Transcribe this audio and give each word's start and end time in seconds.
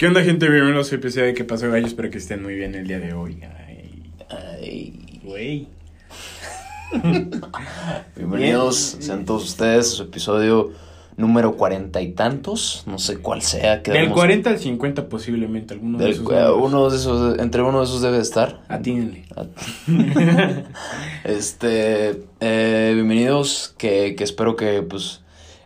¿Qué 0.00 0.06
onda, 0.06 0.22
gente? 0.24 0.48
Bienvenidos 0.48 0.90
a 0.90 0.94
un 0.94 1.00
episodio 1.00 1.26
de 1.26 1.34
¿Qué 1.34 1.44
pasó, 1.44 1.70
gallo? 1.70 1.86
Espero 1.86 2.08
que 2.10 2.16
estén 2.16 2.42
muy 2.42 2.54
bien 2.54 2.74
el 2.74 2.86
día 2.86 2.98
de 2.98 3.12
hoy. 3.12 3.38
Ay, 3.42 4.14
Ay. 4.30 5.20
güey. 5.22 5.68
Bienvenidos 8.16 8.92
Bien. 8.94 9.02
sean 9.02 9.24
todos 9.26 9.44
ustedes 9.44 9.92
a 9.92 9.96
su 9.96 10.02
episodio 10.04 10.72
número 11.18 11.54
cuarenta 11.54 12.00
y 12.00 12.12
tantos. 12.12 12.82
No 12.86 12.98
sé 12.98 13.18
cuál 13.18 13.42
sea. 13.42 13.74
Del 13.76 13.82
quedamos- 13.82 14.14
40 14.14 14.48
al 14.48 14.58
50 14.58 15.06
posiblemente, 15.10 15.74
alguno 15.74 15.98
de 15.98 16.04
del- 16.04 16.14
esos. 16.14 16.26
uno 16.56 16.88
de 16.88 16.96
esos, 16.96 17.38
entre 17.38 17.60
uno 17.62 17.80
de 17.80 17.84
esos 17.84 18.00
debe 18.00 18.20
estar. 18.20 18.62
Atínenle. 18.68 19.24
Este, 21.24 22.22
eh, 22.40 22.92
bienvenidos, 22.94 23.74
que, 23.76 24.14
que 24.16 24.24
espero 24.24 24.56
que 24.56 24.80
pues 24.80 25.20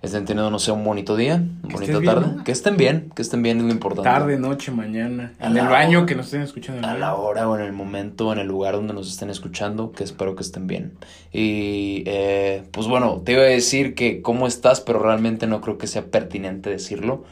estén 0.05 0.25
teniendo, 0.25 0.51
no 0.51 0.59
sé, 0.59 0.73
un 0.73 0.85
bonito 0.85 1.17
día, 1.17 1.43
estés 1.69 1.89
bien, 1.89 2.05
tarde. 2.05 2.27
¿no? 2.37 2.45
Que 2.45 2.53
estén 2.53 2.77
bien, 2.77 3.11
que 3.15 3.23
estén 3.23 3.43
bien 3.43 3.59
es 3.59 3.65
lo 3.65 3.71
importante. 3.71 4.09
Tarde, 4.09 4.39
noche, 4.39 4.73
mañana. 4.73 5.33
A 5.39 5.47
En 5.47 5.57
el 5.57 5.67
baño 5.67 5.99
hora. 5.99 6.07
que 6.07 6.15
nos 6.15 6.27
estén 6.27 6.43
escuchando. 6.43 6.79
en 6.79 6.85
A 6.85 6.99
la 6.99 7.15
hora 7.15 7.49
o 7.49 7.57
en 7.57 7.63
el 7.63 7.73
momento, 7.73 8.33
en 8.33 8.39
el 8.39 8.47
lugar 8.47 8.75
donde 8.75 8.95
nos 8.95 9.09
estén 9.11 9.31
escuchando, 9.31 9.93
que 9.93 10.05
espero 10.05 10.37
que 10.37 10.43
estén 10.43 10.67
bien. 10.67 10.93
Y 11.33 12.05
eh, 12.07 12.65
pues 12.71 12.87
bueno, 12.87 13.23
te 13.25 13.33
iba 13.33 13.43
a 13.43 13.47
decir 13.47 13.95
que 13.95 14.23
cómo 14.23 14.47
estás, 14.47 14.81
pero 14.81 14.99
realmente 15.01 15.47
no 15.47 15.61
creo 15.61 15.79
que 15.79 15.87
sea 15.87 16.07
pertinente 16.07 16.71
decirlo, 16.71 17.25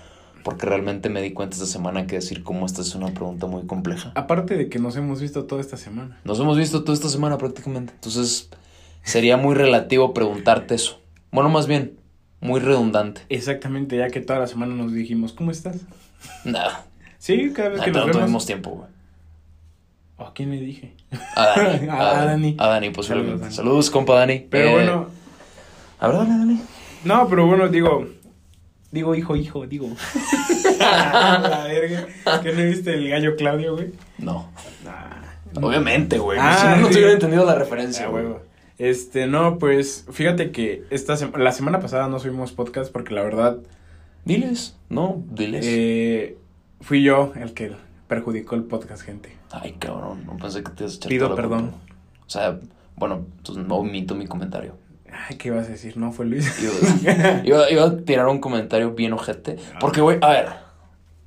porque 0.43 0.67
realmente 0.67 1.09
me 1.09 1.23
di 1.23 1.33
cuenta 1.33 1.55
esta 1.55 1.67
semana 1.67 2.07
que 2.07 2.17
decir 2.17 2.43
cómo 2.43 2.67
estás 2.67 2.89
es 2.89 2.95
una 2.95 3.09
pregunta 3.09 3.47
muy 3.47 3.67
compleja. 3.67 4.13
Aparte 4.15 4.57
de 4.57 4.69
que 4.69 4.79
nos 4.79 4.97
hemos 4.97 5.21
visto 5.21 5.45
toda 5.45 5.61
esta 5.61 5.77
semana. 5.77 6.21
Nos 6.25 6.41
hemos 6.41 6.59
visto 6.59 6.85
toda 6.85 6.95
esta 6.95 7.09
semana 7.09 7.39
prácticamente, 7.39 7.93
entonces 7.95 8.51
sería 9.03 9.37
muy 9.37 9.55
relativo 9.55 10.15
preguntarte 10.15 10.75
eso. 10.75 11.01
Bueno, 11.31 11.49
más 11.49 11.67
bien, 11.67 11.97
muy 12.43 12.61
redundante. 12.61 13.23
Exactamente, 13.31 13.97
ya 13.97 14.11
que 14.11 14.21
toda 14.21 14.39
la 14.41 14.47
semana 14.47 14.75
nos 14.75 14.93
dijimos, 14.93 15.33
¿cómo 15.33 15.51
estás? 15.51 15.77
Nada, 16.45 16.85
Sí, 17.19 17.53
cada 17.55 17.71
vez 17.71 17.81
que 17.81 17.93
pero 17.93 18.01
nos 18.01 18.07
no 18.09 18.13
vemos. 18.13 18.21
tuvimos 18.25 18.47
tiempo, 18.47 18.71
güey. 18.71 18.89
¿O 20.19 20.25
¿A 20.27 20.35
quién 20.35 20.51
le 20.51 20.61
dije? 20.61 20.93
A 21.37 21.47
Dani. 21.57 21.89
A- 21.91 22.21
a 22.21 22.25
Dani. 22.27 22.57
A 22.59 22.67
Dani, 22.69 22.91
posiblemente. 22.91 23.39
Saludos, 23.39 23.55
Saludos, 23.57 23.87
Dani. 23.87 23.93
compa 23.95 24.15
Dani. 24.19 24.47
Pero 24.51 24.69
Eh, 24.69 24.73
bueno, 24.73 25.07
A 26.01 26.09
ver, 26.09 26.17
dale, 26.19 26.31
dale. 26.39 26.57
no, 27.05 27.29
pero 27.29 27.47
bueno, 27.47 27.69
digo. 27.69 28.07
Digo, 28.91 29.15
hijo, 29.15 29.37
hijo, 29.37 29.67
digo. 29.67 29.89
la 30.81 31.65
verga. 31.67 32.07
¿Que 32.43 32.53
no 32.53 32.63
viste 32.65 32.93
el 32.95 33.09
gallo 33.09 33.37
Claudio, 33.37 33.75
güey? 33.77 33.93
No. 34.19 34.49
Nah. 34.85 35.63
Obviamente, 35.67 36.19
güey. 36.19 36.39
Ah, 36.41 36.57
si 36.59 36.67
no, 36.67 36.77
no 36.77 36.87
sí. 36.89 36.93
te 36.95 36.99
hubiera 36.99 37.13
entendido 37.13 37.45
la 37.45 37.55
referencia, 37.55 38.07
Ah, 38.07 38.09
güey. 38.09 38.25
Este, 38.79 39.27
no, 39.27 39.59
pues, 39.59 40.07
fíjate 40.11 40.51
que 40.51 40.85
esta 40.91 41.17
sema- 41.17 41.39
la 41.39 41.53
semana 41.53 41.81
pasada 41.81 42.09
no 42.09 42.19
subimos 42.19 42.53
podcast 42.53 42.91
porque 42.93 43.15
la 43.15 43.23
verdad, 43.23 43.59
Diles, 44.25 44.77
no, 44.89 45.23
diles. 45.31 45.65
eh, 45.69 46.37
fui 46.81 47.03
yo 47.03 47.33
el 47.37 47.53
que 47.55 47.73
perjudicó 48.09 48.55
el 48.55 48.65
podcast, 48.65 49.03
gente. 49.03 49.37
Ay, 49.51 49.73
cabrón, 49.79 50.25
no 50.27 50.37
pensé 50.37 50.63
que 50.63 50.71
te 50.73 50.85
echar 50.85 51.09
Pido 51.09 51.35
perdón. 51.35 51.71
culpa. 51.71 51.77
O 52.27 52.31
sea, 52.31 52.59
bueno, 52.97 53.27
entonces 53.39 53.65
no 53.67 53.77
omito 53.77 54.15
mi 54.15 54.27
comentario. 54.27 54.75
Ay, 55.29 55.37
¿qué 55.37 55.49
ibas 55.49 55.67
a 55.67 55.71
decir? 55.73 55.97
No, 55.99 56.11
fue 56.13 56.25
Luis. 56.25 56.51
Iba, 56.63 57.43
iba- 57.45 57.71
iba 57.71 57.85
a 57.85 57.97
tirar 57.99 58.27
un 58.29 58.41
comentario 58.41 58.93
bien 58.93 59.13
ojete. 59.13 59.57
Porque, 59.81 60.01
güey, 60.01 60.19
a 60.23 60.29
ver, 60.31 60.49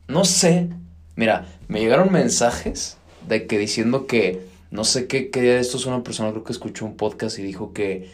no 0.07 0.25
sé. 0.25 0.69
Mira, 1.15 1.45
me 1.67 1.79
llegaron 1.79 2.11
mensajes 2.11 2.97
de 3.27 3.45
que 3.45 3.57
diciendo 3.59 4.07
que, 4.07 4.41
no 4.71 4.83
sé 4.83 5.07
qué, 5.07 5.29
qué 5.29 5.41
día 5.41 5.53
de 5.55 5.59
estos 5.59 5.85
una 5.85 6.03
persona 6.03 6.31
creo 6.31 6.43
que 6.43 6.51
escuchó 6.53 6.85
un 6.85 6.95
podcast 6.97 7.37
y 7.39 7.43
dijo 7.43 7.71
que, 7.73 8.09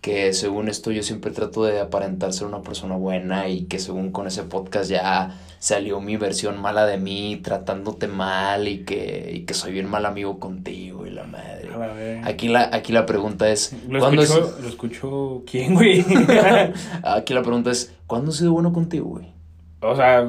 que 0.00 0.32
según 0.32 0.68
esto 0.68 0.90
yo 0.90 1.02
siempre 1.02 1.30
trato 1.30 1.64
de 1.64 1.80
aparentar 1.80 2.32
ser 2.32 2.46
una 2.46 2.62
persona 2.62 2.96
buena 2.96 3.48
y 3.48 3.64
que 3.64 3.78
según 3.78 4.12
con 4.12 4.26
ese 4.26 4.42
podcast 4.42 4.90
ya 4.90 5.40
salió 5.58 5.98
mi 6.00 6.18
versión 6.18 6.60
mala 6.60 6.84
de 6.84 6.98
mí 6.98 7.40
tratándote 7.42 8.06
mal 8.06 8.68
y 8.68 8.84
que, 8.84 9.30
y 9.34 9.40
que 9.46 9.54
soy 9.54 9.72
bien 9.72 9.88
mal 9.88 10.04
amigo 10.04 10.38
contigo 10.38 11.06
y 11.06 11.10
la 11.10 11.24
madre. 11.24 11.70
A 11.72 11.78
ver. 11.78 12.20
Aquí 12.28 12.48
la, 12.48 12.68
aquí 12.70 12.92
la 12.92 13.06
pregunta 13.06 13.48
es, 13.50 13.74
¿Lo 13.88 13.98
¿cuándo 13.98 14.20
es- 14.22 14.30
¿Lo 14.30 14.68
escuchó 14.68 15.42
quién, 15.50 15.74
güey? 15.74 16.04
Aquí 17.02 17.32
la 17.32 17.42
pregunta 17.42 17.70
es, 17.70 17.94
¿cuándo 18.06 18.30
he 18.30 18.34
sido 18.34 18.52
bueno 18.52 18.72
contigo, 18.74 19.06
güey? 19.08 19.32
o 19.80 19.96
sea, 19.96 20.26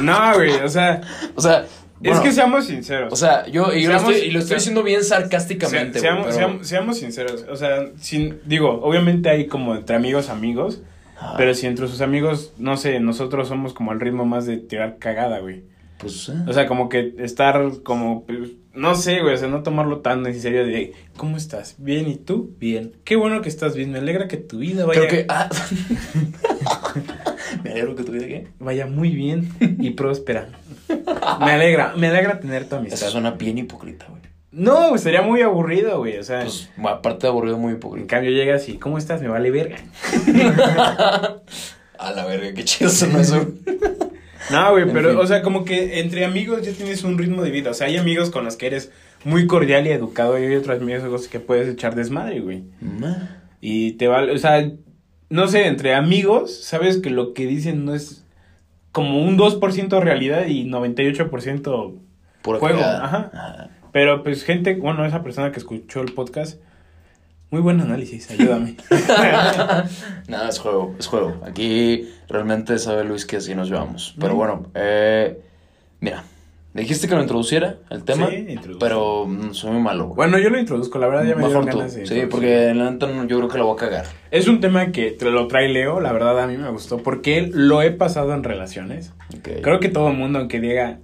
no, 0.00 0.34
güey, 0.34 0.52
o 0.60 0.68
sea, 0.68 1.00
O 1.36 1.40
sea, 1.40 1.64
bueno, 2.10 2.16
es 2.18 2.20
que 2.28 2.32
seamos 2.32 2.66
sinceros. 2.66 3.12
o 3.12 3.16
sea, 3.16 3.46
yo, 3.46 3.72
y, 3.72 3.86
lo 3.86 3.96
estoy, 3.96 4.14
y 4.16 4.30
lo 4.30 4.38
estoy 4.38 4.48
sea- 4.48 4.56
diciendo 4.58 4.82
bien 4.82 5.04
sarcásticamente, 5.04 5.94
Se- 5.94 6.00
seamos, 6.00 6.26
pero- 6.26 6.36
seamos- 6.36 6.66
seamos 6.66 6.98
sinceros, 6.98 7.44
o 7.50 7.56
sea, 7.56 7.86
sin, 7.98 8.38
digo, 8.44 8.80
obviamente 8.82 9.28
hay 9.30 9.46
como 9.46 9.74
entre 9.76 9.96
amigos, 9.96 10.28
amigos, 10.28 10.82
Ah, 11.24 11.34
pero 11.36 11.54
si 11.54 11.66
entre 11.68 11.86
sus 11.86 12.00
amigos, 12.00 12.52
no 12.58 12.76
sé, 12.76 12.98
nosotros 12.98 13.46
somos 13.46 13.72
como 13.74 13.92
el 13.92 14.00
ritmo 14.00 14.24
más 14.24 14.44
de 14.46 14.56
tirar 14.58 14.98
cagada, 14.98 15.38
güey. 15.38 15.62
Pues, 15.98 16.28
eh. 16.30 16.32
O 16.48 16.52
sea, 16.52 16.66
como 16.66 16.88
que 16.88 17.14
estar 17.18 17.62
como, 17.84 18.24
pues, 18.26 18.50
no 18.74 18.96
sé, 18.96 19.20
güey, 19.20 19.34
o 19.34 19.36
sea, 19.36 19.46
no 19.46 19.62
tomarlo 19.62 20.00
tan 20.00 20.26
en 20.26 20.40
serio 20.40 20.66
de, 20.66 20.94
¿cómo 21.16 21.36
estás? 21.36 21.76
Bien, 21.78 22.08
¿y 22.08 22.16
tú? 22.16 22.56
Bien. 22.58 22.96
Qué 23.04 23.14
bueno 23.14 23.40
que 23.40 23.48
estás 23.50 23.76
bien, 23.76 23.92
me 23.92 23.98
alegra 23.98 24.26
que 24.26 24.36
tu 24.38 24.58
vida 24.58 24.84
vaya, 24.84 25.00
Creo 25.06 25.10
que... 25.12 25.26
Ah, 25.28 25.48
me 27.62 27.70
alegro 27.70 27.94
que 27.94 28.02
tu 28.04 28.12
vida, 28.12 28.26
¿qué? 28.26 28.48
vaya 28.58 28.86
muy 28.86 29.10
bien 29.10 29.48
y 29.60 29.90
próspera. 29.92 30.48
Me 31.44 31.52
alegra, 31.52 31.94
me 31.96 32.08
alegra 32.08 32.40
tener 32.40 32.68
tu 32.68 32.76
amistad. 32.76 33.00
Eso 33.00 33.10
suena 33.10 33.32
bien 33.32 33.58
hipócrita, 33.58 34.06
güey. 34.08 34.22
No, 34.50 34.98
sería 34.98 35.22
muy 35.22 35.40
aburrido, 35.40 35.98
güey, 35.98 36.18
o 36.18 36.22
sea, 36.22 36.42
Pues, 36.42 36.68
aparte 36.84 37.22
de 37.26 37.28
aburrido, 37.30 37.56
muy 37.58 37.70
en 37.72 37.76
hipócrita. 37.78 38.06
cambio 38.06 38.30
llegas 38.32 38.68
y, 38.68 38.76
¿cómo 38.78 38.98
estás? 38.98 39.22
Me 39.22 39.28
vale 39.28 39.50
verga. 39.50 39.78
A 41.98 42.12
la 42.12 42.24
verga, 42.26 42.52
qué 42.54 42.64
chido 42.64 42.90
sonó 42.90 43.20
eso. 43.20 43.46
No, 44.50 44.70
güey, 44.72 44.82
En 44.84 44.92
pero, 44.92 45.10
fin. 45.10 45.18
o 45.18 45.26
sea, 45.26 45.40
como 45.42 45.64
que 45.64 46.00
entre 46.00 46.24
amigos 46.24 46.62
ya 46.62 46.72
tienes 46.72 47.04
un 47.04 47.16
ritmo 47.16 47.42
de 47.42 47.50
vida. 47.50 47.70
O 47.70 47.74
sea, 47.74 47.86
hay 47.86 47.96
amigos 47.96 48.30
con 48.30 48.44
los 48.44 48.56
que 48.56 48.66
eres 48.66 48.90
muy 49.24 49.46
cordial 49.46 49.86
y 49.86 49.90
educado 49.90 50.38
y 50.38 50.44
hay 50.46 50.54
otros 50.56 50.80
amigos 50.80 51.28
que 51.28 51.38
puedes 51.40 51.68
echar 51.68 51.94
desmadre, 51.94 52.40
güey. 52.40 52.64
Ma. 52.80 53.40
Y 53.60 53.92
te 53.92 54.08
vale, 54.08 54.32
o 54.32 54.38
sea, 54.38 54.68
no 55.30 55.46
sé, 55.46 55.66
entre 55.66 55.94
amigos, 55.94 56.62
sabes 56.64 56.98
que 56.98 57.10
lo 57.10 57.32
que 57.34 57.46
dicen 57.46 57.84
no 57.84 57.94
es 57.94 58.21
como 58.92 59.22
un 59.22 59.38
2% 59.38 60.00
realidad 60.00 60.46
y 60.46 60.64
98% 60.64 61.98
Pura 62.42 62.58
Juego, 62.58 62.80
ajá. 62.80 63.30
Ah. 63.34 63.68
Pero 63.92 64.22
pues 64.22 64.44
gente, 64.44 64.74
bueno, 64.74 65.04
esa 65.04 65.22
persona 65.22 65.52
que 65.52 65.58
escuchó 65.58 66.00
el 66.00 66.12
podcast, 66.12 66.60
muy 67.50 67.60
buen 67.60 67.80
análisis, 67.80 68.30
ayúdame. 68.30 68.76
Nada, 70.28 70.48
es 70.48 70.58
juego, 70.58 70.94
es 70.98 71.06
juego. 71.06 71.40
Aquí 71.44 72.08
realmente 72.28 72.78
sabe 72.78 73.04
Luis 73.04 73.26
que 73.26 73.36
así 73.36 73.54
nos 73.54 73.68
llevamos. 73.68 74.14
Pero 74.18 74.34
bueno, 74.34 74.66
eh, 74.74 75.40
mira, 76.00 76.24
me 76.74 76.80
dijiste 76.82 77.06
que 77.08 77.14
lo 77.14 77.20
introduciera 77.22 77.76
el 77.90 78.02
tema, 78.04 78.28
Sí, 78.30 78.56
pero 78.80 79.26
mm, 79.26 79.52
soy 79.52 79.72
muy 79.72 79.82
malo. 79.82 80.04
güey. 80.06 80.16
bueno, 80.16 80.38
yo 80.38 80.48
lo 80.50 80.58
introduzco, 80.58 80.98
la 80.98 81.06
verdad 81.08 81.24
ya 81.24 81.34
me 81.36 81.42
Mejor 81.46 81.50
dieron 81.64 81.70
tú. 81.70 81.78
ganas 81.78 81.94
de 81.94 82.06
Sí, 82.06 82.22
porque 82.30 82.72
la 82.74 82.90
neta 82.90 83.06
yo 83.26 83.36
creo 83.38 83.48
que 83.48 83.58
la 83.58 83.64
voy 83.64 83.74
a 83.74 83.76
cagar. 83.80 84.04
Es 84.30 84.48
un 84.48 84.60
tema 84.60 84.90
que 84.92 85.10
te 85.10 85.30
lo 85.30 85.46
trae 85.48 85.68
Leo, 85.68 86.00
la 86.00 86.12
verdad 86.12 86.40
a 86.40 86.46
mí 86.46 86.56
me 86.56 86.70
gustó, 86.70 86.98
porque 86.98 87.50
lo 87.52 87.82
he 87.82 87.90
pasado 87.90 88.32
en 88.34 88.42
relaciones. 88.42 89.12
Creo 89.62 89.80
que 89.80 89.88
todo 89.88 90.08
el 90.08 90.16
mundo, 90.16 90.38
aunque 90.38 90.60
diga, 90.60 90.98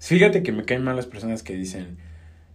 fíjate 0.00 0.42
que 0.42 0.52
me 0.52 0.64
caen 0.64 0.84
mal 0.84 0.96
las 0.96 1.06
personas 1.06 1.42
que 1.42 1.54
dicen, 1.54 1.96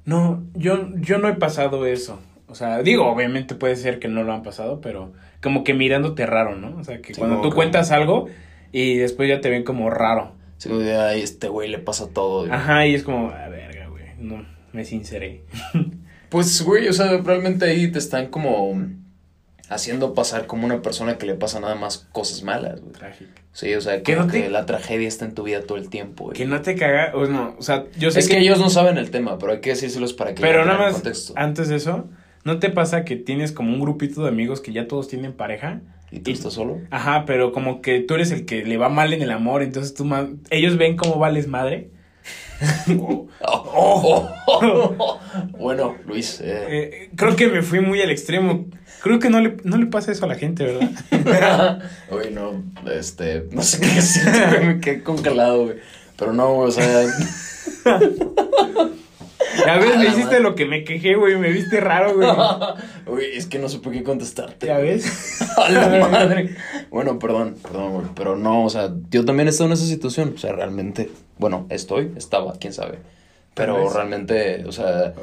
no, 0.05 0.43
yo, 0.53 0.89
yo 0.95 1.17
no 1.17 1.27
he 1.29 1.33
pasado 1.33 1.85
eso. 1.85 2.19
O 2.47 2.55
sea, 2.55 2.81
digo, 2.83 3.07
obviamente 3.09 3.55
puede 3.55 3.75
ser 3.77 3.97
que 3.99 4.07
no 4.09 4.23
lo 4.23 4.33
han 4.33 4.43
pasado, 4.43 4.81
pero 4.81 5.13
como 5.41 5.63
que 5.63 5.73
mirándote 5.73 6.25
raro, 6.25 6.55
¿no? 6.55 6.75
O 6.77 6.83
sea, 6.83 7.01
que 7.01 7.13
Sí, 7.13 7.19
cuando 7.19 7.39
tú 7.41 7.49
cuentas 7.51 7.91
algo 7.91 8.27
y 8.73 8.97
después 8.97 9.29
ya 9.29 9.39
te 9.41 9.49
ven 9.49 9.63
como 9.63 9.89
raro. 9.89 10.33
Sí, 10.61 10.69
como 10.69 10.81
de, 10.81 10.95
"Ay, 10.95 11.21
este 11.21 11.47
güey 11.47 11.69
le 11.69 11.79
pasa 11.79 12.07
todo. 12.13 12.41
güey". 12.41 12.51
Ajá, 12.51 12.85
y 12.85 12.93
es 12.93 13.03
como, 13.03 13.29
a 13.31 13.47
verga, 13.49 13.87
güey, 13.87 14.03
no, 14.19 14.45
me 14.73 14.85
sinceré. 14.85 15.41
Pues, 16.29 16.61
güey, 16.61 16.87
o 16.87 16.93
sea, 16.93 17.17
realmente 17.17 17.65
ahí 17.65 17.91
te 17.91 17.99
están 17.99 18.27
como 18.27 18.73
haciendo 19.69 20.13
pasar 20.13 20.47
como 20.47 20.65
una 20.65 20.81
persona 20.81 21.17
que 21.17 21.25
le 21.25 21.35
pasa 21.35 21.59
nada 21.59 21.75
más 21.75 22.07
cosas 22.11 22.43
malas, 22.43 22.79
güey. 22.81 22.93
Trágico. 22.93 23.31
Sí, 23.53 23.73
o 23.73 23.81
sea, 23.81 24.01
Que 24.01 24.13
como 24.15 24.27
no 24.27 24.31
te- 24.31 24.43
que 24.43 24.49
la 24.49 24.65
tragedia 24.65 25.07
está 25.07 25.25
en 25.25 25.33
tu 25.33 25.43
vida 25.43 25.61
todo 25.63 25.77
el 25.77 25.89
tiempo, 25.89 26.25
güey. 26.25 26.37
Que 26.37 26.45
no 26.45 26.61
te 26.61 26.75
caga, 26.75 27.11
o 27.15 27.25
no, 27.25 27.55
o 27.57 27.61
sea, 27.61 27.85
yo 27.97 28.11
sé 28.11 28.19
Es 28.19 28.29
que 28.29 28.37
ellos 28.39 28.59
no 28.59 28.69
saben 28.69 28.97
el 28.97 29.11
tema, 29.11 29.37
pero 29.39 29.51
hay 29.53 29.59
que 29.59 29.71
decírselos 29.71 30.13
para 30.13 30.33
que 30.33 30.41
Pero 30.41 30.63
nada 30.65 30.77
más, 30.79 30.93
contexto. 30.93 31.33
antes 31.35 31.67
de 31.67 31.75
eso, 31.75 32.09
¿no 32.45 32.59
te 32.59 32.69
pasa 32.69 33.03
que 33.03 33.17
tienes 33.17 33.51
como 33.51 33.73
un 33.73 33.81
grupito 33.81 34.21
de 34.23 34.29
amigos 34.29 34.61
que 34.61 34.71
ya 34.71 34.87
todos 34.87 35.07
tienen 35.09 35.33
pareja? 35.33 35.81
¿Y 36.11 36.19
tú 36.19 36.31
estás 36.31 36.53
solo? 36.53 36.79
Ajá, 36.91 37.23
pero 37.25 37.51
como 37.53 37.81
que 37.81 38.01
tú 38.01 38.15
eres 38.15 38.31
el 38.31 38.45
que 38.45 38.65
le 38.65 38.77
va 38.77 38.89
mal 38.89 39.13
en 39.13 39.21
el 39.21 39.31
amor, 39.31 39.63
entonces 39.63 39.93
tú 39.93 40.03
ma- 40.05 40.27
ellos 40.49 40.77
ven 40.77 40.97
cómo 40.97 41.15
vales 41.17 41.47
madre. 41.47 41.89
bueno, 45.57 45.95
Luis, 46.05 46.41
eh, 46.41 46.65
Eh, 46.69 47.09
creo 47.15 47.35
que 47.35 47.47
me 47.47 47.61
fui 47.61 47.79
muy 47.79 48.01
al 48.01 48.11
extremo. 48.11 48.65
Creo 49.01 49.17
que 49.19 49.29
no 49.31 49.39
le, 49.41 49.57
no 49.63 49.77
le 49.77 49.87
pasa 49.87 50.11
eso 50.11 50.25
a 50.25 50.27
la 50.27 50.35
gente, 50.35 50.63
¿verdad? 50.65 51.81
Oye, 52.11 52.29
no, 52.31 52.61
este, 52.91 53.45
no 53.51 53.63
sé 53.63 53.79
qué 53.79 53.87
decir, 53.87 54.23
me 54.63 54.79
quedé 54.79 55.01
congelado, 55.01 55.63
güey. 55.65 55.77
Pero 56.17 56.33
no, 56.33 56.55
o 56.57 56.69
sea, 56.69 57.05
A 59.67 59.77
veces 59.77 59.97
me 59.97 60.07
hiciste 60.07 60.39
lo 60.39 60.55
que 60.55 60.65
me 60.65 60.83
quejé, 60.83 61.15
güey. 61.15 61.35
Me 61.37 61.51
viste 61.51 61.79
raro, 61.79 62.15
güey. 62.15 62.27
Uy, 63.07 63.25
es 63.33 63.47
que 63.47 63.59
no 63.59 63.69
supe 63.69 63.91
qué 63.91 64.03
contestarte. 64.03 64.67
¿Ya 64.67 64.77
ves? 64.77 65.41
A 65.57 65.69
la 65.69 66.07
madre. 66.07 66.55
Bueno, 66.89 67.19
perdón, 67.19 67.55
perdón, 67.61 67.93
güey. 67.93 68.05
Pero 68.15 68.35
no, 68.35 68.65
o 68.65 68.69
sea, 68.69 68.91
yo 69.09 69.25
también 69.25 69.47
he 69.47 69.51
estado 69.51 69.69
en 69.69 69.73
esa 69.73 69.85
situación. 69.85 70.33
O 70.35 70.37
sea, 70.37 70.53
realmente, 70.53 71.09
bueno, 71.37 71.67
estoy, 71.69 72.11
estaba, 72.15 72.53
quién 72.59 72.73
sabe. 72.73 72.99
Pero 73.53 73.91
realmente, 73.91 74.63
o 74.65 74.71
sea, 74.71 75.13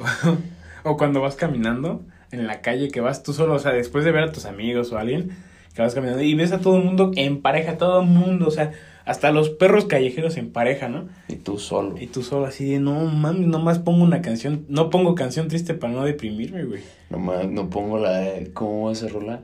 O 0.85 0.97
cuando 0.97 1.21
vas 1.21 1.35
caminando 1.35 2.03
en 2.31 2.47
la 2.47 2.61
calle, 2.61 2.91
que 2.91 3.01
vas 3.01 3.23
tú 3.23 3.33
solo, 3.33 3.55
o 3.55 3.59
sea, 3.59 3.73
después 3.73 4.05
de 4.05 4.13
ver 4.13 4.25
a 4.25 4.33
tus 4.33 4.45
amigos 4.45 4.93
o 4.93 4.99
a 4.99 5.01
alguien, 5.01 5.37
que 5.79 5.83
vas 5.83 5.95
caminando 5.95 6.21
y 6.25 6.35
ves 6.35 6.51
a 6.51 6.59
todo 6.59 6.77
el 6.77 6.83
mundo 6.83 7.13
en 7.15 7.41
pareja, 7.41 7.79
todo 7.79 8.01
el 8.01 8.09
mundo, 8.09 8.49
o 8.49 8.51
sea, 8.51 8.73
hasta 9.05 9.31
los 9.31 9.49
perros 9.49 9.85
callejeros 9.85 10.37
en 10.37 10.51
pareja, 10.51 10.89
¿no? 10.89 11.07
y 11.29 11.37
tú 11.37 11.57
solo. 11.61 11.95
Y 12.01 12.09
tú 12.09 12.25
solo 12.25 12.47
así 12.47 12.69
de, 12.69 12.81
no 12.81 13.05
mames, 13.05 13.47
nomás 13.47 13.79
pongo 13.79 14.03
una 14.03 14.21
canción, 14.21 14.65
no 14.69 14.91
pongo 14.91 15.15
canción 15.15 15.47
triste 15.47 15.75
para 15.75 15.93
no 15.93 16.05
deprimirme, 16.05 16.65
güey. 16.65 16.83
No, 17.11 17.19
ma- 17.21 17.45
no 17.45 17.71
pongo 17.71 17.99
la 18.01 18.19
de, 18.19 18.53
¿cómo 18.53 18.93
se 18.97 19.09
rola? 19.09 19.43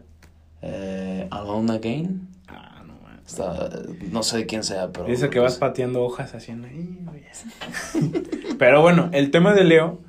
Eh, 0.60 1.28
Alone 1.30 1.72
Again. 1.72 2.26
Ah, 2.48 2.82
no 2.84 2.94
mames. 3.00 3.20
Está, 3.28 3.70
no 4.10 4.24
sé 4.24 4.38
de 4.38 4.46
quién 4.46 4.64
sea, 4.64 4.90
pero. 4.90 5.06
Eso 5.06 5.30
que 5.30 5.38
vas 5.38 5.56
pateando 5.58 6.02
hojas 6.02 6.34
haciendo. 6.34 6.66
Pero 8.58 8.82
bueno, 8.82 9.08
el 9.12 9.30
tema 9.30 9.54
de 9.54 9.64
Leo, 9.64 10.00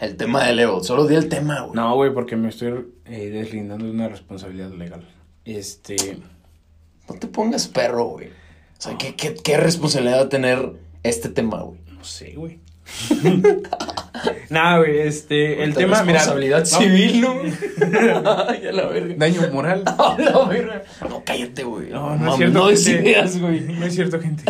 El 0.00 0.16
tema 0.16 0.44
de 0.46 0.54
Leo, 0.54 0.82
solo 0.82 1.06
di 1.06 1.14
el 1.14 1.28
tema, 1.28 1.60
güey. 1.62 1.74
no, 1.74 1.94
güey, 1.94 2.12
porque 2.12 2.36
me 2.36 2.48
estoy 2.48 2.86
eh, 3.06 3.30
deslindando 3.30 3.84
de 3.84 3.90
una 3.90 4.08
responsabilidad 4.08 4.70
legal. 4.72 5.04
Este, 5.44 6.18
No 7.08 7.14
te 7.16 7.26
pongas 7.26 7.68
perro, 7.68 8.04
güey. 8.04 8.28
O 8.28 8.82
sea, 8.82 8.96
¿qué, 8.98 9.14
qué, 9.14 9.34
qué 9.34 9.56
responsabilidad 9.56 10.18
va 10.18 10.24
a 10.24 10.28
tener 10.28 10.72
este 11.02 11.28
tema, 11.28 11.62
güey? 11.62 11.82
no 12.02 12.08
sé, 12.08 12.32
güey. 12.34 12.58
Nada, 14.50 14.78
güey, 14.78 14.98
este, 14.98 15.62
el 15.62 15.72
tema, 15.72 16.02
mira. 16.02 16.18
responsabilidad 16.18 16.58
no, 16.60 16.66
civil, 16.66 17.20
¿no? 17.20 17.30
Ay, 18.48 18.66
a 18.66 18.72
la 18.72 18.86
verga. 18.86 19.14
Daño 19.16 19.40
moral. 19.52 19.84
A 19.98 20.16
la 20.18 20.44
verga. 20.46 20.82
No, 21.08 21.22
cállate, 21.24 21.62
güey. 21.62 21.90
No, 21.90 22.16
no 22.16 22.32
es 22.32 22.36
cierto. 22.36 22.58
No 22.58 22.70
ideas, 22.72 23.40
güey. 23.40 23.60
No 23.60 23.86
es 23.86 23.94
cierto, 23.94 24.20
gente. 24.20 24.42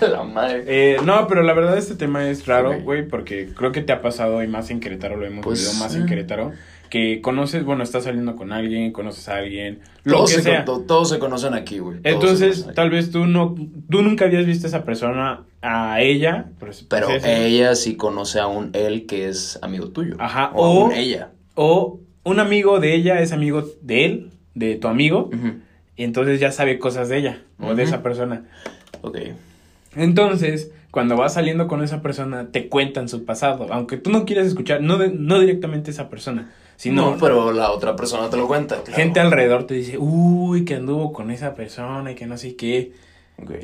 A 0.00 0.06
la 0.06 0.22
madre. 0.22 0.62
Eh, 0.66 0.96
no, 1.04 1.26
pero 1.26 1.42
la 1.42 1.54
verdad 1.54 1.76
este 1.76 1.96
tema 1.96 2.28
es 2.30 2.46
raro, 2.46 2.80
güey, 2.82 3.06
porque 3.06 3.48
creo 3.52 3.72
que 3.72 3.82
te 3.82 3.92
ha 3.92 4.00
pasado 4.00 4.40
y 4.42 4.46
más 4.46 4.70
en 4.70 4.78
Querétaro 4.78 5.16
lo 5.16 5.26
hemos 5.26 5.44
Pues, 5.44 5.58
vivido 5.58 5.74
más 5.84 5.96
en 5.96 6.04
eh. 6.04 6.06
Querétaro, 6.06 6.52
que 6.92 7.22
conoces, 7.22 7.64
bueno, 7.64 7.82
estás 7.82 8.04
saliendo 8.04 8.36
con 8.36 8.52
alguien, 8.52 8.92
conoces 8.92 9.26
a 9.30 9.36
alguien, 9.38 9.80
lo 10.04 10.16
Todos 10.18 10.30
que 10.30 10.36
se, 10.36 10.42
sea. 10.42 10.64
con- 10.66 10.86
todos 10.86 11.08
se 11.08 11.18
conocen 11.18 11.54
aquí, 11.54 11.78
güey. 11.78 12.00
Entonces, 12.04 12.64
aquí. 12.66 12.74
tal 12.74 12.90
vez 12.90 13.10
tú 13.10 13.24
no, 13.24 13.54
tú 13.88 14.02
nunca 14.02 14.26
habías 14.26 14.44
visto 14.44 14.66
a 14.66 14.68
esa 14.68 14.84
persona, 14.84 15.44
a 15.62 16.02
ella, 16.02 16.50
pues, 16.60 16.84
Pero 16.90 17.06
pues, 17.06 17.24
eso. 17.24 17.32
ella 17.32 17.74
sí 17.76 17.96
conoce 17.96 18.40
a 18.40 18.46
un 18.46 18.72
él 18.74 19.06
que 19.06 19.26
es 19.28 19.58
amigo 19.62 19.88
tuyo. 19.88 20.16
Ajá, 20.18 20.50
O, 20.54 20.66
o- 20.66 20.84
un 20.84 20.92
ella. 20.92 21.30
o 21.54 21.98
un 22.24 22.40
amigo 22.40 22.78
de 22.78 22.94
ella 22.94 23.22
es 23.22 23.32
amigo 23.32 23.64
de 23.80 24.04
él, 24.04 24.30
de 24.54 24.76
tu 24.76 24.88
amigo, 24.88 25.30
y 25.96 26.04
entonces 26.04 26.40
ya 26.40 26.52
sabe 26.52 26.78
cosas 26.78 27.08
de 27.08 27.16
ella 27.16 27.42
o 27.58 27.74
de 27.74 27.84
esa 27.84 28.02
persona. 28.02 28.44
Ok. 29.00 29.16
Entonces, 29.96 30.70
cuando 30.90 31.16
vas 31.16 31.34
saliendo 31.34 31.68
con 31.68 31.82
esa 31.82 32.02
persona, 32.02 32.48
te 32.50 32.68
cuentan 32.68 33.08
su 33.08 33.24
pasado, 33.24 33.66
aunque 33.70 33.96
tú 33.96 34.10
no 34.10 34.24
quieras 34.26 34.46
escuchar, 34.46 34.82
no, 34.82 34.98
de- 34.98 35.10
no 35.10 35.40
directamente 35.40 35.90
esa 35.90 36.10
persona, 36.10 36.50
no, 36.90 37.16
pero 37.20 37.52
la 37.52 37.70
otra 37.70 37.94
persona 37.96 38.28
te 38.30 38.36
lo 38.36 38.46
cuenta. 38.48 38.76
claro. 38.82 38.96
gente 38.96 39.20
alrededor 39.20 39.64
te 39.66 39.74
dice, 39.74 39.98
uy, 39.98 40.64
que 40.64 40.74
anduvo 40.76 41.12
con 41.12 41.30
esa 41.30 41.54
persona 41.54 42.10
y 42.12 42.14
que 42.14 42.26
no 42.26 42.36
sé 42.36 42.56
qué. 42.56 42.92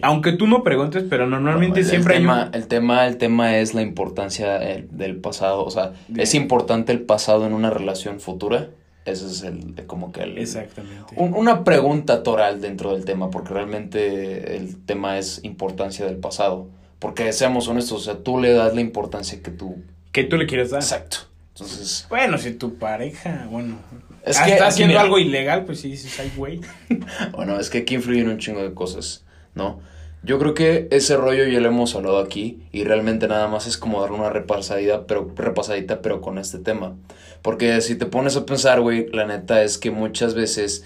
Aunque 0.02 0.32
tú 0.32 0.46
no 0.46 0.62
preguntes, 0.64 1.04
pero 1.08 1.26
normalmente 1.26 1.80
el- 1.80 1.86
siempre 1.86 2.14
el 2.16 2.22
hay 2.22 2.24
tema, 2.26 2.44
un... 2.48 2.54
el 2.54 2.66
tema 2.68 3.06
el 3.06 3.16
tema 3.16 3.58
es 3.58 3.74
la 3.74 3.82
importancia 3.82 4.56
eh, 4.62 4.86
del 4.90 5.16
pasado 5.16 5.64
o 5.64 5.70
sea 5.70 5.92
es 6.16 6.34
importante 6.34 6.90
el 6.90 7.02
pasado 7.02 7.46
en 7.46 7.52
una 7.52 7.70
relación 7.70 8.18
futura 8.18 8.70
ese 9.04 9.26
es 9.26 9.42
el 9.42 9.74
como 9.86 10.10
que 10.10 10.22
el 10.22 10.38
Exactamente. 10.38 11.14
un- 11.16 11.34
una 11.34 11.62
pregunta 11.64 12.22
toral 12.24 12.60
dentro 12.60 12.92
del 12.94 13.04
tema 13.04 13.30
porque 13.30 13.52
realmente 13.54 14.56
el 14.56 14.84
tema 14.84 15.18
es 15.18 15.44
importancia 15.44 16.06
del 16.06 16.16
pasado 16.16 16.66
porque 16.98 17.32
seamos 17.32 17.68
honestos 17.68 18.00
o 18.00 18.04
sea 18.12 18.22
tú 18.24 18.40
le 18.40 18.52
das 18.52 18.74
la 18.74 18.80
importancia 18.80 19.40
que 19.42 19.50
tú 19.52 19.76
Que 20.12 20.24
tú 20.24 20.36
le 20.38 20.46
quieres 20.46 20.70
dar. 20.70 20.80
exacto 20.82 21.18
entonces 21.60 22.06
Bueno, 22.08 22.38
si 22.38 22.52
tu 22.52 22.78
pareja, 22.78 23.46
bueno, 23.50 23.78
Es 24.24 24.38
ah, 24.38 24.44
que 24.44 24.52
está 24.52 24.68
haciendo 24.68 24.92
mira. 24.92 25.02
algo 25.02 25.18
ilegal, 25.18 25.64
pues 25.64 25.80
sí 25.80 25.90
dices, 25.90 26.18
ay, 26.20 26.32
güey. 26.36 26.60
Bueno, 27.32 27.58
es 27.58 27.70
que 27.70 27.78
aquí 27.78 27.94
influyen 27.94 28.28
un 28.28 28.38
chingo 28.38 28.62
de 28.62 28.74
cosas, 28.74 29.24
¿no? 29.54 29.80
Yo 30.22 30.38
creo 30.38 30.52
que 30.52 30.88
ese 30.90 31.16
rollo 31.16 31.46
ya 31.46 31.60
lo 31.60 31.68
hemos 31.68 31.94
hablado 31.94 32.18
aquí 32.18 32.62
y 32.72 32.84
realmente 32.84 33.28
nada 33.28 33.46
más 33.48 33.66
es 33.66 33.76
como 33.76 34.00
darle 34.00 34.18
una 34.18 34.30
repasadita, 34.30 35.06
pero 35.06 35.32
repasadita, 35.36 36.02
pero 36.02 36.20
con 36.20 36.38
este 36.38 36.58
tema. 36.58 36.96
Porque 37.40 37.80
si 37.80 37.94
te 37.94 38.06
pones 38.06 38.36
a 38.36 38.44
pensar, 38.44 38.80
güey, 38.80 39.06
la 39.12 39.26
neta 39.26 39.62
es 39.62 39.78
que 39.78 39.90
muchas 39.92 40.34
veces 40.34 40.84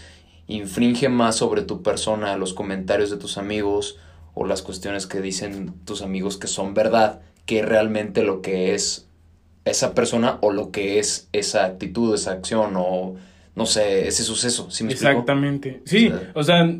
infringe 0.49 1.09
más 1.09 1.37
sobre 1.37 1.63
tu 1.63 1.83
persona 1.83 2.37
los 2.37 2.53
comentarios 2.53 3.11
de 3.11 3.17
tus 3.17 3.39
amigos 3.39 3.99
o 4.35 4.47
las 4.47 4.61
cuestiones 4.61 5.07
que 5.07 5.21
dicen 5.21 5.75
tus 5.85 6.03
amigos 6.03 6.37
que 6.37 6.47
son 6.47 6.75
verdad 6.75 7.21
que 7.47 7.63
realmente 7.63 8.23
lo 8.23 8.43
que 8.43 8.75
es 8.75 9.09
esa 9.65 9.95
persona 9.95 10.39
o 10.41 10.53
lo 10.53 10.71
que 10.71 10.99
es 10.99 11.29
esa 11.33 11.65
actitud, 11.65 12.15
esa 12.15 12.33
acción 12.33 12.73
o 12.77 13.15
no 13.55 13.67
sé, 13.67 14.09
ese 14.09 14.23
suceso, 14.25 14.71
¿sí 14.71 14.83
me 14.85 14.93
explico? 14.93 15.11
Exactamente. 15.13 15.83
Sí, 15.85 16.09
O 16.09 16.13
sea- 16.19 16.31
o 16.35 16.43
sea, 16.43 16.79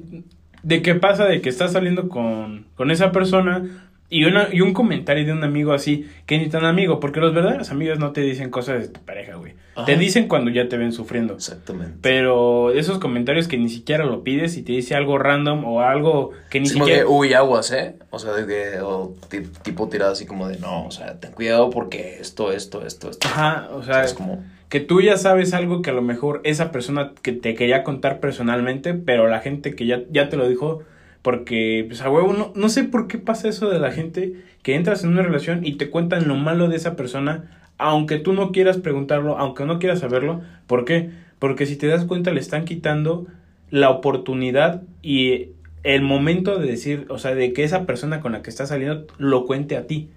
de 0.63 0.83
qué 0.83 0.95
pasa 0.95 1.25
de 1.27 1.41
que 1.43 1.49
estás 1.49 1.73
saliendo 1.73 2.09
con, 2.09 2.67
con 2.77 2.91
esa 2.91 3.13
persona 3.13 3.89
y, 4.13 4.27
una, 4.27 4.49
y 4.53 4.61
un 4.61 4.75
comentario 4.75 5.25
de 5.25 5.33
un 5.33 5.43
amigo 5.43 5.73
así, 5.73 6.07
que 6.27 6.39
ni 6.39 6.51
tan 6.51 6.67
amigo, 6.67 7.01
porque 7.01 7.19
los 7.19 7.33
verdaderos 7.33 7.71
amigos 7.71 7.99
no 7.99 8.13
te 8.13 8.21
dicen 8.21 8.51
cosas 8.51 8.83
de 8.83 8.89
tu 8.89 9.01
pareja, 9.01 9.37
güey. 9.37 9.55
Ajá. 9.75 9.87
Te 9.87 9.97
dicen 9.97 10.29
cuando 10.29 10.51
ya 10.51 10.69
te 10.69 10.77
ven 10.77 10.93
sufriendo. 10.93 11.33
Exactamente. 11.35 11.97
Pero 12.03 12.73
esos 12.73 12.99
comentarios 12.99 13.49
que 13.49 13.57
ni 13.57 13.71
siquiera 13.71 14.05
lo 14.05 14.23
pides 14.23 14.59
y 14.59 14.63
te 14.63 14.73
dice 14.73 14.95
algo 14.95 15.17
random 15.17 15.65
o 15.65 15.81
algo 15.81 16.33
que 16.51 16.61
ni 16.61 16.67
Sí, 16.67 16.75
como 16.75 16.85
siquiera... 16.85 17.07
que, 17.07 17.11
uy, 17.11 17.33
aguas, 17.33 17.73
¿eh? 17.73 17.97
O 18.11 18.19
sea, 18.19 18.33
de 18.35 18.47
que, 18.47 18.81
o 18.83 19.15
tipo 19.63 19.89
tirado 19.89 20.13
así 20.13 20.27
como 20.27 20.47
de, 20.47 20.59
no, 20.59 20.87
o 20.87 20.91
sea, 20.91 21.19
ten 21.19 21.33
cuidado 21.33 21.71
porque 21.71 22.19
esto, 22.21 22.53
esto, 22.53 22.87
esto, 22.87 23.09
esto. 23.09 23.27
Ajá, 23.29 23.71
o 23.73 23.83
sea, 23.83 24.05
es 24.05 24.13
como, 24.13 24.45
que 24.69 24.81
tú 24.81 25.01
ya 25.01 25.17
sabes 25.17 25.55
algo 25.55 25.81
que 25.81 25.91
a 25.91 25.93
lo 25.95 26.03
mejor 26.03 26.41
esa 26.45 26.71
persona 26.71 27.13
que 27.23 27.33
te 27.33 27.55
quería 27.55 27.83
contar 27.83 28.21
personalmente, 28.21 28.93
pero 28.93 29.29
la 29.29 29.41
gente 29.41 29.75
que 29.75 29.87
ya, 29.87 30.03
ya 30.11 30.29
te 30.29 30.37
lo 30.37 30.49
dijo, 30.49 30.83
porque, 31.23 31.85
pues 31.89 32.03
a 32.03 32.11
huevo, 32.11 32.33
no, 32.33 32.53
no 32.55 32.69
sé 32.69 32.85
por 32.85 33.07
qué 33.07 33.19
pasa 33.19 33.49
eso 33.49 33.71
de 33.71 33.79
la 33.79 33.93
gente 33.93 34.35
que 34.63 34.75
entras 34.75 35.05
en 35.05 35.11
una 35.11 35.23
relación 35.23 35.65
y 35.65 35.75
te 35.75 35.89
cuentan 35.89 36.29
lo 36.29 36.35
malo 36.35 36.69
de 36.69 36.77
esa 36.77 36.97
persona, 36.97 37.65
aunque 37.79 38.19
tú 38.19 38.33
no 38.33 38.53
quieras 38.53 38.79
preguntarlo, 38.79 39.39
aunque 39.39 39.65
no 39.65 39.79
quieras 39.79 40.01
saberlo. 40.01 40.41
¿Por 40.67 40.85
qué? 40.85 41.11
Porque 41.39 41.67
si 41.67 41.77
te 41.77 41.87
das 41.87 42.05
cuenta 42.05 42.33
le 42.33 42.41
están 42.41 42.65
quitando 42.65 43.27
la 43.71 43.91
oportunidad 43.91 44.83
y 45.01 45.51
el 45.83 46.03
momento 46.03 46.59
de 46.59 46.67
decir, 46.67 47.07
o 47.09 47.19
sea, 47.19 47.35
de 47.35 47.53
que 47.53 47.65
esa 47.65 47.87
persona 47.87 48.21
con 48.21 48.33
la 48.33 48.43
que 48.43 48.51
estás 48.51 48.69
saliendo 48.69 49.07
lo 49.19 49.47
cuente 49.47 49.77
a 49.77 49.87
ti. 49.87 50.11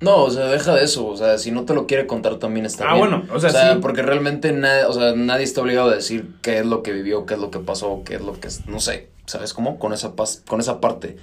No, 0.00 0.24
o 0.24 0.30
sea, 0.30 0.46
deja 0.46 0.74
de 0.74 0.84
eso, 0.84 1.06
o 1.06 1.16
sea, 1.16 1.38
si 1.38 1.50
no 1.50 1.64
te 1.64 1.74
lo 1.74 1.86
quiere 1.86 2.06
contar 2.06 2.36
también 2.36 2.66
está 2.66 2.84
Ah, 2.88 2.94
bien. 2.94 3.08
bueno, 3.10 3.24
o 3.34 3.40
sea, 3.40 3.50
sí. 3.74 3.78
porque 3.82 4.02
realmente 4.02 4.52
nadie, 4.52 4.84
o 4.84 4.92
sea, 4.92 5.14
nadie 5.14 5.44
está 5.44 5.60
obligado 5.62 5.90
a 5.90 5.94
decir 5.94 6.30
qué 6.42 6.58
es 6.58 6.66
lo 6.66 6.82
que 6.82 6.92
vivió, 6.92 7.26
qué 7.26 7.34
es 7.34 7.40
lo 7.40 7.50
que 7.50 7.58
pasó, 7.58 8.02
qué 8.04 8.14
es 8.16 8.20
lo 8.20 8.38
que, 8.38 8.48
no 8.66 8.78
sé, 8.80 9.08
¿sabes 9.26 9.52
cómo? 9.54 9.78
Con 9.78 9.92
esa, 9.92 10.12
con 10.46 10.60
esa 10.60 10.80
parte. 10.80 11.16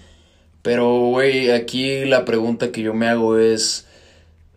Pero, 0.61 0.97
güey, 1.09 1.51
aquí 1.51 2.05
la 2.05 2.25
pregunta 2.25 2.71
que 2.71 2.81
yo 2.81 2.93
me 2.93 3.07
hago 3.07 3.37
es, 3.37 3.85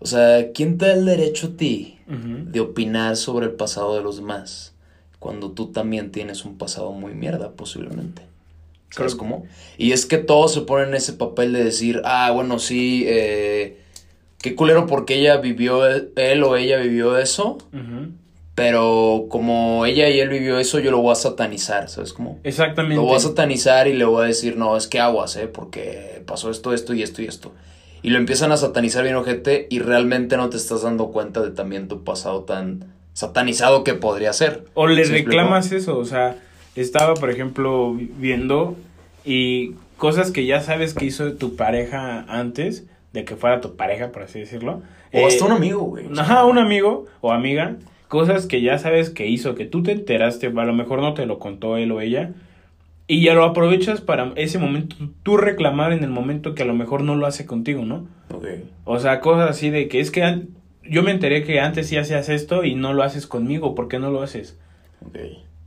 o 0.01 0.07
sea, 0.07 0.53
¿quién 0.53 0.79
te 0.79 0.87
da 0.87 0.93
el 0.95 1.05
derecho 1.05 1.49
a 1.49 1.57
ti 1.57 1.95
de 2.07 2.61
opinar 2.61 3.17
sobre 3.19 3.47
el 3.47 3.53
pasado 3.53 3.95
de 3.95 4.03
los 4.03 4.17
demás 4.17 4.73
cuando 5.19 5.51
tú 5.51 5.67
también 5.73 6.11
tienes 6.11 6.45
un 6.47 6.57
pasado 6.57 6.93
muy 6.93 7.13
mierda 7.13 7.51
posiblemente. 7.53 8.23
¿Sabes 8.91 9.13
Creo- 9.15 9.19
cómo? 9.19 9.47
Y 9.77 9.93
es 9.93 10.07
que 10.07 10.17
todos 10.17 10.55
se 10.55 10.63
ponen 10.63 10.89
en 10.89 10.95
ese 10.95 11.13
papel 11.13 11.53
de 11.53 11.63
decir, 11.65 12.01
ah, 12.07 12.31
bueno, 12.31 12.59
sí, 12.59 13.05
eh, 13.07 13.77
qué 14.41 14.55
culero 14.55 14.87
porque 14.87 15.17
ella 15.17 15.37
vivió, 15.39 15.87
él 15.87 16.43
o 16.45 16.57
ella 16.57 16.79
vivió 16.79 17.19
eso, 17.19 17.59
pero 18.55 19.27
como 19.29 19.87
ella 19.87 20.09
y 20.09 20.21
él 20.21 20.29
vivió 20.29 20.59
eso, 20.59 20.81
yo 20.81 20.91
lo 20.91 20.99
voy 20.99 21.13
a 21.13 21.17
satanizar, 21.17 21.89
¿sabes 21.89 22.13
cómo? 22.13 22.41
Exactamente. 22.43 22.97
Lo 22.97 23.03
voy 23.03 23.17
a 23.17 23.21
satanizar 23.21 23.87
y 23.89 23.93
le 23.95 24.05
voy 24.05 24.25
a 24.25 24.27
decir, 24.27 24.57
no, 24.57 24.77
es 24.77 24.87
que 24.87 25.01
aguas, 25.01 25.37
¿eh? 25.37 25.47
Porque 25.47 26.23
pasó 26.27 26.51
esto, 26.51 26.73
esto 26.73 26.95
y 26.95 27.03
esto 27.03 27.23
y 27.23 27.27
esto. 27.27 27.53
Y 28.03 28.11
lo 28.11 28.19
empiezan 28.19 28.53
a 28.53 28.57
satanizar 28.57 29.03
bien 29.05 29.17
ojete 29.17 29.67
y 29.71 29.81
realmente 29.81 30.37
no 30.37 30.51
te 30.51 30.57
estás 30.57 30.83
dando 30.83 31.09
cuenta 31.11 31.41
de 31.43 31.51
también 31.51 31.89
tu 31.89 32.05
pasado 32.05 32.45
tan 32.45 32.95
satanizado 33.13 33.83
que 33.83 33.95
podría 33.95 34.33
ser. 34.33 34.65
O 34.75 34.87
le 34.87 35.05
¿Sí 35.05 35.13
me 35.13 35.19
reclamas 35.19 35.73
eso, 35.73 35.99
o 35.99 36.05
sea, 36.05 36.37
estaba, 36.77 37.15
por 37.15 37.31
ejemplo, 37.31 37.93
viendo 37.95 38.77
y 39.25 39.75
cosas 39.97 40.31
que 40.31 40.47
ya 40.47 40.61
sabes 40.61 40.95
que 40.95 41.07
hizo 41.07 41.33
tu 41.33 41.57
pareja 41.57 42.25
antes 42.29 42.85
de 43.13 43.25
que 43.25 43.37
fuera 43.37 43.61
tu 43.61 43.77
pareja, 43.77 44.13
por 44.13 44.23
así 44.23 44.39
decirlo. 44.41 44.83
O 45.13 45.27
hasta 45.27 45.45
Eh, 45.45 45.49
un 45.49 45.53
amigo, 45.53 45.81
güey. 45.81 46.07
Ajá, 46.17 46.45
un 46.45 46.59
amigo 46.59 47.07
o 47.21 47.33
amiga, 47.33 47.77
cosas 48.09 48.47
que 48.47 48.61
ya 48.61 48.79
sabes 48.79 49.11
que 49.11 49.27
hizo, 49.27 49.55
que 49.55 49.65
tú 49.65 49.83
te 49.83 49.93
enteraste, 49.93 50.47
a 50.49 50.51
lo 50.65 50.73
mejor 50.75 51.01
no 51.01 51.15
te 51.15 51.27
lo 51.27 51.39
contó 51.39 51.77
él 51.77 51.93
o 51.93 52.01
ella, 52.01 52.33
Y 53.11 53.23
ya 53.23 53.33
lo 53.33 53.45
aprovechas 53.45 54.03
para 54.03 54.33
ese 54.37 54.59
momento, 54.59 54.95
tú 55.23 55.39
reclamar 55.39 55.95
en 55.95 56.05
el 56.05 56.11
momento 56.11 56.55
que 56.55 56.63
a 56.65 56.67
lo 56.67 56.75
mejor 56.75 57.03
no 57.03 57.17
lo 57.17 57.25
hace 57.25 57.47
contigo, 57.47 57.87
¿no? 57.87 58.07
Ok. 58.35 58.45
O 58.85 58.99
sea, 58.99 59.21
cosas 59.21 59.49
así 59.49 59.71
de 59.71 59.89
que 59.89 60.01
es 60.01 60.11
que 60.11 60.43
yo 60.85 61.03
me 61.03 61.11
enteré 61.11 61.43
que 61.43 61.59
antes 61.61 61.87
sí 61.89 61.97
hacías 61.97 62.29
esto 62.29 62.65
y 62.65 62.75
no 62.75 62.93
lo 62.93 63.03
haces 63.03 63.27
conmigo, 63.27 63.75
¿por 63.75 63.89
qué 63.89 63.99
no 63.99 64.11
lo 64.11 64.21
haces? 64.21 64.59
Ok. 65.07 65.17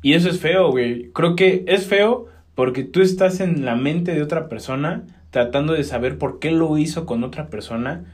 Y 0.03 0.13
eso 0.13 0.29
es 0.29 0.39
feo, 0.39 0.69
güey. 0.69 1.09
Creo 1.13 1.35
que 1.35 1.63
es 1.65 1.87
feo 1.87 2.27
porque 2.53 2.83
tú 2.83 3.01
estás 3.01 3.39
en 3.39 3.65
la 3.65 3.75
mente 3.75 4.13
de 4.13 4.21
otra 4.21 4.47
persona 4.47 5.03
tratando 5.31 5.73
de 5.73 5.83
saber 5.83 6.17
por 6.17 6.39
qué 6.39 6.51
lo 6.51 6.77
hizo 6.77 7.05
con 7.05 7.23
otra 7.23 7.47
persona 7.47 8.05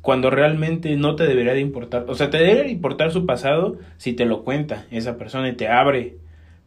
cuando 0.00 0.30
realmente 0.30 0.96
no 0.96 1.16
te 1.16 1.24
debería 1.24 1.54
de 1.54 1.60
importar. 1.60 2.04
O 2.08 2.14
sea, 2.14 2.28
te 2.28 2.38
debería 2.38 2.64
de 2.64 2.70
importar 2.70 3.12
su 3.12 3.24
pasado 3.24 3.78
si 3.96 4.12
te 4.12 4.26
lo 4.26 4.44
cuenta 4.44 4.86
esa 4.90 5.16
persona 5.16 5.48
y 5.48 5.54
te 5.54 5.68
abre. 5.68 6.16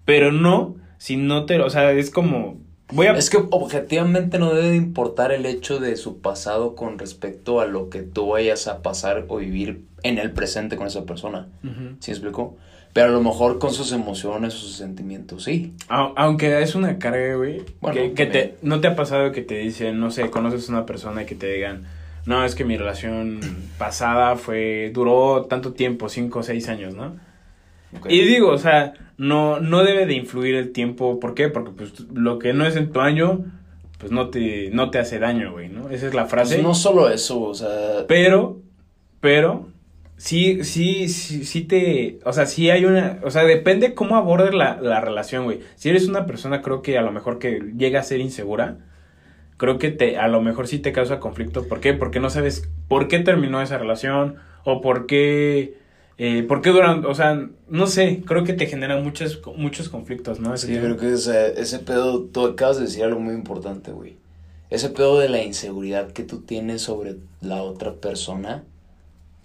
Pero 0.06 0.32
no 0.32 0.76
si 0.98 1.18
no 1.18 1.46
te... 1.46 1.60
O 1.60 1.70
sea, 1.70 1.92
es 1.92 2.10
como... 2.10 2.58
Voy 2.92 3.08
a... 3.08 3.12
Es 3.12 3.30
que 3.30 3.38
objetivamente 3.52 4.40
no 4.40 4.54
debe 4.54 4.72
de 4.72 4.76
importar 4.78 5.32
el 5.32 5.46
hecho 5.46 5.80
de 5.80 5.96
su 5.98 6.20
pasado 6.20 6.76
con 6.76 6.98
respecto 6.98 7.60
a 7.60 7.66
lo 7.66 7.90
que 7.90 8.02
tú 8.02 8.30
vayas 8.30 8.68
a 8.68 8.82
pasar 8.82 9.26
o 9.28 9.38
vivir 9.38 9.84
en 10.04 10.18
el 10.18 10.32
presente 10.32 10.78
con 10.78 10.88
esa 10.88 11.06
persona. 11.06 11.48
¿Sí 12.00 12.12
me 12.12 12.18
explico? 12.18 12.58
Pero 12.94 13.10
a 13.10 13.12
lo 13.12 13.22
mejor 13.22 13.60
con 13.60 13.72
sus 13.74 13.92
emociones 13.92 14.54
sus 14.54 14.74
sentimientos, 14.76 15.44
sí. 15.44 15.74
Au- 15.88 16.14
Aunque 16.16 16.62
es 16.62 16.74
una 16.76 16.98
carga, 16.98 17.36
güey. 17.36 17.62
Bueno, 17.80 17.96
que, 18.02 18.14
que 18.14 18.26
te, 18.26 18.56
no 18.64 18.80
te 18.82 18.88
ha 18.88 18.96
pasado 18.96 19.32
que 19.32 19.42
te 19.42 19.56
dicen, 19.60 20.00
no 20.00 20.10
sé, 20.12 20.30
conoces 20.32 20.68
a 20.70 20.72
una 20.74 20.86
persona 20.86 21.24
y 21.24 21.26
que 21.26 21.36
te 21.36 21.52
digan, 21.54 21.84
no, 22.26 22.44
es 22.44 22.56
que 22.56 22.66
mi 22.66 22.76
relación 22.78 23.40
pasada 23.78 24.36
fue, 24.36 24.92
duró 24.94 25.46
tanto 25.50 25.74
tiempo, 25.74 26.10
cinco 26.10 26.40
o 26.40 26.44
seis 26.44 26.70
años, 26.70 26.96
¿no? 26.96 27.16
Ok. 27.98 28.08
Y 28.10 28.22
digo, 28.26 28.50
o 28.50 28.58
sea, 28.58 28.94
no, 29.18 29.60
no 29.60 29.84
debe 29.84 30.06
de 30.06 30.14
influir 30.16 30.56
el 30.56 30.72
tiempo. 30.72 31.20
¿Por 31.20 31.34
qué? 31.36 31.48
Porque 31.50 31.72
pues 31.72 32.00
lo 32.14 32.40
que 32.40 32.54
no 32.54 32.66
es 32.66 32.76
en 32.76 32.92
tu 32.92 33.00
año, 33.00 33.46
pues 34.00 34.12
no 34.12 34.30
te, 34.30 34.70
no 34.72 34.90
te 34.90 35.00
hace 35.00 35.20
daño, 35.20 35.52
güey, 35.54 35.70
¿no? 35.70 35.90
Esa 35.90 36.08
es 36.08 36.14
la 36.14 36.26
frase. 36.26 36.56
Pues 36.56 36.64
no 36.68 36.74
solo 36.76 37.10
eso, 37.10 37.42
o 37.42 37.54
sea, 37.54 38.06
Pero, 38.08 38.58
pero, 39.22 39.70
sí, 40.18 40.64
sí, 40.64 41.08
sí, 41.08 41.46
sí 41.46 41.62
te, 41.64 42.20
o 42.26 42.34
sea, 42.34 42.46
sí 42.46 42.70
hay 42.70 42.86
una, 42.86 43.20
o 43.24 43.32
sea, 43.32 43.44
depende 43.44 43.94
cómo 43.94 44.18
abordes 44.18 44.54
la, 44.54 44.80
la 44.82 45.02
relación, 45.02 45.46
güey. 45.46 45.62
Si 45.76 45.90
eres 45.90 46.08
una 46.08 46.26
persona, 46.26 46.62
creo 46.62 46.82
que 46.82 46.98
a 46.98 47.02
lo 47.02 47.12
mejor 47.12 47.40
que 47.40 47.62
llega 47.78 48.00
a 48.00 48.04
ser 48.04 48.20
insegura, 48.20 48.80
creo 49.58 49.80
que 49.80 49.92
te, 49.92 50.18
a 50.18 50.28
lo 50.28 50.42
mejor 50.42 50.68
sí 50.68 50.80
te 50.80 50.92
causa 50.92 51.20
conflicto. 51.20 51.68
¿Por 51.68 51.80
qué? 51.80 51.94
Porque 51.94 52.20
no 52.20 52.30
sabes 52.30 52.70
por 52.88 53.08
qué 53.08 53.20
terminó 53.20 53.62
esa 53.62 53.78
relación 53.78 54.38
o 54.64 54.82
por 54.82 55.08
qué, 55.08 55.78
eh, 56.18 56.44
por 56.48 56.62
qué 56.62 56.70
duran, 56.70 57.06
o 57.06 57.14
sea, 57.16 57.50
no 57.68 57.88
sé, 57.88 58.24
creo 58.26 58.44
que 58.44 58.54
te 58.54 58.68
generan 58.68 59.04
muchos, 59.04 59.42
muchos 59.56 59.90
conflictos, 59.90 60.40
¿no? 60.40 60.54
Ese 60.54 60.68
Sí, 60.68 60.78
creo 60.78 60.98
que 60.98 61.14
o 61.14 61.18
sea, 61.18 61.48
ese 61.48 61.80
pedo, 61.80 62.24
tú 62.26 62.46
acabas 62.46 62.78
de 62.78 62.84
decir 62.84 63.04
algo 63.04 63.20
muy 63.20 63.34
importante, 63.34 63.92
güey. 63.92 64.18
Ese 64.70 64.90
pedo 64.90 65.20
de 65.20 65.30
la 65.30 65.42
inseguridad 65.42 66.12
que 66.12 66.24
tú 66.24 66.42
tienes 66.42 66.82
sobre 66.82 67.16
la 67.42 67.64
otra 67.64 67.94
persona, 67.96 68.66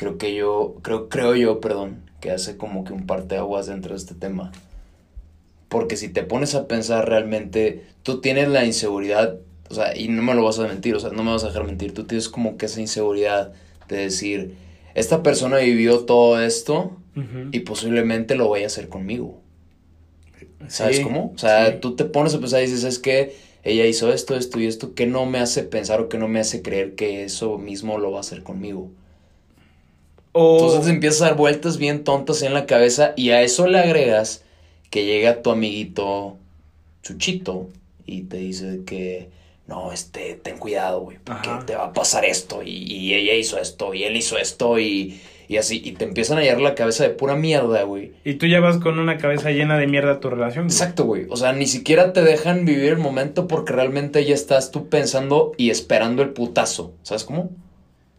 creo 0.02 0.18
que 0.18 0.34
yo, 0.34 0.76
creo, 0.82 1.08
creo 1.08 1.34
yo, 1.36 1.60
perdón, 1.60 2.10
que 2.20 2.30
hace 2.32 2.56
como 2.56 2.84
que 2.84 2.92
un 2.92 3.06
parteaguas 3.06 3.66
dentro 3.68 3.92
de 3.94 3.98
este 3.98 4.14
tema. 4.14 4.52
Porque 5.68 5.96
si 5.96 6.08
te 6.10 6.22
pones 6.22 6.54
a 6.54 6.68
pensar 6.68 7.08
realmente, 7.08 7.86
tú 8.02 8.20
tienes 8.20 8.48
la 8.48 8.64
inseguridad, 8.64 9.38
o 9.70 9.74
sea, 9.74 9.96
y 9.96 10.08
no 10.08 10.22
me 10.22 10.34
lo 10.34 10.44
vas 10.44 10.58
a 10.58 10.66
mentir, 10.68 10.94
o 10.94 11.00
sea, 11.00 11.10
no 11.10 11.24
me 11.24 11.30
vas 11.32 11.44
a 11.44 11.48
dejar 11.48 11.64
mentir, 11.64 11.94
tú 11.94 12.04
tienes 12.06 12.28
como 12.28 12.56
que 12.58 12.66
esa 12.66 12.80
inseguridad 12.80 13.52
de 13.88 13.96
decir, 13.96 14.56
esta 14.94 15.22
persona 15.22 15.58
vivió 15.58 16.04
todo 16.04 16.40
esto 16.42 16.98
y 17.50 17.60
posiblemente 17.60 18.34
lo 18.36 18.48
vaya 18.50 18.64
a 18.64 18.68
hacer 18.68 18.88
conmigo. 18.88 19.40
¿Sabes 20.68 20.96
Sí, 20.96 21.02
cómo? 21.02 21.32
O 21.34 21.38
sea, 21.38 21.66
sí. 21.66 21.80
tú 21.80 21.96
te 21.96 22.04
pones 22.04 22.34
a 22.34 22.40
pensar 22.40 22.60
y 22.62 22.66
dices, 22.66 22.84
es 22.84 22.98
que 22.98 23.34
ella 23.64 23.86
hizo 23.86 24.12
esto, 24.12 24.36
esto 24.36 24.60
y 24.60 24.66
esto, 24.66 24.94
que 24.94 25.06
no 25.06 25.26
me 25.26 25.38
hace 25.38 25.62
pensar 25.64 26.00
o 26.00 26.08
que 26.08 26.18
no 26.18 26.28
me 26.28 26.40
hace 26.40 26.62
creer 26.62 26.94
que 26.94 27.24
eso 27.24 27.58
mismo 27.58 27.98
lo 27.98 28.10
va 28.12 28.18
a 28.18 28.20
hacer 28.20 28.42
conmigo. 28.42 28.90
O- 30.32 30.58
Entonces 30.60 30.90
empiezas 30.90 31.22
a 31.22 31.24
dar 31.26 31.36
vueltas 31.36 31.76
bien 31.78 32.04
tontas 32.04 32.42
en 32.42 32.54
la 32.54 32.66
cabeza 32.66 33.12
y 33.16 33.30
a 33.30 33.42
eso 33.42 33.66
le 33.66 33.78
agregas 33.78 34.42
que 34.90 35.04
llega 35.04 35.42
tu 35.42 35.50
amiguito 35.50 36.36
Chuchito 37.02 37.68
y 38.06 38.22
te 38.22 38.36
dice 38.38 38.80
que 38.86 39.28
no, 39.66 39.92
este, 39.92 40.34
ten 40.42 40.58
cuidado, 40.58 41.00
güey, 41.00 41.18
porque 41.22 41.48
Ajá. 41.48 41.64
te 41.66 41.74
va 41.76 41.84
a 41.86 41.92
pasar 41.92 42.24
esto 42.24 42.62
y, 42.62 42.70
y 42.70 43.14
ella 43.14 43.34
hizo 43.34 43.58
esto 43.58 43.94
y 43.94 44.04
él 44.04 44.16
hizo 44.16 44.36
esto 44.36 44.78
y, 44.78 45.20
y 45.48 45.56
así, 45.56 45.80
y 45.84 45.92
te 45.92 46.04
empiezan 46.04 46.38
a 46.38 46.42
llenar 46.42 46.60
la 46.60 46.74
cabeza 46.74 47.04
de 47.04 47.10
pura 47.10 47.36
mierda, 47.36 47.82
güey. 47.84 48.12
Y 48.24 48.34
tú 48.34 48.46
ya 48.46 48.60
vas 48.60 48.78
con 48.78 48.98
una 48.98 49.18
cabeza 49.18 49.50
llena 49.50 49.78
de 49.78 49.86
mierda 49.86 50.12
a 50.12 50.20
tu 50.20 50.30
relación. 50.30 50.64
güey. 50.64 50.74
Exacto, 50.74 51.04
güey. 51.04 51.26
O 51.30 51.36
sea, 51.36 51.52
ni 51.52 51.66
siquiera 51.66 52.12
te 52.12 52.22
dejan 52.22 52.64
vivir 52.64 52.86
el 52.92 52.98
momento 52.98 53.46
porque 53.48 53.72
realmente 53.72 54.24
ya 54.24 54.34
estás 54.34 54.70
tú 54.72 54.88
pensando 54.88 55.52
y 55.56 55.70
esperando 55.70 56.22
el 56.22 56.30
putazo. 56.30 56.92
¿Sabes 57.02 57.24
cómo? 57.24 57.50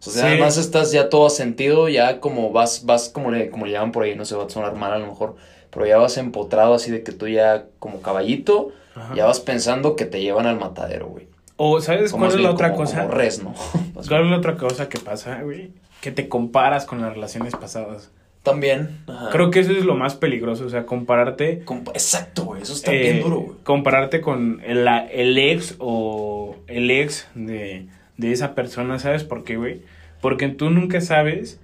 O 0.06 0.10
sea, 0.10 0.24
Sí. 0.24 0.28
además 0.28 0.58
estás 0.58 0.92
ya 0.92 1.10
todo 1.10 1.30
sentido, 1.30 1.88
ya 1.90 2.20
como 2.20 2.52
vas, 2.52 2.86
vas 2.86 3.10
como 3.10 3.32
le, 3.32 3.50
como 3.50 3.66
le 3.66 3.72
llaman 3.72 3.92
por 3.92 4.04
ahí, 4.04 4.16
no 4.16 4.26
sé, 4.26 4.36
va 4.36 4.46
a 4.46 4.50
sonar 4.50 4.76
mal 4.76 4.92
a 4.94 4.98
lo 5.00 5.08
mejor, 5.08 5.36
pero 5.70 5.86
ya 5.86 5.98
vas 5.98 6.18
empotrado 6.18 6.74
así 6.74 6.92
de 6.92 7.04
que 7.04 7.12
tú 7.14 7.28
ya 7.28 7.66
como 7.80 8.02
caballito, 8.02 8.72
Ajá. 8.96 9.16
ya 9.16 9.26
vas 9.26 9.40
pensando 9.40 9.96
que 9.96 10.06
te 10.06 10.22
llevan 10.22 10.46
al 10.46 10.60
matadero, 10.60 11.08
güey. 11.08 11.28
O 11.56 11.80
¿sabes 11.82 12.12
cuál 12.12 12.28
es 12.30 12.34
la 12.36 12.40
bien 12.42 12.52
otra 12.52 12.72
como- 12.74 12.84
cosa? 12.86 13.02
Como 13.04 13.14
res, 13.14 13.44
¿no? 13.44 13.54
¿Cuál 14.08 14.26
es 14.26 14.32
la 14.32 14.38
otra 14.38 14.58
cosa 14.58 14.90
que 14.90 15.00
pasa, 15.00 15.42
güey? 15.44 15.72
Que 16.02 16.12
te 16.12 16.28
comparas 16.28 16.86
con 16.86 17.00
las 17.02 17.14
relaciones 17.14 17.54
pasadas. 17.56 18.12
También. 18.44 19.00
ajá. 19.08 19.30
Creo 19.32 19.52
que 19.52 19.62
eso 19.62 19.72
es 19.72 19.86
lo 19.86 19.96
más 19.96 20.16
peligroso, 20.16 20.66
o 20.66 20.70
sea, 20.70 20.86
compararte. 20.86 21.64
Compa- 21.64 21.92
Exacto, 21.94 22.44
güey. 22.44 22.62
Eso 22.62 22.74
está 22.74 22.92
eh, 22.92 23.00
bien 23.00 23.22
duro, 23.22 23.40
güey. 23.40 23.58
compararte 23.64 24.20
con 24.20 24.62
el, 24.66 24.84
la- 24.84 25.06
el 25.06 25.38
ex 25.38 25.76
o 25.80 26.58
el 26.68 26.92
ex 26.92 27.28
de, 27.36 27.88
de 28.18 28.32
esa 28.34 28.54
persona, 28.54 29.00
¿sabes 29.00 29.24
por 29.24 29.46
qué, 29.46 29.56
güey? 29.56 29.82
Porque 30.24 30.48
tú 30.48 30.70
nunca 30.70 31.02
sabes. 31.02 31.60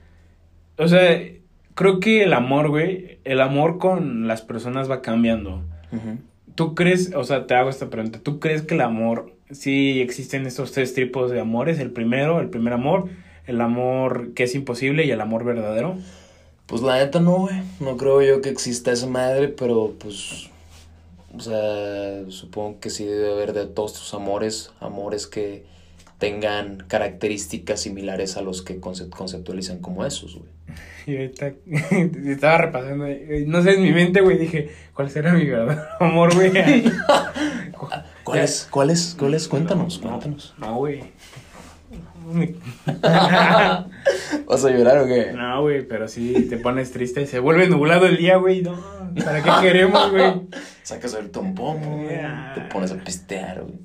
O 0.78 0.90
sea, 0.90 1.18
creo 1.76 2.02
que 2.02 2.24
el 2.24 2.34
amor, 2.34 2.68
güey, 2.68 3.20
el 3.24 3.40
amor 3.40 3.78
con 3.78 4.28
las 4.28 4.42
personas 4.42 4.92
va 4.92 5.02
cambiando. 5.02 5.64
¿Tú 6.56 6.76
crees, 6.76 7.16
o 7.16 7.24
sea, 7.24 7.48
te 7.48 7.56
hago 7.56 7.70
esta 7.70 7.90
pregunta, 7.90 8.20
¿tú 8.22 8.42
crees 8.42 8.64
que 8.64 8.76
el 8.76 8.82
amor, 8.82 9.34
sí 9.50 10.02
existen 10.02 10.46
estos 10.46 10.74
tres 10.74 10.94
tipos 10.94 11.32
de 11.32 11.40
amores? 11.40 11.80
El 11.80 11.92
primero, 11.92 12.42
el 12.42 12.50
primer 12.50 12.74
amor, 12.74 13.08
el 13.48 13.62
amor 13.62 14.34
que 14.34 14.44
es 14.44 14.54
imposible 14.56 15.06
y 15.06 15.12
el 15.12 15.22
amor 15.22 15.46
verdadero. 15.46 15.96
Pues 16.66 16.82
la 16.82 16.98
neta 16.98 17.22
no, 17.22 17.38
güey. 17.38 17.62
No 17.80 17.96
creo 17.96 18.22
yo 18.22 18.42
que 18.42 18.50
exista 18.50 18.92
esa 18.92 19.08
madre, 19.08 19.48
pero 19.48 19.94
pues. 19.98 20.50
O 21.34 21.40
sea, 21.40 22.30
supongo 22.30 22.82
que 22.82 22.90
sí 22.90 23.06
debe 23.06 23.32
haber 23.32 23.54
de 23.54 23.68
todos 23.68 23.94
tus 23.94 24.14
amores, 24.14 24.74
amores 24.82 25.28
que 25.28 25.64
tengan 26.20 26.84
características 26.88 27.80
similares 27.82 28.38
a 28.38 28.42
los 28.42 28.62
que 28.62 28.80
concep- 28.80 29.10
conceptualizan 29.10 29.80
como 29.80 30.06
esos, 30.06 30.36
güey. 30.36 30.50
Y 31.08 31.16
ahorita 31.16 31.54
estaba 32.30 32.58
repasando, 32.60 33.06
no 33.48 33.64
sé, 33.64 33.72
en 33.74 33.82
mi 33.82 33.92
mente, 33.92 34.22
güey, 34.22 34.38
dije, 34.38 34.70
¿cuál 34.94 35.10
será 35.10 35.34
mi 35.34 35.46
verdadero 35.46 35.82
amor, 36.00 36.36
güey? 36.36 36.52
¿Cuáles? 38.24 38.68
¿Cuáles? 38.70 39.16
¿Cuáles? 39.18 39.48
Cuéntanos, 39.48 40.02
No, 40.04 40.10
cuéntanos. 40.10 40.54
No, 40.60 40.76
güey. 40.76 41.02
¿Vas 44.48 44.66
a 44.66 44.70
llorar 44.70 45.00
o 45.00 45.08
qué? 45.08 45.32
No, 45.34 45.62
güey, 45.62 45.88
pero 45.88 46.08
sí 46.08 46.48
te 46.50 46.58
pones 46.58 46.92
triste, 46.92 47.26
se 47.26 47.40
vuelve 47.40 47.68
nublado 47.68 48.06
el 48.06 48.18
día, 48.18 48.36
güey, 48.38 48.62
no, 48.62 48.76
¿para 49.26 49.42
qué 49.42 49.50
queremos, 49.62 50.12
güey? 50.12 50.42
Sacas 50.84 51.14
el 51.16 51.32
tompón, 51.32 51.80
güey. 52.04 52.20
Te 52.56 52.62
pones 52.72 52.92
a 52.92 52.98
pistear, 52.98 53.62
güey. 53.62 53.80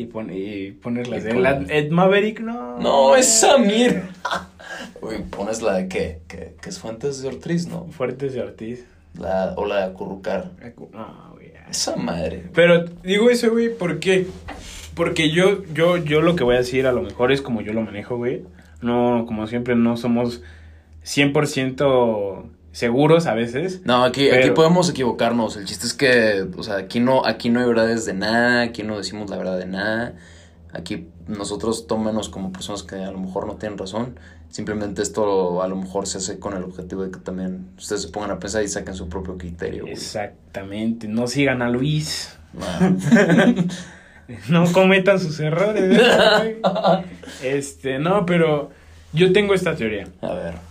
Y, 0.00 0.06
pon, 0.06 0.30
y 0.32 0.70
pones 0.70 1.08
las 1.08 1.20
Y 1.20 1.28
de 1.28 1.34
la 1.34 1.62
Ed 1.68 1.90
Maverick, 1.90 2.40
no. 2.40 2.78
No, 2.78 3.16
esa 3.16 3.58
mierda. 3.58 4.08
Güey, 5.00 5.22
pones 5.24 5.60
la 5.60 5.74
de 5.74 5.88
qué? 5.88 6.20
¿Qué, 6.26 6.54
qué 6.60 6.68
es 6.70 6.78
Fuentes 6.78 7.20
de 7.20 7.28
Ortiz, 7.28 7.66
no? 7.66 7.86
Fuertes 7.90 8.32
de 8.32 8.40
Ortiz. 8.40 8.86
La, 9.18 9.52
o 9.56 9.66
la 9.66 9.76
de 9.76 9.84
Acurrucar. 9.84 10.52
No, 10.92 11.32
güey. 11.32 11.52
ya. 11.52 11.66
Esa 11.70 11.96
madre. 11.96 12.44
Pero 12.54 12.84
digo 13.02 13.28
eso, 13.28 13.50
güey, 13.50 13.74
¿por 13.74 13.98
qué? 13.98 14.26
Porque 14.94 15.30
yo, 15.30 15.64
yo, 15.74 15.98
yo 15.98 16.22
lo 16.22 16.34
que 16.34 16.44
voy 16.44 16.54
a 16.54 16.58
decir 16.58 16.86
a 16.86 16.92
lo 16.92 17.02
mejor 17.02 17.30
es 17.32 17.42
como 17.42 17.60
yo 17.60 17.72
lo 17.74 17.82
manejo, 17.82 18.16
güey. 18.16 18.42
No, 18.80 19.24
como 19.26 19.46
siempre, 19.46 19.74
no 19.74 19.98
somos 19.98 20.42
100% 21.04 22.44
seguros 22.72 23.26
a 23.26 23.34
veces. 23.34 23.82
No, 23.84 24.04
aquí, 24.04 24.30
aquí 24.30 24.50
podemos 24.50 24.88
equivocarnos. 24.88 25.56
El 25.56 25.64
chiste 25.64 25.86
es 25.86 25.94
que, 25.94 26.46
o 26.56 26.62
sea, 26.62 26.76
aquí 26.76 27.00
no, 27.00 27.26
aquí 27.26 27.50
no 27.50 27.60
hay 27.60 27.66
verdades 27.66 28.06
de 28.06 28.14
nada, 28.14 28.62
aquí 28.62 28.82
no 28.82 28.96
decimos 28.98 29.30
la 29.30 29.36
verdad 29.36 29.58
de 29.58 29.66
nada. 29.66 30.14
Aquí 30.72 31.08
nosotros 31.26 31.86
tómenos 31.86 32.28
como 32.28 32.52
personas 32.52 32.82
que 32.82 32.96
a 32.96 33.10
lo 33.10 33.18
mejor 33.18 33.46
no 33.46 33.56
tienen 33.56 33.78
razón. 33.78 34.18
Simplemente 34.50 35.02
esto 35.02 35.62
a 35.62 35.68
lo 35.68 35.76
mejor 35.76 36.06
se 36.06 36.18
hace 36.18 36.38
con 36.38 36.56
el 36.56 36.64
objetivo 36.64 37.04
de 37.04 37.10
que 37.10 37.18
también 37.18 37.68
ustedes 37.76 38.02
se 38.02 38.08
pongan 38.08 38.32
a 38.32 38.38
pensar 38.38 38.62
y 38.62 38.68
saquen 38.68 38.94
su 38.94 39.08
propio 39.08 39.38
criterio. 39.38 39.82
güey. 39.82 39.92
Exactamente, 39.92 41.06
no 41.08 41.26
sigan 41.28 41.62
a 41.62 41.70
Luis. 41.70 42.36
No 44.48 44.64
cometan 44.72 45.20
sus 45.20 45.38
errores. 45.40 46.00
este, 47.42 47.98
no, 47.98 48.26
pero 48.26 48.70
yo 49.12 49.32
tengo 49.32 49.54
esta 49.54 49.76
teoría. 49.76 50.08
A 50.20 50.34
ver. 50.34 50.69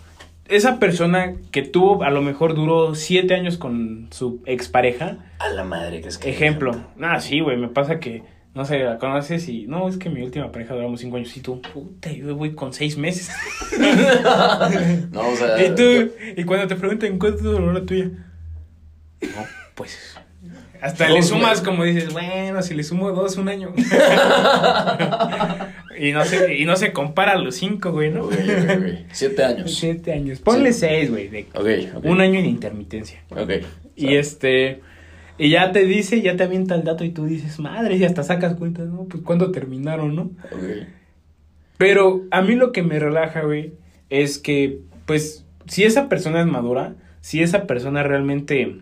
Esa 0.49 0.79
persona 0.79 1.35
que 1.51 1.61
tuvo, 1.61 2.03
a 2.03 2.09
lo 2.09 2.21
mejor 2.21 2.55
duró 2.55 2.95
siete 2.95 3.35
años 3.35 3.57
con 3.57 4.07
su 4.11 4.41
expareja. 4.45 5.17
A 5.39 5.49
la 5.49 5.63
madre, 5.63 6.01
que 6.01 6.09
es 6.09 6.17
que. 6.17 6.29
Ejemplo. 6.29 6.75
Ah, 7.01 7.19
sí, 7.21 7.39
güey, 7.39 7.57
me 7.57 7.69
pasa 7.69 7.99
que, 7.99 8.23
no 8.53 8.65
sé, 8.65 8.79
la 8.79 8.97
conoces 8.97 9.47
y, 9.47 9.67
no, 9.67 9.87
es 9.87 9.97
que 9.97 10.09
mi 10.09 10.21
última 10.23 10.51
pareja 10.51 10.73
duramos 10.73 10.99
cinco 10.99 11.17
años 11.17 11.35
y 11.37 11.41
tú, 11.41 11.61
puta, 11.61 12.11
yo 12.11 12.35
voy 12.35 12.55
con 12.55 12.73
seis 12.73 12.97
meses. 12.97 13.31
no, 15.11 15.21
o 15.21 15.35
sea. 15.35 15.65
Y 15.65 15.75
tú, 15.75 16.11
y 16.35 16.43
cuando 16.43 16.67
te 16.67 16.75
preguntan, 16.75 17.19
¿cuánto 17.19 17.43
duró 17.43 17.71
la 17.71 17.85
tuya? 17.85 18.09
No, 19.21 19.45
pues. 19.75 20.19
Hasta 20.81 21.07
Dos 21.07 21.15
le 21.15 21.23
sumas 21.23 21.49
meses. 21.49 21.61
como 21.65 21.83
dices, 21.83 22.13
bueno, 22.13 22.61
si 22.61 22.73
le 22.73 22.83
sumo 22.83 23.11
dos, 23.11 23.37
un 23.37 23.49
año. 23.49 23.73
y, 25.99 26.11
no 26.11 26.25
se, 26.25 26.55
y 26.55 26.65
no 26.65 26.75
se 26.75 26.93
compara 26.93 27.33
a 27.33 27.37
los 27.37 27.55
cinco, 27.55 27.91
güey, 27.91 28.11
¿no? 28.11 28.29
Siete 29.11 29.43
años. 29.43 29.75
Siete 29.75 30.13
años. 30.13 30.39
Ponle 30.39 30.73
Sí. 30.73 30.79
seis, 30.81 31.09
güey. 31.11 31.27
de-. 31.27 31.47
Un 32.03 32.21
año 32.21 32.39
en 32.39 32.45
intermitencia. 32.45 33.21
Ok. 33.31 33.51
Y 33.95 34.15
este. 34.15 34.81
Y 35.37 35.49
ya 35.51 35.71
te 35.71 35.85
dice, 35.85 36.21
ya 36.21 36.35
te 36.35 36.43
avienta 36.43 36.75
el 36.75 36.83
dato 36.83 37.03
y 37.05 37.11
tú 37.11 37.25
dices, 37.25 37.59
madre, 37.59 37.95
y 37.95 38.03
hasta 38.03 38.23
sacas 38.23 38.55
cuentas, 38.55 38.87
¿no? 38.87 39.05
Pues 39.05 39.23
cuándo 39.23 39.51
terminaron, 39.51 40.15
¿no? 40.15 40.31
Pero 41.77 42.23
a 42.31 42.41
mí 42.41 42.55
lo 42.55 42.73
que 42.73 42.83
me 42.83 42.99
relaja, 42.99 43.41
güey, 43.41 43.73
es 44.09 44.37
que, 44.37 44.79
pues, 45.05 45.45
si 45.65 45.85
esa 45.85 46.09
persona 46.09 46.41
es 46.41 46.47
madura, 46.47 46.95
si 47.21 47.41
esa 47.41 47.67
persona 47.67 48.03
realmente 48.03 48.79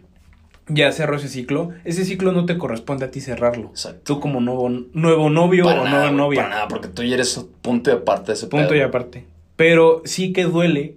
ya 0.67 0.91
cerró 0.91 1.15
ese 1.17 1.27
ciclo, 1.29 1.71
ese 1.85 2.03
ciclo 2.05 2.31
no 2.31 2.45
te 2.45 2.57
corresponde 2.57 3.05
a 3.05 3.11
ti 3.11 3.21
cerrarlo. 3.21 3.69
Exacto. 3.69 4.01
Tú 4.15 4.19
como 4.19 4.41
nuevo, 4.41 4.69
nuevo 4.69 5.29
novio 5.29 5.65
Para 5.65 5.81
o 5.81 5.85
nada, 5.85 5.97
nueva 5.99 6.11
novia. 6.11 6.41
Para 6.43 6.55
nada, 6.55 6.67
porque 6.67 6.87
tú 6.89 7.03
ya 7.03 7.15
eres 7.15 7.45
punto 7.61 7.89
y 7.89 7.93
aparte 7.93 8.27
de 8.27 8.33
ese 8.33 8.47
Punto 8.47 8.69
pedo. 8.69 8.77
y 8.79 8.81
aparte. 8.81 9.25
Pero 9.55 10.01
sí 10.05 10.33
que 10.33 10.43
duele 10.43 10.95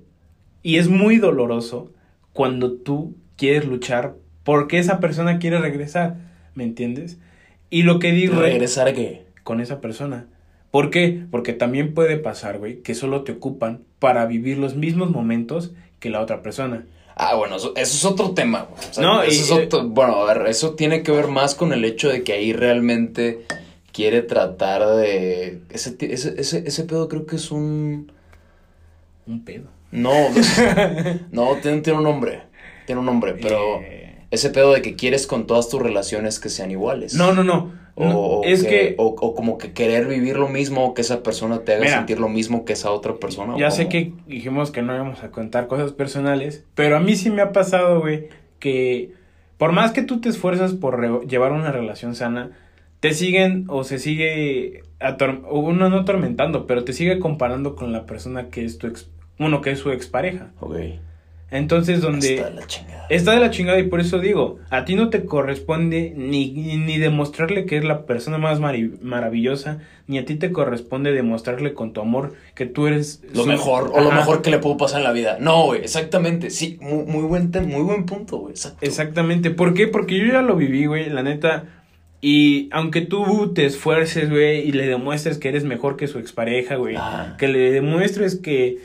y 0.62 0.76
es 0.76 0.88
muy 0.88 1.18
doloroso 1.18 1.92
cuando 2.32 2.72
tú 2.72 3.14
quieres 3.36 3.64
luchar 3.66 4.14
porque 4.44 4.78
esa 4.78 5.00
persona 5.00 5.38
quiere 5.38 5.58
regresar, 5.58 6.16
¿me 6.54 6.64
entiendes? 6.64 7.18
Y 7.70 7.84
lo 7.84 7.98
que 7.98 8.12
digo 8.12 8.34
es 8.34 8.40
¿Regresar 8.40 8.88
a 8.88 8.92
qué? 8.92 9.24
con 9.44 9.60
esa 9.60 9.80
persona. 9.80 10.26
¿Por 10.70 10.90
qué? 10.90 11.24
Porque 11.30 11.52
también 11.52 11.94
puede 11.94 12.16
pasar, 12.16 12.58
güey, 12.58 12.80
que 12.82 12.94
solo 12.94 13.22
te 13.22 13.32
ocupan 13.32 13.82
para 13.98 14.26
vivir 14.26 14.58
los 14.58 14.76
mismos 14.76 15.10
momentos 15.10 15.72
que 15.98 16.10
la 16.10 16.20
otra 16.20 16.42
persona. 16.42 16.86
Ah, 17.22 17.34
bueno, 17.34 17.56
eso, 17.56 17.72
eso 17.76 17.96
es 17.96 18.04
otro 18.06 18.30
tema, 18.30 18.66
güey. 18.70 18.88
O 18.88 18.92
sea, 18.94 19.02
No, 19.04 19.22
eso 19.22 19.32
y- 19.34 19.44
es 19.44 19.50
otro- 19.66 19.86
bueno, 19.88 20.14
a 20.14 20.32
ver, 20.32 20.46
eso 20.48 20.74
tiene 20.74 21.02
que 21.02 21.12
ver 21.12 21.26
más 21.28 21.54
con 21.54 21.72
el 21.74 21.84
hecho 21.84 22.08
de 22.08 22.22
que 22.24 22.32
ahí 22.32 22.52
realmente 22.54 23.44
quiere 23.92 24.22
tratar 24.22 24.86
de... 24.96 25.60
Ese, 25.68 25.96
ese, 26.00 26.34
ese, 26.40 26.62
ese 26.66 26.84
pedo 26.84 27.08
creo 27.08 27.26
que 27.26 27.36
es 27.36 27.50
un... 27.50 28.10
Un 29.26 29.44
pedo. 29.44 29.64
No, 29.90 30.12
no, 31.32 31.56
tiene, 31.56 31.80
tiene 31.82 31.98
un 31.98 32.04
nombre. 32.04 32.42
Tiene 32.86 33.00
un 33.00 33.06
nombre, 33.06 33.34
pero... 33.34 33.80
Eh, 33.82 34.16
Ese 34.30 34.50
pedo 34.50 34.72
de 34.72 34.80
que 34.80 34.96
quieres 34.96 35.26
con 35.26 35.46
todas 35.46 35.68
tus 35.68 35.82
relaciones 35.82 36.38
que 36.40 36.48
sean 36.48 36.70
iguales. 36.70 37.14
No, 37.14 37.32
no, 37.32 37.44
no. 37.44 37.72
O, 38.00 38.42
No, 38.42 38.48
es 38.48 38.64
que, 38.64 38.94
O, 38.98 39.08
o 39.08 39.34
como 39.34 39.58
que 39.58 39.72
querer 39.72 40.06
vivir 40.06 40.36
lo 40.38 40.48
mismo, 40.48 40.94
que 40.94 41.02
esa 41.02 41.22
persona 41.22 41.60
te 41.60 41.74
haga 41.74 41.84
Mira, 41.84 41.96
sentir 41.98 42.18
lo 42.18 42.28
mismo 42.28 42.64
que 42.64 42.72
esa 42.72 42.90
otra 42.90 43.14
persona. 43.14 43.54
¿o 43.54 43.58
ya 43.58 43.70
sé 43.70 43.88
que 43.88 44.12
dijimos 44.26 44.70
que 44.70 44.82
no 44.82 44.94
íbamos 44.94 45.22
a 45.22 45.30
contar 45.30 45.66
cosas 45.66 45.92
personales, 45.92 46.64
pero 46.74 46.96
a 46.96 47.00
mí 47.00 47.16
sí 47.16 47.30
me 47.30 47.42
ha 47.42 47.52
pasado, 47.52 48.00
güey, 48.00 48.28
que 48.58 49.12
por 49.58 49.72
más 49.72 49.92
que 49.92 50.02
tú 50.02 50.20
te 50.20 50.28
esfuerzas 50.28 50.72
por 50.72 51.26
llevar 51.26 51.52
una 51.52 51.70
relación 51.70 52.14
sana, 52.14 52.52
te 53.00 53.12
siguen 53.12 53.66
o 53.68 53.84
se 53.84 53.98
sigue, 53.98 54.82
uno 55.50 55.90
no 55.90 55.98
atormentando, 55.98 56.66
pero 56.66 56.84
te 56.84 56.92
sigue 56.92 57.18
comparando 57.18 57.74
con 57.74 57.92
la 57.92 58.06
persona 58.06 58.48
que 58.48 58.64
es 58.64 58.78
tu 58.78 58.86
ex, 58.86 59.10
uno 59.38 59.60
que 59.60 59.72
es 59.72 59.78
su 59.78 59.90
expareja. 59.90 60.52
Ok. 60.60 60.76
Entonces, 61.50 62.00
donde... 62.00 62.34
Está 62.36 62.50
la 62.50 62.66
chingada. 62.66 63.06
Está 63.10 63.32
de 63.32 63.40
la 63.40 63.50
chingada 63.50 63.80
y 63.80 63.88
por 63.88 63.98
eso 64.00 64.20
digo, 64.20 64.60
a 64.70 64.84
ti 64.84 64.94
no 64.94 65.10
te 65.10 65.24
corresponde 65.24 66.12
ni, 66.16 66.50
ni 66.52 66.96
demostrarle 66.98 67.66
que 67.66 67.76
es 67.76 67.82
la 67.84 68.06
persona 68.06 68.38
más 68.38 68.60
maravillosa, 69.02 69.78
ni 70.06 70.18
a 70.18 70.24
ti 70.24 70.36
te 70.36 70.52
corresponde 70.52 71.10
demostrarle 71.12 71.74
con 71.74 71.92
tu 71.92 72.00
amor 72.00 72.34
que 72.54 72.66
tú 72.66 72.86
eres 72.86 73.22
Lo 73.34 73.42
su- 73.42 73.48
mejor, 73.48 73.90
o 73.92 74.00
lo 74.00 74.12
mejor 74.12 74.42
que 74.42 74.50
le 74.50 74.58
puedo 74.58 74.76
pasar 74.76 74.98
en 75.00 75.04
la 75.04 75.12
vida. 75.12 75.38
No, 75.40 75.64
güey, 75.66 75.80
exactamente. 75.80 76.50
Sí, 76.50 76.78
muy, 76.80 77.04
muy 77.04 77.22
buen, 77.24 77.50
muy 77.66 77.82
buen 77.82 78.06
punto, 78.06 78.38
güey. 78.38 78.54
Exactamente. 78.80 79.50
¿Por 79.50 79.74
qué? 79.74 79.88
Porque 79.88 80.16
yo 80.18 80.26
ya 80.26 80.42
lo 80.42 80.54
viví, 80.54 80.86
güey, 80.86 81.10
la 81.10 81.24
neta. 81.24 81.64
Y 82.22 82.68
aunque 82.70 83.00
tú 83.00 83.52
te 83.54 83.64
esfuerces, 83.64 84.30
güey, 84.30 84.60
y 84.68 84.72
le 84.72 84.86
demuestres 84.86 85.38
que 85.38 85.48
eres 85.48 85.64
mejor 85.64 85.96
que 85.96 86.06
su 86.06 86.18
expareja, 86.18 86.76
güey, 86.76 86.94
Ah. 86.98 87.34
que 87.38 87.48
le 87.48 87.72
demuestres 87.72 88.36
que 88.36 88.78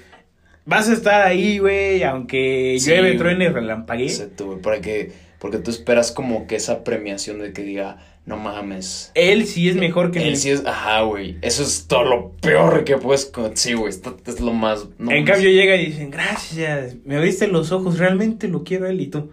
vas 0.66 0.90
a 0.90 0.94
estar 0.94 1.22
ahí, 1.28 1.60
güey, 1.60 2.04
aunque 2.04 2.78
Sí, 2.80 2.90
llueve, 2.90 3.14
truene 3.18 3.50
relampaguee. 3.50 4.08
Exacto, 4.08 4.46
güey. 4.48 4.60
Para 4.62 4.82
que, 4.82 5.12
porque 5.40 5.58
tú 5.60 5.72
esperas 5.72 6.12
como 6.12 6.48
que 6.48 6.56
esa 6.56 6.84
premiación 6.84 7.40
de 7.40 7.54
que 7.54 7.62
diga, 7.64 7.98
no 8.26 8.38
mames. 8.38 9.12
Él 9.14 9.46
sí 9.46 9.70
es 9.70 9.76
mejor 9.76 10.12
que 10.12 10.20
Él 10.24 10.32
mi- 10.32 10.36
sí 10.36 10.50
es, 10.50 10.66
ajá, 10.66 11.02
güey. 11.02 11.38
Eso 11.42 11.62
es 11.64 11.86
todo 11.88 12.04
lo 12.06 12.32
peor 12.42 12.84
que 12.84 12.98
puedes. 12.98 13.32
Sí, 13.54 13.74
güey. 13.74 13.90
Esto 13.92 14.18
es 14.26 14.40
lo 14.40 14.54
más. 14.54 14.88
no 14.98 15.12
en 15.12 15.26
cambio 15.26 15.50
llega 15.52 15.76
y 15.76 15.86
dicen, 15.88 16.10
gracias, 16.10 16.96
me 17.06 17.18
abriste 17.18 17.48
los 17.48 17.72
ojos, 17.72 18.00
realmente 18.00 18.48
lo 18.48 18.64
quiero 18.64 18.88
a 18.88 18.90
él 18.90 19.02
y 19.02 19.08
tú. 19.08 19.32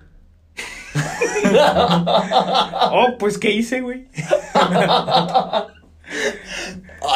oh, 2.92 3.16
pues, 3.18 3.38
¿qué 3.38 3.50
hice, 3.50 3.80
güey? 3.80 4.04
A 4.54 5.68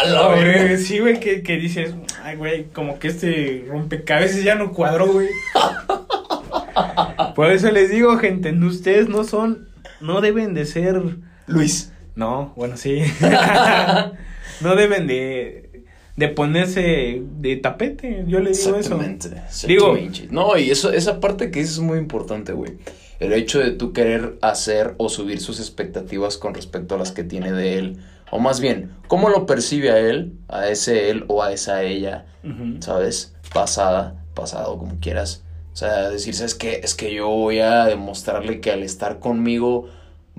la 0.06 0.28
Güey, 0.28 0.44
verga. 0.44 0.78
Sí, 0.78 0.98
güey, 0.98 1.20
que, 1.20 1.42
que 1.42 1.56
dices, 1.58 1.94
ay, 2.26 2.36
güey, 2.36 2.64
como 2.72 2.98
que 2.98 3.06
este 3.06 3.64
rompecabezas 3.68 4.42
ya 4.42 4.56
no 4.56 4.72
cuadró, 4.72 5.06
güey. 5.06 5.28
Por 7.36 7.52
eso 7.52 7.70
les 7.70 7.88
digo, 7.88 8.18
gente, 8.18 8.52
ustedes 8.52 9.08
no 9.08 9.22
son, 9.22 9.68
no 10.00 10.20
deben 10.20 10.52
de 10.52 10.66
ser, 10.66 11.00
Luis. 11.46 11.92
no, 12.16 12.52
bueno, 12.56 12.76
sí. 12.76 13.00
no 14.60 14.74
deben 14.74 15.06
de, 15.06 15.84
de 16.16 16.28
ponerse 16.28 17.22
de 17.38 17.56
tapete, 17.58 18.24
yo 18.26 18.40
le 18.40 18.50
digo 18.50 18.70
eso. 18.70 18.76
Exactamente. 18.76 19.30
Digo-. 19.68 19.96
No, 20.30 20.58
y 20.58 20.72
eso, 20.72 20.92
esa 20.92 21.20
parte 21.20 21.52
que 21.52 21.60
dices 21.60 21.76
es 21.76 21.80
muy 21.80 21.98
importante, 21.98 22.52
güey. 22.52 22.72
El 23.20 23.34
hecho 23.34 23.60
de 23.60 23.70
tú 23.70 23.92
querer 23.92 24.36
hacer 24.42 24.94
o 24.98 25.08
subir 25.08 25.40
sus 25.40 25.60
expectativas 25.60 26.38
con 26.38 26.54
respecto 26.54 26.96
a 26.96 26.98
las 26.98 27.12
que 27.12 27.22
tiene 27.22 27.52
de 27.52 27.78
él. 27.78 27.98
O 28.30 28.38
más 28.38 28.60
bien, 28.60 28.92
¿cómo 29.06 29.28
lo 29.28 29.46
percibe 29.46 29.90
a 29.90 29.98
él, 29.98 30.38
a 30.48 30.68
ese 30.68 31.10
él 31.10 31.24
o 31.28 31.42
a 31.42 31.52
esa 31.52 31.82
ella? 31.82 32.26
¿Sabes? 32.80 33.34
Pasada, 33.52 34.24
pasado, 34.34 34.78
como 34.78 35.00
quieras. 35.00 35.42
O 35.72 35.76
sea, 35.76 36.08
decir, 36.08 36.34
¿sabes 36.34 36.54
qué? 36.54 36.80
Es 36.82 36.94
que 36.94 37.12
yo 37.12 37.28
voy 37.28 37.60
a 37.60 37.84
demostrarle 37.84 38.60
que 38.60 38.72
al 38.72 38.82
estar 38.82 39.18
conmigo 39.18 39.88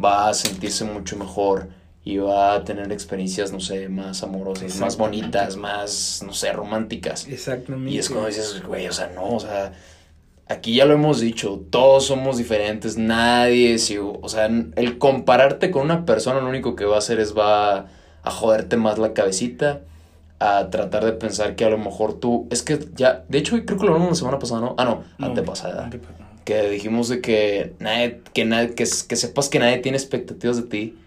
va 0.04 0.30
a 0.30 0.34
sentirse 0.34 0.84
mucho 0.84 1.15
mejor 1.17 1.69
y 2.04 2.17
va 2.17 2.54
a 2.54 2.63
tener 2.63 2.91
experiencias, 2.91 3.52
no 3.52 3.60
sé, 3.60 3.89
más 3.89 4.23
amorosas, 4.23 4.80
más 4.80 4.97
bonitas, 4.97 5.58
más, 5.58 6.23
no 6.26 6.34
sé, 6.34 6.54
románticas. 6.54 7.28
Exactamente. 7.28 7.91
Y 7.91 7.97
es 7.97 8.10
como 8.10 8.26
dices, 8.26 8.63
güey, 8.63 8.88
o 8.88 8.93
sea, 8.93 9.12
no, 9.13 9.36
o 9.36 9.39
sea, 9.39 9.73
aquí 10.49 10.75
ya 10.75 10.86
lo 10.86 10.93
hemos 10.93 11.19
dicho, 11.19 11.63
todos 11.69 12.05
somos 12.05 12.38
diferentes, 12.38 12.97
nadie 12.97 13.73
es, 13.73 13.91
igu- 13.91 14.19
o 14.21 14.29
sea, 14.29 14.45
el 14.47 14.97
compararte 14.97 15.71
con 15.71 15.83
una 15.83 16.05
persona 16.05 16.39
lo 16.41 16.49
único 16.49 16.75
que 16.75 16.86
va 16.86 16.95
a 16.95 16.99
hacer 16.99 17.19
es 17.19 17.38
va 17.38 17.88
a 18.23 18.31
joderte 18.31 18.77
más 18.77 18.97
la 18.97 19.13
cabecita, 19.13 19.81
a 20.39 20.69
tratar 20.69 21.03
de 21.03 21.13
pensar 21.13 21.55
que 21.55 21.65
a 21.65 21.69
lo 21.69 21.77
mejor 21.77 22.13
tú, 22.19 22.47
es 22.51 22.62
que 22.62 22.79
ya, 22.95 23.23
de 23.27 23.39
hecho 23.39 23.53
creo 23.65 23.79
que 23.79 23.86
lo 23.86 23.93
hablamos 23.93 24.10
la 24.10 24.15
semana 24.15 24.39
pasada, 24.39 24.62
¿no? 24.62 24.75
Ah, 24.77 24.86
no, 24.86 25.03
No, 25.17 25.25
antepasada. 25.27 25.86
antepasada. 25.86 26.27
Que 26.45 26.69
dijimos 26.69 27.10
de 27.10 27.19
que 27.21 27.73
nadie, 27.79 28.21
que 28.33 28.45
nadie, 28.45 28.69
que, 28.69 28.86
que 28.86 29.15
sepas 29.15 29.49
que 29.49 29.60
nadie 29.60 29.79
tiene 29.79 29.97
expectativas 29.97 30.55
de 30.57 30.63
ti. 30.63 30.97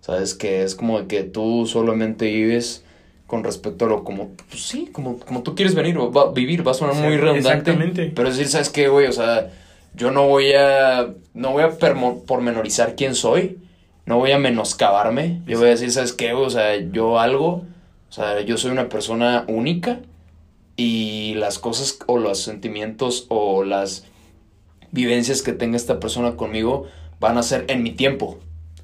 Sabes 0.00 0.34
que 0.34 0.62
es 0.62 0.74
como 0.76 1.00
de 1.00 1.06
que 1.08 1.22
tú 1.24 1.66
solamente 1.66 2.26
vives 2.26 2.84
con 3.26 3.42
respecto 3.44 3.86
a 3.86 3.88
lo 3.88 4.04
como, 4.04 4.30
pues 4.48 4.62
sí, 4.66 4.88
como, 4.92 5.18
como 5.18 5.42
tú 5.42 5.54
quieres 5.54 5.74
venir, 5.74 5.98
o 5.98 6.12
va, 6.12 6.30
vivir, 6.32 6.66
va 6.66 6.70
a 6.70 6.74
sonar 6.74 6.94
muy 6.94 7.16
redundante. 7.16 7.38
exactamente. 7.38 8.12
Pero 8.14 8.28
es 8.28 8.36
decir, 8.36 8.50
¿sabes 8.50 8.70
qué, 8.70 8.88
güey? 8.88 9.06
O 9.06 9.12
sea, 9.12 9.50
yo 9.94 10.10
no 10.10 10.28
voy 10.28 10.52
a, 10.52 11.08
no 11.34 11.52
voy 11.52 11.64
a 11.64 11.70
permo- 11.78 12.22
pormenorizar 12.24 12.94
quién 12.96 13.14
soy, 13.14 13.58
no 14.04 14.18
voy 14.18 14.30
a 14.32 14.38
menoscabarme. 14.38 15.42
Yo 15.46 15.58
voy 15.58 15.68
a 15.68 15.70
decir, 15.70 15.90
¿sabes 15.90 16.12
qué, 16.12 16.32
güey? 16.34 16.46
O 16.46 16.50
sea, 16.50 16.76
yo 16.76 17.18
algo, 17.18 17.64
o 18.08 18.12
sea, 18.12 18.40
yo 18.42 18.56
soy 18.56 18.70
una 18.70 18.88
persona 18.88 19.44
única 19.48 19.98
y 20.76 21.34
las 21.34 21.58
cosas 21.58 21.98
o 22.06 22.18
los 22.18 22.38
sentimientos 22.40 23.26
o 23.28 23.64
las 23.64 24.04
vivencias 24.92 25.42
que 25.42 25.52
tenga 25.52 25.76
esta 25.76 25.98
persona 25.98 26.36
conmigo 26.36 26.86
van 27.18 27.38
a 27.38 27.42
ser 27.42 27.64
en 27.68 27.82
mi 27.82 27.90
tiempo, 27.92 28.38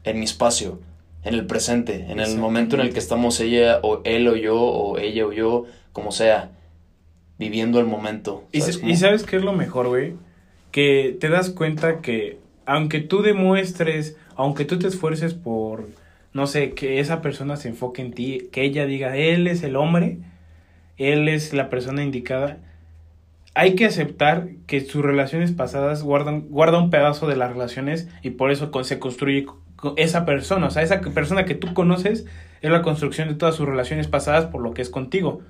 en 0.05 0.19
mi 0.19 0.25
espacio, 0.25 0.81
en 1.25 1.35
el 1.35 1.47
presente, 1.47 2.07
en 2.09 2.19
el 2.21 2.37
momento 2.39 2.75
en 2.77 2.83
el 2.83 2.93
que 2.93 2.99
estamos 2.99 3.39
ella 3.41 3.79
o 3.83 4.01
él 4.05 4.27
o 4.29 4.37
yo 4.37 4.57
o 4.61 4.99
ella 4.99 5.27
o 5.27 5.33
yo, 5.33 5.65
como 5.93 6.11
sea, 6.13 6.51
viviendo 7.39 7.79
el 7.81 7.87
momento. 7.87 8.45
Y, 8.53 8.61
¿sabes 8.97 9.23
y 9.23 9.27
qué 9.27 9.37
es 9.37 9.43
lo 9.43 9.53
mejor, 9.53 9.89
güey? 9.89 10.15
Que 10.71 11.17
te 11.21 11.29
das 11.29 11.51
cuenta 11.51 12.01
que 12.01 12.39
aunque 12.67 13.01
tú 13.01 13.23
demuestres, 13.23 14.17
aunque 14.37 14.65
tú 14.65 14.79
te 14.79 14.87
esfuerces 14.89 15.35
por, 15.35 15.89
no 16.33 16.47
sé, 16.47 16.71
que 16.73 17.01
esa 17.01 17.21
persona 17.21 17.57
se 17.57 17.69
enfoque 17.69 18.03
en 18.03 18.13
ti, 18.13 18.49
que 18.53 18.63
ella 18.65 18.87
diga, 18.87 19.17
él 19.17 19.47
es 19.47 19.63
el 19.63 19.77
hombre, 19.77 20.19
él 20.97 21.29
es 21.29 21.53
la 21.53 21.69
persona 21.71 22.03
indicada, 22.05 22.59
hay 23.55 23.75
que 23.75 23.85
aceptar 23.85 24.49
que 24.67 24.81
sus 24.81 25.03
relaciones 25.05 25.53
pasadas 25.53 26.03
guardan, 26.03 26.49
guarda 26.49 26.79
un 26.79 26.91
pedazo 26.91 27.27
de 27.27 27.37
las 27.37 27.53
relaciones 27.53 28.09
y 28.23 28.31
por 28.31 28.51
eso 28.51 28.71
con- 28.71 28.85
se 28.85 28.99
construye 28.99 29.45
co- 29.45 29.61
esa 29.97 30.25
persona. 30.25 30.67
O 30.67 30.71
sea, 30.71 30.83
esa 30.83 31.01
persona 31.01 31.45
que 31.45 31.55
tú 31.55 31.73
conoces 31.75 32.25
es 32.61 32.71
la 32.71 32.83
construcción 32.83 33.29
de 33.29 33.35
todas 33.35 33.55
sus 33.55 33.67
relaciones 33.67 34.07
pasadas 34.09 34.47
por 34.47 34.63
lo 34.63 34.73
que 34.75 34.83
es 34.83 34.91
contigo. 34.91 35.41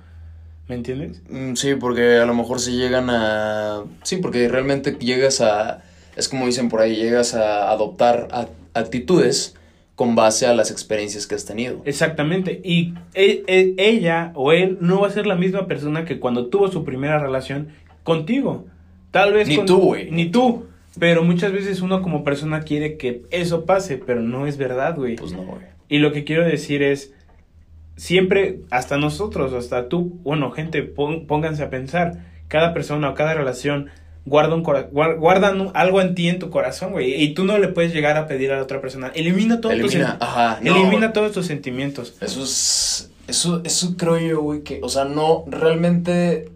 ¿Me 0.67 0.75
entiendes? 0.75 1.21
Mm, 1.29 1.55
Sí, 1.55 1.75
porque 1.75 2.17
a 2.17 2.25
lo 2.25 2.33
mejor 2.33 2.59
si 2.59 2.71
llegan 2.77 3.09
a... 3.09 3.83
Sí, 4.03 4.17
porque 4.17 4.47
realmente 4.47 4.93
llegas 4.99 5.41
a... 5.41 5.83
Es 6.15 6.29
como 6.29 6.45
dicen 6.45 6.69
por 6.69 6.79
ahí, 6.81 6.95
llegas 6.95 7.33
a 7.33 7.69
adoptar 7.71 8.27
a- 8.31 8.47
actitudes 8.73 9.55
con 9.95 10.15
base 10.15 10.47
a 10.47 10.53
las 10.53 10.71
experiencias 10.71 11.27
que 11.27 11.35
has 11.35 11.45
tenido. 11.45 11.81
Exactamente. 11.85 12.61
Y 12.63 12.93
e- 13.13 13.43
e- 13.47 13.73
ella 13.77 14.31
o 14.35 14.51
él 14.51 14.77
no 14.81 15.01
va 15.01 15.07
a 15.07 15.11
ser 15.11 15.27
la 15.27 15.35
misma 15.35 15.67
persona 15.67 16.05
que 16.05 16.19
cuando 16.19 16.47
tuvo 16.47 16.71
su 16.71 16.83
primera 16.83 17.19
relación 17.19 17.69
contigo. 18.03 18.65
Tal 19.11 19.33
vez 19.33 19.47
Ni 19.47 19.57
con- 19.57 19.65
tú, 19.65 19.77
güey. 19.79 20.09
Ni 20.11 20.29
tú. 20.31 20.65
Pero 20.99 21.23
muchas 21.23 21.51
veces 21.51 21.81
uno 21.81 22.01
como 22.01 22.23
persona 22.23 22.61
quiere 22.61 22.97
que 22.97 23.23
eso 23.31 23.65
pase, 23.65 23.97
pero 23.97 24.21
no 24.21 24.45
es 24.45 24.57
verdad, 24.57 24.95
güey. 24.95 25.15
Pues 25.15 25.31
no, 25.33 25.43
güey. 25.43 25.61
Y 25.89 25.97
lo 25.97 26.11
que 26.11 26.23
quiero 26.23 26.45
decir 26.45 26.83
es, 26.83 27.13
siempre, 27.95 28.59
hasta 28.69 28.97
nosotros, 28.97 29.53
hasta 29.53 29.89
tú, 29.89 30.19
bueno, 30.23 30.51
gente, 30.51 30.81
pónganse 30.83 31.63
a 31.63 31.69
pensar, 31.69 32.25
cada 32.47 32.73
persona 32.73 33.09
o 33.09 33.15
cada 33.15 33.33
relación 33.33 33.89
guarda, 34.25 34.55
un 34.55 34.63
guardan 34.63 35.71
algo 35.73 36.01
en 36.01 36.15
ti, 36.15 36.29
en 36.29 36.39
tu 36.39 36.49
corazón, 36.49 36.91
güey, 36.93 37.21
y 37.21 37.33
tú 37.33 37.43
no 37.43 37.57
le 37.57 37.67
puedes 37.67 37.93
llegar 37.93 38.15
a 38.17 38.27
pedir 38.27 38.51
a 38.51 38.57
la 38.57 38.63
otra 38.63 38.79
persona, 38.79 39.11
elimina 39.15 39.59
todos 39.61 39.75
tus 39.79 39.93
Elimina, 39.93 40.17
sen- 40.19 40.23
ajá. 40.23 40.59
no, 40.61 40.75
elimina 40.75 41.13
todos 41.13 41.31
tus 41.33 41.45
sentimientos. 41.45 42.15
Eso 42.21 42.43
es. 42.43 43.09
Eso, 43.27 43.61
eso 43.63 43.95
creo 43.97 44.17
yo, 44.19 44.41
güey, 44.41 44.61
que. 44.63 44.79
O 44.83 44.89
sea, 44.89 45.05
no. 45.05 45.45
Realmente 45.47 46.49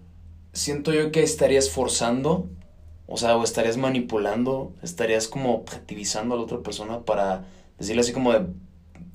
siento 0.52 0.94
yo 0.94 1.12
que 1.12 1.24
estarías 1.24 1.70
forzando. 1.70 2.50
O 3.08 3.18
sea, 3.18 3.36
o 3.38 3.44
estarías 3.44 3.78
manipulando. 3.78 4.74
Estarías 4.84 5.28
como 5.28 5.56
objetivizando 5.56 6.36
a 6.36 6.38
la 6.38 6.44
otra 6.44 6.60
persona 6.60 7.00
para 7.00 7.46
decirle 7.80 8.02
así 8.02 8.14
como 8.14 8.34
de. 8.34 8.42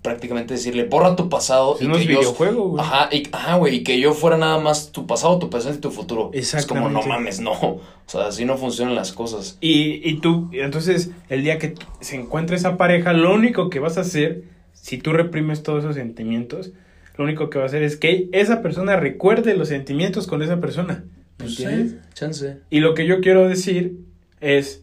Prácticamente 0.03 0.55
decirle, 0.55 0.83
borra 0.85 1.15
tu 1.15 1.29
pasado. 1.29 1.77
Si 1.79 1.87
no 1.87 1.95
es 1.95 2.05
que 2.05 2.13
yo- 2.15 2.19
videojuego, 2.19 2.71
güey. 2.71 2.83
Ajá, 2.85 3.09
y, 3.15 3.23
ajá, 3.31 3.55
güey, 3.55 3.77
y 3.77 3.85
que 3.85 4.01
yo 4.01 4.15
fuera 4.15 4.37
nada 4.37 4.59
más 4.59 4.91
tu 4.91 5.07
pasado, 5.07 5.39
tu 5.39 5.49
presente 5.49 5.79
y 5.79 5.81
tu 5.81 5.93
futuro. 5.93 6.31
Es 6.33 6.67
como, 6.67 6.89
no 6.89 7.03
mames, 7.03 7.39
no. 7.39 7.53
O 7.53 7.81
sea, 8.07 8.27
así 8.27 8.45
no 8.45 8.57
funcionan 8.57 8.97
las 8.97 9.13
cosas. 9.13 9.59
Y, 9.61 10.01
y 10.09 10.19
tú, 10.19 10.49
y 10.53 10.59
entonces, 10.59 11.11
el 11.29 11.45
día 11.45 11.59
que 11.61 11.75
se 12.01 12.17
encuentre 12.17 12.57
esa 12.57 12.77
pareja, 12.77 13.13
lo 13.13 13.33
único 13.33 13.71
que 13.71 13.79
vas 13.79 13.97
a 13.97 14.01
hacer, 14.01 14.43
si 14.73 14.99
tú 14.99 15.13
reprimes 15.13 15.63
todos 15.63 15.85
esos 15.85 15.95
sentimientos, 15.95 16.73
lo 17.17 17.23
único 17.23 17.49
que 17.49 17.59
va 17.59 17.65
a 17.65 17.69
hacer 17.69 17.85
es 17.85 17.97
que 17.97 18.29
esa 18.33 18.61
persona 18.61 18.97
recuerde 18.97 19.55
los 19.55 19.69
sentimientos 19.69 20.27
con 20.27 20.43
esa 20.43 20.59
persona. 20.61 21.05
¿Me 21.39 21.45
Pues 21.47 21.61
entiendes? 21.61 21.93
sí, 21.93 21.99
chance. 22.15 22.59
Y 22.71 22.81
lo 22.81 22.95
que 22.95 23.07
yo 23.07 23.21
quiero 23.21 23.49
decir 23.49 23.97
es, 24.41 24.83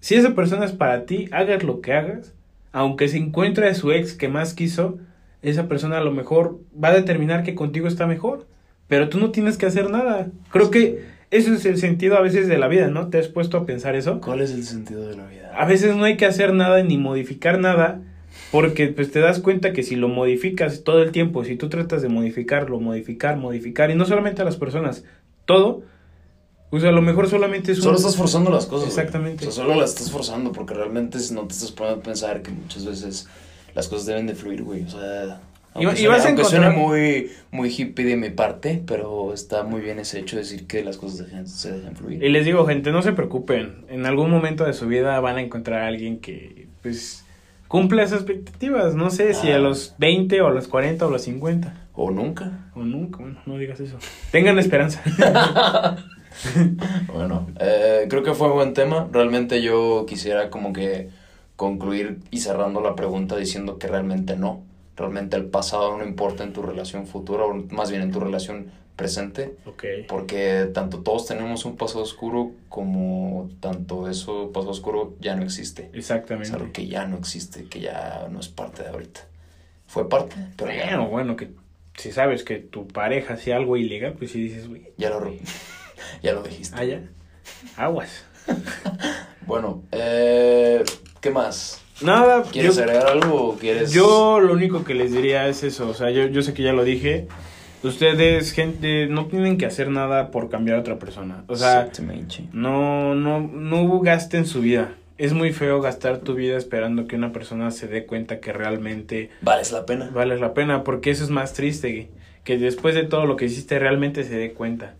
si 0.00 0.14
esa 0.14 0.34
persona 0.34 0.64
es 0.64 0.72
para 0.72 1.04
ti, 1.06 1.28
hagas 1.32 1.62
lo 1.64 1.80
que 1.80 1.92
hagas, 1.92 2.34
aunque 2.72 3.08
se 3.08 3.18
encuentre 3.18 3.68
a 3.68 3.74
su 3.74 3.92
ex 3.92 4.14
que 4.14 4.28
más 4.28 4.54
quiso, 4.54 4.98
esa 5.42 5.68
persona 5.68 5.98
a 5.98 6.04
lo 6.04 6.12
mejor 6.12 6.60
va 6.82 6.88
a 6.88 6.94
determinar 6.94 7.42
que 7.42 7.54
contigo 7.54 7.88
está 7.88 8.06
mejor, 8.06 8.46
pero 8.88 9.08
tú 9.08 9.18
no 9.18 9.30
tienes 9.30 9.56
que 9.58 9.66
hacer 9.66 9.90
nada. 9.90 10.28
Creo 10.50 10.70
que 10.70 11.02
ese 11.30 11.54
es 11.54 11.64
el 11.66 11.78
sentido 11.78 12.16
a 12.16 12.22
veces 12.22 12.48
de 12.48 12.58
la 12.58 12.68
vida, 12.68 12.88
¿no? 12.88 13.08
¿Te 13.08 13.18
has 13.18 13.28
puesto 13.28 13.58
a 13.58 13.66
pensar 13.66 13.94
eso? 13.94 14.20
¿Cuál 14.20 14.40
es 14.40 14.50
el 14.52 14.64
sentido 14.64 15.06
de 15.06 15.16
la 15.16 15.26
vida? 15.26 15.52
A 15.54 15.66
veces 15.66 15.94
no 15.94 16.04
hay 16.04 16.16
que 16.16 16.26
hacer 16.26 16.54
nada 16.54 16.82
ni 16.82 16.96
modificar 16.96 17.58
nada, 17.58 18.00
porque 18.50 18.88
pues 18.88 19.10
te 19.10 19.20
das 19.20 19.40
cuenta 19.40 19.72
que 19.72 19.82
si 19.82 19.96
lo 19.96 20.08
modificas 20.08 20.84
todo 20.84 21.02
el 21.02 21.12
tiempo, 21.12 21.44
si 21.44 21.56
tú 21.56 21.68
tratas 21.68 22.00
de 22.02 22.08
modificarlo, 22.08 22.80
modificar, 22.80 23.36
modificar, 23.36 23.90
y 23.90 23.94
no 23.94 24.06
solamente 24.06 24.40
a 24.42 24.44
las 24.46 24.56
personas, 24.56 25.04
todo, 25.48 25.82
pues 26.70 26.84
a 26.84 26.92
lo 26.92 27.00
mejor 27.00 27.28
solamente 27.30 27.72
es 27.72 27.78
un... 27.78 27.84
Solo 27.84 27.96
estás 27.96 28.16
forzando 28.16 28.50
las 28.50 28.66
cosas. 28.66 28.88
güey. 28.90 28.98
Exactamente. 28.98 29.48
O 29.48 29.50
sea, 29.50 29.64
solo 29.64 29.74
las 29.74 29.90
estás 29.90 30.10
forzando 30.10 30.52
porque 30.52 30.74
realmente 30.74 31.18
no 31.32 31.46
te 31.46 31.54
estás 31.54 31.72
poniendo 31.72 32.00
a 32.00 32.04
pensar 32.04 32.42
que 32.42 32.50
muchas 32.50 32.84
veces 32.84 33.26
las 33.74 33.88
cosas 33.88 34.04
deben 34.06 34.26
de 34.26 34.34
fluir, 34.34 34.62
güey. 34.62 34.82
O 34.82 34.88
sea, 34.90 35.40
aunque, 35.72 35.92
y 35.94 35.96
suene, 35.96 36.08
vas 36.08 36.24
a 36.24 36.28
aunque 36.28 36.42
encontrar- 36.42 36.62
suene 36.72 36.76
muy, 36.76 37.30
muy 37.50 37.70
hippie 37.74 38.04
de 38.04 38.16
mi 38.16 38.28
parte, 38.30 38.82
pero 38.86 39.32
está 39.32 39.62
muy 39.62 39.80
bien 39.80 39.98
ese 39.98 40.18
hecho 40.20 40.36
de 40.36 40.42
decir 40.42 40.66
que 40.66 40.84
las 40.84 40.98
cosas 40.98 41.26
dejen- 41.26 41.46
se 41.46 41.72
dejan 41.72 41.96
fluir. 41.96 42.22
Y 42.22 42.28
les 42.28 42.44
digo, 42.44 42.66
gente, 42.66 42.92
no 42.92 43.00
se 43.02 43.12
preocupen. 43.12 43.86
En 43.88 44.04
algún 44.04 44.30
momento 44.30 44.64
de 44.64 44.74
su 44.74 44.86
vida 44.88 45.18
van 45.20 45.36
a 45.38 45.40
encontrar 45.40 45.82
a 45.82 45.86
alguien 45.86 46.18
que, 46.18 46.66
pues, 46.82 47.24
cumpla 47.68 48.02
esas 48.02 48.20
expectativas. 48.22 48.94
No 48.94 49.08
sé 49.10 49.32
si 49.34 49.50
a 49.50 49.56
Ah. 49.56 49.58
los 49.58 49.94
20 49.98 50.40
o 50.42 50.48
a 50.48 50.50
los 50.50 50.68
40 50.68 51.06
o 51.06 51.08
a 51.08 51.12
los 51.12 51.22
50. 51.22 51.74
O 52.00 52.12
nunca. 52.12 52.70
O 52.76 52.84
nunca, 52.84 53.18
bueno, 53.18 53.40
no 53.44 53.58
digas 53.58 53.80
eso. 53.80 53.98
Tengan 54.30 54.58
esperanza. 54.58 55.02
Bueno, 57.12 57.48
eh, 57.58 58.06
creo 58.08 58.22
que 58.22 58.32
fue 58.34 58.46
un 58.48 58.54
buen 58.54 58.72
tema. 58.74 59.08
Realmente 59.10 59.60
yo 59.60 60.04
quisiera 60.06 60.50
como 60.50 60.72
que 60.72 61.08
concluir 61.56 62.20
y 62.30 62.38
cerrando 62.38 62.80
la 62.80 62.94
pregunta 62.94 63.36
diciendo 63.36 63.78
que 63.78 63.88
realmente 63.88 64.36
no. 64.36 64.62
Realmente 64.96 65.36
el 65.36 65.46
pasado 65.46 65.96
no 65.98 66.04
importa 66.04 66.44
en 66.44 66.52
tu 66.52 66.62
relación 66.62 67.06
futura 67.08 67.44
o 67.44 67.54
más 67.70 67.90
bien 67.90 68.02
en 68.02 68.12
tu 68.12 68.20
relación 68.20 68.70
presente. 68.94 69.56
ok. 69.66 69.84
Porque 70.08 70.70
tanto 70.72 71.00
todos 71.00 71.26
tenemos 71.26 71.64
un 71.64 71.76
pasado 71.76 72.02
oscuro 72.02 72.52
como 72.68 73.48
tanto 73.58 74.08
eso 74.08 74.52
pasado 74.52 74.70
oscuro 74.70 75.16
ya 75.20 75.34
no 75.34 75.42
existe. 75.42 75.88
Es 75.92 75.98
Exactamente. 75.98 76.52
algo 76.52 76.70
que 76.72 76.86
ya 76.86 77.06
no 77.06 77.16
existe, 77.16 77.64
que 77.64 77.80
ya 77.80 78.28
no 78.30 78.38
es 78.38 78.48
parte 78.48 78.84
de 78.84 78.90
ahorita. 78.90 79.20
Fue 79.86 80.08
parte, 80.08 80.36
pero 80.56 80.70
ya, 80.70 80.84
Bueno, 80.84 81.08
bueno, 81.08 81.36
que 81.36 81.50
si 81.98 82.12
sabes 82.12 82.44
que 82.44 82.56
tu 82.56 82.86
pareja 82.86 83.34
hacía 83.34 83.56
algo 83.56 83.76
ilegal, 83.76 84.14
pues 84.14 84.30
si 84.30 84.40
dices, 84.40 84.68
güey, 84.68 84.92
ya 84.96 85.10
lo, 85.10 85.20
ya 86.22 86.32
lo 86.32 86.42
dijiste. 86.42 86.74
ah, 86.78 86.84
ya. 86.84 87.02
Aguas. 87.76 88.24
Bueno, 89.48 89.82
eh, 89.92 90.84
¿qué 91.22 91.30
más? 91.30 91.82
Nada, 92.02 92.42
¿Quieres 92.42 92.76
yo, 92.76 92.82
agregar 92.82 93.06
algo 93.06 93.48
o 93.48 93.56
quieres...? 93.56 93.90
yo 93.92 94.40
lo 94.40 94.52
único 94.52 94.84
que 94.84 94.92
les 94.92 95.10
diría 95.10 95.48
es 95.48 95.62
eso. 95.62 95.88
O 95.88 95.94
sea, 95.94 96.10
yo, 96.10 96.26
yo 96.26 96.42
sé 96.42 96.52
que 96.52 96.62
ya 96.62 96.74
lo 96.74 96.84
dije. 96.84 97.28
Ustedes, 97.82 98.52
gente, 98.52 99.06
no 99.06 99.26
tienen 99.26 99.56
que 99.56 99.64
hacer 99.64 99.88
nada 99.88 100.30
por 100.30 100.50
cambiar 100.50 100.76
a 100.76 100.80
otra 100.80 100.98
persona. 100.98 101.44
O 101.46 101.56
sea. 101.56 101.88
No, 102.52 103.14
no, 103.14 103.40
no 103.40 104.00
gasten 104.00 104.44
su 104.44 104.60
vida. 104.60 104.96
Es 105.18 105.32
muy 105.32 105.52
feo 105.52 105.80
gastar 105.80 106.18
tu 106.18 106.34
vida 106.34 106.56
esperando 106.56 107.06
que 107.08 107.16
una 107.16 107.32
persona 107.32 107.70
se 107.72 107.88
dé 107.88 108.06
cuenta 108.06 108.38
que 108.40 108.52
realmente 108.52 109.30
Vales 109.42 109.72
la 109.72 109.84
pena. 109.84 110.10
vale 110.12 110.38
la 110.38 110.54
pena, 110.54 110.84
porque 110.84 111.10
eso 111.10 111.24
es 111.24 111.30
más 111.30 111.52
triste, 111.54 112.08
que 112.44 112.56
después 112.56 112.94
de 112.94 113.02
todo 113.04 113.26
lo 113.26 113.36
que 113.36 113.46
hiciste 113.46 113.78
realmente 113.80 114.22
se 114.24 114.36
dé 114.36 114.52
cuenta. 114.52 114.94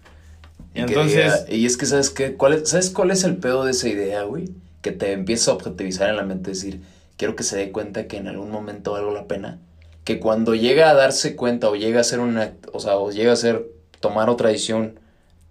Y, 0.75 0.81
Entonces, 0.81 1.47
diga- 1.47 1.55
y 1.57 1.65
es 1.67 1.77
que, 1.77 1.87
¿sabes 1.87 2.11
qué? 2.11 2.35
¿Cuál 2.35 2.55
es, 2.55 2.69
¿Sabes 2.69 2.91
cuál 2.91 3.11
es 3.13 3.23
el 3.25 3.37
pedo 3.37 3.65
de 3.65 3.71
esa 3.71 3.89
idea, 3.89 4.23
güey? 4.25 4.51
Que 4.83 4.91
te 4.93 5.13
empieza 5.13 5.53
a 5.53 5.55
objetivizar 5.55 6.11
en 6.11 6.17
la 6.17 6.25
mente, 6.25 6.51
decir, 6.51 6.81
quiero 7.17 7.37
que 7.37 7.43
se 7.45 7.57
dé 7.57 7.71
cuenta 7.71 8.07
que 8.09 8.17
en 8.17 8.27
algún 8.29 8.51
momento 8.51 8.93
valgo 8.93 9.13
la 9.13 9.27
pena. 9.27 9.59
Que 10.05 10.19
cuando 10.19 10.55
llega 10.55 10.91
a 10.91 10.95
darse 10.95 11.37
cuenta 11.37 11.69
o 11.71 11.77
llega 11.77 12.01
a 12.01 12.05
ser 12.05 12.19
una, 12.21 12.53
o 12.73 12.81
sea, 12.81 12.97
o 12.97 13.11
llega 13.13 13.33
a 13.33 13.37
ser 13.37 13.67
tomar 14.01 14.29
otra 14.31 14.49
decisión 14.49 14.99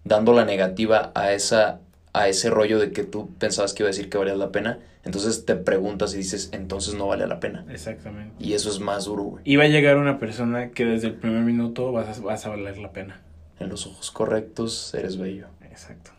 dando 0.04 0.34
la 0.34 0.46
negativa 0.46 1.12
a 1.16 1.32
esa 1.34 1.80
a 2.14 2.28
ese 2.28 2.50
rollo 2.50 2.80
de 2.80 2.92
que 2.92 3.04
tú 3.04 3.30
pensabas 3.38 3.74
que 3.74 3.84
iba 3.84 3.90
a 3.90 3.92
decir 3.92 4.10
que 4.10 4.18
valía 4.18 4.36
la 4.36 4.52
pena, 4.52 4.80
entonces 5.04 5.46
te 5.46 5.56
preguntas 5.56 6.14
y 6.14 6.18
dices, 6.18 6.50
entonces 6.52 6.96
no 6.96 7.08
vale 7.08 7.28
la 7.28 7.40
pena. 7.40 7.66
exactamente. 7.70 8.36
Y 8.40 8.54
eso 8.54 8.70
es 8.70 8.80
más 8.80 9.06
duro, 9.06 9.24
güey. 9.24 9.44
Y 9.46 9.56
va 9.56 9.64
a 9.64 9.68
llegar 9.68 9.98
una 9.98 10.20
persona 10.20 10.72
que 10.72 10.86
desde 10.86 11.08
el 11.08 11.14
primer 11.14 11.42
minuto 11.44 11.92
vas 11.92 12.18
a, 12.18 12.22
vas 12.22 12.46
a 12.46 12.50
valer 12.50 12.78
la 12.78 12.92
pena. 12.92 13.22
En 13.60 13.70
los 13.70 13.88
ojos 13.88 14.12
correctos 14.12 14.94
eres 14.94 15.18
bello. 15.18 15.48
Exacto. 15.64 16.12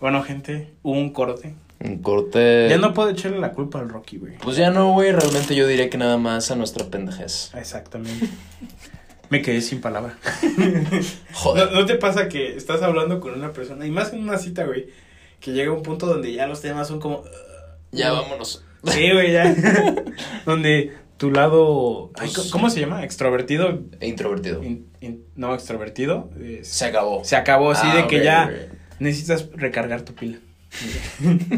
Bueno, 0.00 0.22
gente, 0.22 0.72
hubo 0.82 0.98
un 0.98 1.12
corte. 1.12 1.54
Un 1.84 1.98
corte. 1.98 2.68
Ya 2.68 2.78
no 2.78 2.94
puedo 2.94 3.10
echarle 3.10 3.38
la 3.40 3.52
culpa 3.52 3.80
al 3.80 3.88
Rocky, 3.88 4.18
güey. 4.18 4.38
Pues 4.38 4.56
ya 4.56 4.70
no, 4.70 4.92
güey, 4.92 5.12
realmente 5.12 5.54
yo 5.54 5.66
diría 5.66 5.90
que 5.90 5.98
nada 5.98 6.16
más 6.16 6.50
a 6.50 6.56
nuestra 6.56 6.86
pendejez. 6.86 7.52
Exactamente. 7.54 8.28
Me 9.30 9.42
quedé 9.42 9.60
sin 9.62 9.80
palabra. 9.80 10.16
Joder. 11.32 11.72
¿No, 11.72 11.80
no 11.80 11.86
te 11.86 11.94
pasa 11.96 12.28
que 12.28 12.54
estás 12.54 12.82
hablando 12.82 13.18
con 13.18 13.32
una 13.32 13.52
persona, 13.52 13.86
y 13.86 13.90
más 13.90 14.12
en 14.12 14.20
una 14.20 14.38
cita, 14.38 14.64
güey, 14.64 14.88
que 15.42 15.52
llega 15.52 15.72
un 15.72 15.82
punto 15.82 16.06
donde 16.06 16.32
ya 16.32 16.46
los 16.46 16.60
temas 16.62 16.88
son 16.88 17.00
como... 17.00 17.22
Ya 17.90 18.12
vámonos. 18.12 18.64
Sí, 18.84 19.10
güey, 19.12 19.32
ya. 19.32 19.54
donde 20.46 20.92
tu 21.18 21.30
lado... 21.30 22.10
ay, 22.18 22.30
Pues- 22.34 22.50
¿Cómo 22.50 22.70
se 22.70 22.80
llama? 22.80 23.04
¿Extrovertido? 23.04 23.80
E 24.00 24.08
introvertido. 24.08 24.62
In- 24.62 24.86
in- 25.00 25.24
no, 25.36 25.54
extrovertido. 25.54 26.30
es- 26.40 26.68
Se 26.68 26.86
acabó. 26.86 27.24
se 27.24 27.36
acabó 27.36 27.70
así 27.72 27.86
Ah, 27.90 27.96
de 27.96 28.06
que 28.06 28.24
ya 28.24 28.50
necesitas 28.98 29.48
recargar 29.52 30.02
tu 30.02 30.14
pila. 30.14 30.38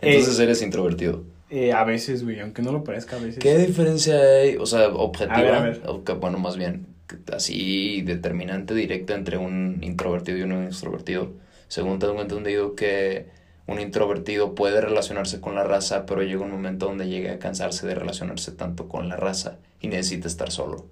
Entonces 0.00 0.38
eres 0.38 0.62
introvertido. 0.62 1.24
Eh, 1.48 1.72
a 1.72 1.84
veces, 1.84 2.24
güey, 2.24 2.40
aunque 2.40 2.60
no 2.62 2.72
lo 2.72 2.82
parezca, 2.82 3.16
a 3.16 3.18
veces. 3.20 3.38
¿Qué 3.38 3.56
diferencia 3.58 4.18
hay, 4.18 4.56
o 4.56 4.66
sea, 4.66 4.88
objetiva? 4.88 5.36
A 5.38 5.42
ver, 5.42 5.54
a 5.54 5.60
ver. 5.60 5.82
o 5.86 6.02
que- 6.02 6.12
bueno, 6.14 6.38
más 6.38 6.56
bien, 6.56 6.86
así 7.32 8.02
determinante, 8.02 8.74
directa 8.74 9.14
entre 9.14 9.36
un 9.38 9.78
introvertido 9.82 10.38
y 10.38 10.42
un 10.42 10.64
extrovertido. 10.64 11.30
Según 11.68 11.98
tengo 11.98 12.20
entendido 12.20 12.74
que 12.74 13.26
un 13.66 13.80
introvertido 13.80 14.54
puede 14.54 14.80
relacionarse 14.80 15.40
con 15.40 15.54
la 15.56 15.64
raza, 15.64 16.06
pero 16.06 16.22
llega 16.22 16.40
un 16.42 16.50
momento 16.52 16.86
donde 16.86 17.08
llega 17.08 17.32
a 17.32 17.38
cansarse 17.38 17.86
de 17.86 17.94
relacionarse 17.94 18.52
tanto 18.52 18.88
con 18.88 19.08
la 19.08 19.16
raza 19.16 19.58
y 19.80 19.88
necesita 19.88 20.28
estar 20.28 20.50
solo. 20.52 20.86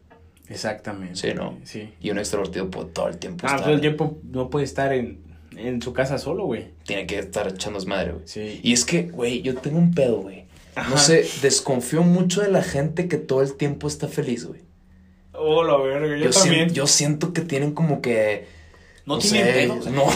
Exactamente. 0.48 1.16
Sí, 1.16 1.34
¿no? 1.34 1.56
Sí. 1.64 1.92
Y 2.00 2.10
un 2.10 2.18
extrovertido 2.18 2.70
puede 2.70 2.88
todo 2.90 3.08
el 3.08 3.18
tiempo 3.18 3.46
Ah, 3.46 3.50
estar. 3.50 3.62
todo 3.64 3.74
el 3.74 3.80
tiempo 3.80 4.18
no 4.24 4.50
puede 4.50 4.64
estar 4.64 4.92
en, 4.92 5.20
en 5.56 5.80
su 5.80 5.92
casa 5.92 6.18
solo, 6.18 6.44
güey. 6.46 6.66
Tiene 6.84 7.06
que 7.06 7.18
estar 7.18 7.48
echando 7.48 7.78
madre, 7.87 8.12
güey. 8.12 8.24
Sí. 8.26 8.60
Y 8.62 8.72
es 8.72 8.84
que, 8.84 9.04
güey, 9.04 9.40
yo 9.42 9.54
tengo 9.56 9.78
un 9.78 9.94
pedo, 9.94 10.18
güey. 10.22 10.44
No 10.90 10.96
sé, 10.98 11.24
desconfío 11.40 12.02
mucho 12.02 12.42
de 12.42 12.50
la 12.50 12.62
gente 12.62 13.06
que 13.06 13.16
todo 13.16 13.42
el 13.42 13.54
tiempo 13.54 13.87
está 13.87 14.08
feliz, 14.08 14.44
güey. 14.44 14.60
Oh, 15.32 15.62
la 15.62 15.76
verga, 15.76 16.16
yo, 16.16 16.30
también. 16.30 16.70
yo 16.70 16.87
siento 16.88 17.32
que 17.32 17.40
tienen 17.42 17.72
como 17.74 18.02
que. 18.02 18.46
No, 19.06 19.20
sé, 19.20 19.40
pedos. 19.40 19.86
No, 19.90 20.06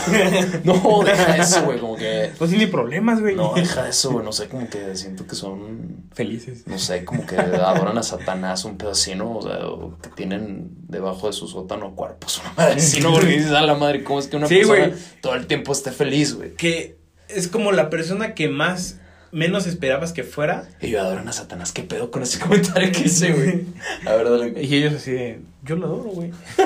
no, 0.65 1.05
deja 1.05 1.37
eso, 1.37 1.65
güey. 1.65 1.79
Como 1.79 1.97
que. 1.97 2.33
No 2.41 2.47
tiene 2.47 2.67
problemas, 2.69 3.21
güey. 3.21 3.37
No, 3.37 3.53
deja 3.55 3.89
eso, 3.89 4.13
güey. 4.13 4.25
No 4.25 4.33
sé, 4.33 4.49
como 4.49 4.69
que 4.69 4.97
siento 4.97 5.27
que 5.27 5.35
son. 5.35 6.09
Felices. 6.15 6.67
No 6.67 6.79
sé, 6.79 7.05
como 7.05 7.27
que 7.27 7.37
adoran 7.37 7.99
a 7.99 8.03
Satanás, 8.03 8.65
un 8.65 8.79
pedo 8.79 8.93
así, 8.93 9.15
¿no? 9.15 9.37
O 9.37 9.43
sea, 9.43 9.67
o 9.67 9.99
que 9.99 10.09
tienen 10.11 10.71
debajo 10.89 11.27
de 11.27 11.33
su 11.35 11.47
sótano 11.47 11.95
cuerpos, 11.95 12.41
una 12.41 12.53
madre 12.55 12.75
así, 12.77 13.01
¿no? 13.01 13.13
Porque 13.13 13.27
dices, 13.27 13.53
a 13.53 13.63
la 13.63 13.75
madre, 13.75 14.03
¿cómo 14.03 14.19
es 14.19 14.27
que 14.27 14.37
una 14.37 14.49
Sí, 14.49 14.57
persona 14.57 14.93
todo 15.21 15.35
el 15.35 15.47
tiempo 15.47 15.73
esté 15.73 15.93
feliz, 15.93 16.35
güey? 16.35 16.55
Que 16.55 16.99
es 17.29 17.49
como 17.49 17.73
la 17.73 17.91
persona 17.91 18.35
que 18.35 18.49
más, 18.49 18.99
menos 19.33 19.67
esperabas 19.67 20.13
que 20.13 20.25
fuera. 20.25 20.69
Y 20.81 20.89
yo 20.91 21.01
adoran 21.01 21.29
a 21.29 21.33
Satanás, 21.33 21.73
¿qué 21.73 21.83
pedo 21.83 22.11
con 22.11 22.23
ese 22.23 22.39
comentario 22.39 22.91
que 22.93 23.01
hice, 23.03 23.33
güey? 23.33 23.65
A 24.07 24.15
ver, 24.15 24.31
dale. 24.31 24.63
Y 24.63 24.75
ellos 24.77 24.95
así 24.95 25.13
de, 25.13 25.41
yo 25.65 25.77
lo 25.77 25.87
adoro, 25.87 26.11
güey. 26.11 26.31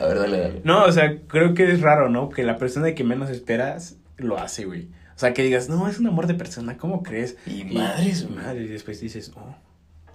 A 0.00 0.06
ver, 0.06 0.18
dale, 0.18 0.38
dale. 0.40 0.60
No, 0.64 0.84
o 0.84 0.92
sea, 0.92 1.18
creo 1.26 1.54
que 1.54 1.70
es 1.70 1.80
raro, 1.80 2.08
¿no? 2.08 2.30
Que 2.30 2.42
la 2.42 2.56
persona 2.58 2.94
que 2.94 3.04
menos 3.04 3.30
esperas 3.30 3.96
lo 4.16 4.38
hace, 4.38 4.64
güey. 4.64 4.88
O 5.14 5.18
sea, 5.20 5.34
que 5.34 5.42
digas, 5.42 5.68
no, 5.68 5.86
es 5.88 5.98
un 5.98 6.06
amor 6.06 6.26
de 6.26 6.34
persona, 6.34 6.78
¿cómo 6.78 7.02
crees? 7.02 7.36
Y 7.46 7.64
madres, 7.64 8.26
güey. 8.26 8.42
madre, 8.42 8.62
y 8.62 8.68
después 8.68 9.00
dices, 9.00 9.30
oh, 9.34 9.54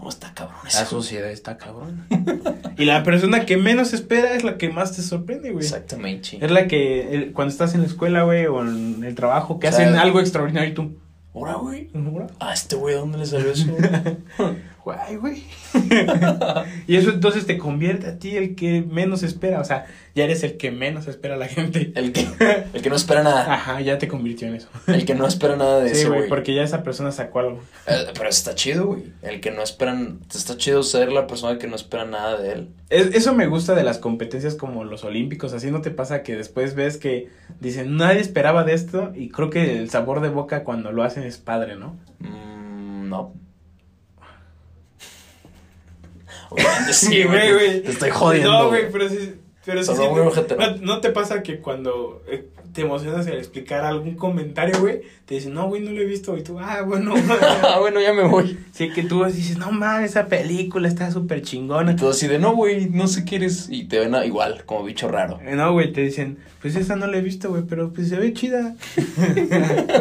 No, 0.02 0.10
está 0.10 0.34
cabrón 0.34 0.58
la 0.64 0.86
sociedad 0.86 1.30
está 1.30 1.58
cabrón. 1.58 2.06
y 2.78 2.86
la 2.86 3.04
persona 3.04 3.46
que 3.46 3.58
menos 3.58 3.94
espera 3.94 4.34
es 4.34 4.44
la 4.44 4.58
que 4.58 4.70
más 4.70 4.96
te 4.96 5.04
sorprende, 5.04 5.52
güey. 5.52 5.64
Exactamente. 5.64 6.40
Es 6.42 6.50
la 6.50 6.68
que 6.68 7.14
el- 7.14 7.34
cuando 7.34 7.52
estás 7.52 7.76
en 7.76 7.82
la 7.82 7.88
escuela, 7.88 8.24
güey, 8.24 8.48
o 8.48 8.62
en 8.64 9.04
el 9.04 9.14
trabajo, 9.14 9.60
que 9.60 9.68
O 9.68 9.72
sea, 9.72 9.86
hacen 9.86 9.96
algo 9.96 10.20
extraordinario 10.20 10.70
y 10.72 10.74
tú. 10.74 10.98
Ahora, 11.36 11.56
güey. 11.56 11.90
"¿Ahora?". 11.94 12.28
Ah, 12.40 12.54
este 12.54 12.76
güey, 12.76 12.96
¿dónde 12.96 13.18
le 13.18 13.26
salió 13.26 13.52
eso? 13.52 13.66
Guay, 14.86 15.16
güey. 15.16 15.44
y 16.88 16.96
eso 16.96 17.10
entonces 17.10 17.48
te 17.48 17.58
convierte 17.58 18.06
a 18.08 18.20
ti 18.20 18.38
el 18.38 18.54
que 18.56 18.84
menos 18.84 19.24
espera. 19.24 19.60
O 19.60 19.64
sea, 19.64 19.88
ya 20.14 20.24
eres 20.26 20.44
el 20.44 20.58
que 20.58 20.70
menos 20.70 21.08
espera 21.08 21.34
a 21.34 21.38
la 21.38 21.48
gente. 21.48 21.92
el, 21.96 22.12
que, 22.12 22.28
el 22.74 22.82
que 22.84 22.90
no 22.92 22.96
espera 22.96 23.24
nada. 23.24 23.52
Ajá, 23.52 23.82
ya 23.82 23.98
te 23.98 24.08
convirtió 24.08 24.48
en 24.48 24.54
eso. 24.56 24.70
El 24.86 25.04
que 25.06 25.16
no 25.16 25.26
espera 25.26 25.56
nada 25.56 25.80
de 25.80 25.90
Sí, 25.90 26.02
eso, 26.02 26.10
güey, 26.10 26.20
güey. 26.22 26.30
porque 26.30 26.54
ya 26.54 26.62
esa 26.62 26.84
persona 26.84 27.12
sacó 27.12 27.40
algo. 27.40 27.62
Eh, 27.88 28.06
Pero 28.14 28.30
está 28.30 28.54
chido, 28.54 28.86
güey. 28.86 29.06
El 29.24 29.42
que 29.42 29.50
no 29.50 29.64
esperan. 29.64 30.20
Está 30.34 30.56
chido 30.56 30.84
ser 30.84 31.12
la 31.12 31.26
persona 31.26 31.58
que 31.58 31.66
no 31.66 31.76
espera 31.76 32.06
nada 32.06 32.40
de 32.40 32.52
él. 32.54 32.70
Es- 32.92 33.16
eso 33.16 33.34
me 33.34 33.48
gusta 33.48 33.74
de 33.74 33.84
las 33.84 33.98
competencias 33.98 34.54
como 34.54 34.84
los 34.84 35.04
olímpicos. 35.04 35.52
Así 35.54 35.72
no 35.72 35.82
te 35.82 35.90
pasa 35.90 36.22
que 36.22 36.36
después 36.36 36.76
ves 36.76 36.98
que 36.98 37.30
dicen, 37.60 37.98
nadie 37.98 38.20
esperaba 38.20 38.64
de 38.64 38.74
esto. 38.76 39.12
Y 39.16 39.30
creo 39.30 39.50
que 39.50 39.80
el 39.80 39.90
sabor 39.90 40.22
de 40.22 40.30
boca 40.30 40.64
cuando 40.64 40.92
lo 40.92 41.02
hacen 41.02 41.24
es 41.24 41.40
padre, 41.40 41.76
¿no? 41.76 41.98
Mm, 42.20 43.10
no. 43.10 43.34
Sí, 46.92 47.24
güey, 47.24 47.54
güey. 47.54 47.82
Te 47.84 47.92
estoy 47.92 48.10
jodiendo. 48.12 48.52
No, 48.52 48.68
güey. 48.70 48.92
pero 48.92 49.10
sí. 49.10 49.36
Pero 49.66 49.84
sí, 49.84 49.92
no, 49.98 50.28
ojete, 50.28 50.56
¿no? 50.56 50.68
no- 50.72 50.78
¿no 50.78 51.02
te 51.02 51.10
pasa 51.10 51.42
que 51.42 51.58
cuando 51.58 52.22
eh, 52.30 52.46
te 52.72 52.82
emocionas 52.82 53.26
al 53.26 53.34
explicar 53.40 53.84
algún 53.84 54.14
comentario, 54.16 54.80
güey, 54.80 55.02
te 55.26 55.34
dicen, 55.34 55.56
no, 55.56 55.68
güey, 55.68 55.82
no 55.82 55.90
lo 55.90 56.02
he 56.02 56.06
visto. 56.06 56.38
Y 56.38 56.44
tú, 56.44 56.60
ah, 56.60 56.84
bueno. 56.86 57.16
Ah, 57.64 57.78
bueno, 57.80 58.00
ya 58.00 58.14
me 58.14 58.28
voy. 58.28 58.60
sí, 58.74 58.92
que 58.92 59.02
tú 59.02 59.26
dices, 59.26 59.58
no 59.58 59.72
mames, 59.72 60.12
esa 60.12 60.28
película 60.28 60.88
está 60.88 61.10
súper 61.10 61.42
chingona. 61.42 61.94
Y 61.94 61.96
todo 61.96 62.12
así 62.12 62.28
de, 62.28 62.38
no, 62.38 62.54
güey, 62.56 62.92
no 62.92 63.08
sé 63.08 63.26
qué 63.26 63.38
eres. 63.38 63.66
Y 63.68 63.86
te 63.86 63.98
ven 63.98 64.14
a- 64.14 64.24
igual, 64.24 64.66
como 64.68 64.84
bicho 64.84 65.08
raro. 65.08 65.40
Eh, 65.44 65.56
No, 65.56 65.74
güey, 65.74 65.92
te 65.92 66.02
dicen, 66.02 66.38
pues 66.62 66.76
esa 66.76 66.96
no 66.96 67.08
la 67.08 67.18
he 67.18 67.22
visto, 67.22 67.50
güey, 67.50 67.64
pero 67.68 67.92
pues 67.92 68.10
se 68.10 68.18
ve 68.18 68.34
chida. 68.34 68.76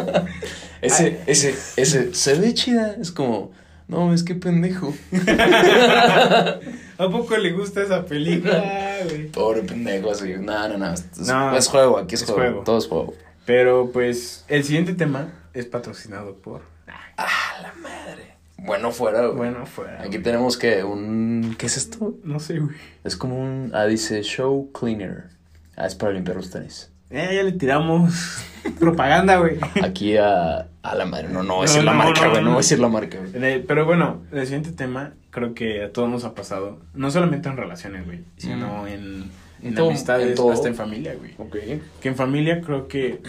Ese, 0.81 1.19
ese, 1.25 1.55
ese, 1.77 2.13
se 2.13 2.33
ve 2.35 2.53
chida. 2.53 2.95
Es 3.01 3.11
como, 3.11 3.51
no, 3.87 4.13
es 4.13 4.23
que 4.23 4.35
pendejo. 4.35 4.93
¿A 6.97 7.09
poco 7.09 7.37
le 7.37 7.51
gusta 7.51 7.81
esa 7.81 8.05
película, 8.05 8.97
güey? 9.09 9.27
Pobre 9.27 9.61
pendejo, 9.63 10.11
así. 10.11 10.33
No, 10.39 10.67
no, 10.69 10.77
no. 10.77 10.93
Es, 10.93 11.05
No, 11.19 11.55
es 11.55 11.67
juego, 11.67 11.97
aquí 11.97 12.15
es, 12.15 12.21
es 12.23 12.29
juego. 12.29 12.41
juego. 12.49 12.63
Todo 12.63 12.77
es 12.77 12.87
juego. 12.87 13.13
Pero 13.45 13.91
pues 13.91 14.45
el 14.47 14.63
siguiente 14.63 14.93
tema 14.93 15.27
es 15.53 15.65
patrocinado 15.65 16.35
por. 16.35 16.61
Ah, 17.17 17.27
la 17.61 17.73
madre. 17.81 18.35
Bueno, 18.57 18.91
fuera, 18.91 19.21
güey. 19.27 19.35
Bueno, 19.37 19.65
fuera. 19.65 19.99
Aquí 19.99 20.09
güey. 20.09 20.23
tenemos 20.23 20.57
que 20.57 20.83
un. 20.83 21.55
¿Qué 21.57 21.67
es 21.67 21.77
esto? 21.77 22.15
No 22.23 22.39
sé, 22.39 22.59
güey. 22.59 22.75
Es 23.03 23.15
como 23.15 23.39
un. 23.39 23.71
Ah, 23.73 23.85
dice 23.85 24.21
Show 24.23 24.71
Cleaner. 24.71 25.25
Ah, 25.77 25.85
es 25.85 25.95
para 25.95 26.13
limpiar 26.13 26.37
los 26.37 26.49
tenis. 26.49 26.89
Eh, 27.11 27.29
ya 27.35 27.43
le 27.43 27.51
tiramos 27.51 28.39
propaganda, 28.79 29.37
güey. 29.37 29.59
Aquí 29.83 30.17
a. 30.17 30.67
A 30.85 30.95
la 30.95 31.05
madre. 31.05 31.29
No, 31.29 31.41
no 31.43 31.55
voy 31.55 31.63
a 31.63 31.65
No, 31.65 31.71
decir 31.71 31.83
la 31.83 31.91
no, 31.93 31.97
marca, 31.97 32.27
güey. 32.27 32.35
No, 32.35 32.41
no. 32.41 32.49
voy 32.51 32.55
a 32.55 32.57
decir 32.61 32.79
la 32.79 32.87
marca, 32.89 33.17
güey. 33.19 33.63
Pero 33.63 33.85
bueno, 33.85 34.21
el 34.31 34.43
siguiente 34.45 34.71
tema 34.71 35.13
creo 35.31 35.53
que 35.53 35.83
a 35.83 35.91
todos 35.91 36.09
nos 36.09 36.23
ha 36.25 36.35
pasado. 36.35 36.79
No 36.93 37.09
solamente 37.11 37.49
en 37.49 37.57
relaciones, 37.57 38.05
güey, 38.05 38.19
sino 38.37 38.85
en, 38.87 39.23
en 39.61 39.67
En 39.69 39.75
todo- 39.75 39.89
amistades, 39.89 40.27
en 40.29 40.35
todo. 40.35 40.51
hasta 40.51 40.67
en 40.67 40.75
familia, 40.75 41.15
güey. 41.15 41.33
Ok. 41.39 41.55
Que 42.01 42.07
en 42.09 42.15
familia 42.15 42.61
creo 42.61 42.87
que. 42.87 43.21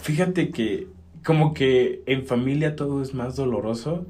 Fíjate 0.00 0.50
que. 0.50 0.86
Como 1.24 1.52
que 1.52 2.02
en 2.06 2.24
familia 2.26 2.76
todo 2.76 3.02
es 3.02 3.12
más 3.12 3.34
doloroso, 3.36 4.06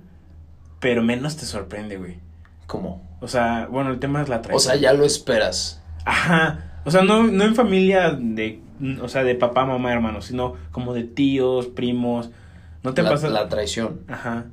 pero 0.79 1.03
menos 1.03 1.37
te 1.37 1.47
sorprende, 1.47 1.97
güey. 1.97 2.19
¿Cómo? 2.67 3.03
O 3.21 3.27
sea, 3.29 3.67
bueno, 3.71 3.91
el 3.91 3.99
tema 3.99 4.21
es 4.23 4.29
la 4.29 4.37
O 4.37 4.41
traición. 4.43 4.73
sea, 4.73 4.81
ya 4.81 4.93
lo 4.93 5.05
esperas. 5.05 5.83
Ajá. 6.05 6.81
O 6.85 6.91
sea, 6.91 7.03
no, 7.03 7.25
no 7.25 7.45
en 7.45 7.55
familia 7.55 8.11
de. 8.11 8.61
O 9.03 9.09
sea, 9.09 9.25
de 9.25 9.35
papá, 9.35 9.65
mamá, 9.65 9.93
hermanos, 9.93 10.27
sino 10.27 10.55
como 10.71 10.95
de 10.95 11.03
tíos, 11.05 11.67
primos. 11.67 12.31
¿No 12.83 12.95
te 12.95 13.03
la, 13.03 13.11
pasa? 13.11 13.29
la 13.29 13.49
traición. 13.49 14.01
Ajá. 14.09 14.47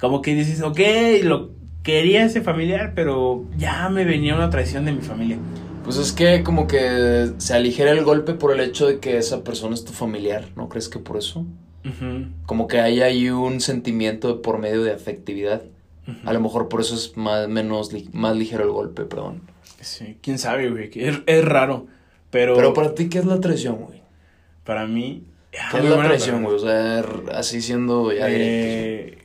Como 0.00 0.22
que 0.22 0.34
dices, 0.34 0.62
ok, 0.62 0.78
lo 1.22 1.50
quería 1.82 2.24
ese 2.24 2.40
familiar, 2.40 2.92
pero 2.94 3.44
ya 3.56 3.88
me 3.88 4.04
venía 4.04 4.34
una 4.34 4.50
traición 4.50 4.84
de 4.84 4.92
mi 4.92 5.02
familia. 5.02 5.38
Pues 5.84 5.96
es 5.96 6.12
que 6.12 6.42
como 6.42 6.66
que 6.66 7.32
se 7.38 7.54
aligera 7.54 7.90
el 7.90 8.04
golpe 8.04 8.34
por 8.34 8.52
el 8.52 8.60
hecho 8.60 8.86
de 8.86 8.98
que 8.98 9.16
esa 9.18 9.42
persona 9.44 9.74
es 9.74 9.84
tu 9.84 9.92
familiar, 9.92 10.46
¿no 10.56 10.68
crees 10.68 10.88
que 10.88 10.98
por 10.98 11.16
eso? 11.16 11.46
Ujú, 11.84 12.26
Como 12.46 12.66
que 12.68 12.80
hay 12.80 13.00
ahí 13.00 13.30
un 13.30 13.60
sentimiento 13.60 14.28
de 14.28 14.34
por 14.42 14.58
medio 14.58 14.82
de 14.82 14.92
afectividad. 14.92 15.62
A 16.24 16.32
lo 16.32 16.40
mejor 16.40 16.68
por 16.68 16.80
eso 16.80 16.96
es 16.96 17.16
más, 17.16 17.48
menos, 17.48 17.90
más 18.12 18.36
ligero 18.36 18.64
el 18.64 18.70
golpe, 18.70 19.04
perdón. 19.04 19.42
Sí, 19.80 20.18
quién 20.20 20.38
sabe, 20.40 20.68
güey. 20.68 20.90
Es, 20.94 21.20
es 21.24 21.44
raro. 21.44 21.86
Pero, 22.30 22.56
Pero 22.56 22.74
para 22.74 22.94
ti, 22.96 23.08
¿qué 23.08 23.20
es 23.20 23.26
la 23.26 23.38
traición, 23.40 23.76
güey? 23.76 24.02
para 24.64 24.86
mí. 24.86 25.24
¿Qué 25.50 25.78
es 25.78 25.84
la 25.84 26.02
traición, 26.04 26.42
güey? 26.44 26.54
O 26.56 26.58
sea, 26.58 27.04
así 27.34 27.60
siendo 27.60 28.12
ya 28.12 28.26
Eh, 28.28 29.18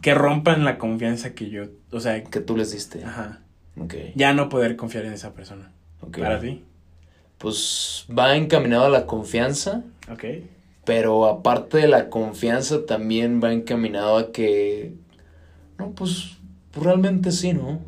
que 0.00 0.14
rompan 0.14 0.64
la 0.64 0.78
confianza 0.78 1.34
que 1.34 1.48
yo. 1.50 1.64
O 1.92 2.00
sea, 2.00 2.22
que 2.24 2.40
tú 2.40 2.56
les 2.56 2.72
diste. 2.72 3.04
ajá. 3.04 3.40
Ok. 3.80 3.94
Ya 4.14 4.32
no 4.34 4.48
poder 4.48 4.76
confiar 4.76 5.04
en 5.06 5.12
esa 5.12 5.32
persona. 5.32 5.72
ok. 6.00 6.18
Para 6.18 6.40
ti. 6.40 6.64
Pues 7.38 8.06
va 8.16 8.36
encaminado 8.36 8.84
a 8.86 8.88
la 8.90 9.06
confianza, 9.06 9.82
Ok. 10.10 10.24
pero 10.84 11.26
aparte 11.26 11.78
de 11.78 11.88
la 11.88 12.08
confianza 12.10 12.84
también 12.86 13.40
va 13.42 13.52
encaminado 13.52 14.16
a 14.18 14.30
que... 14.32 14.94
No, 15.78 15.90
pues, 15.92 16.36
pues 16.70 16.84
realmente 16.86 17.32
sí, 17.32 17.52
¿no? 17.52 17.80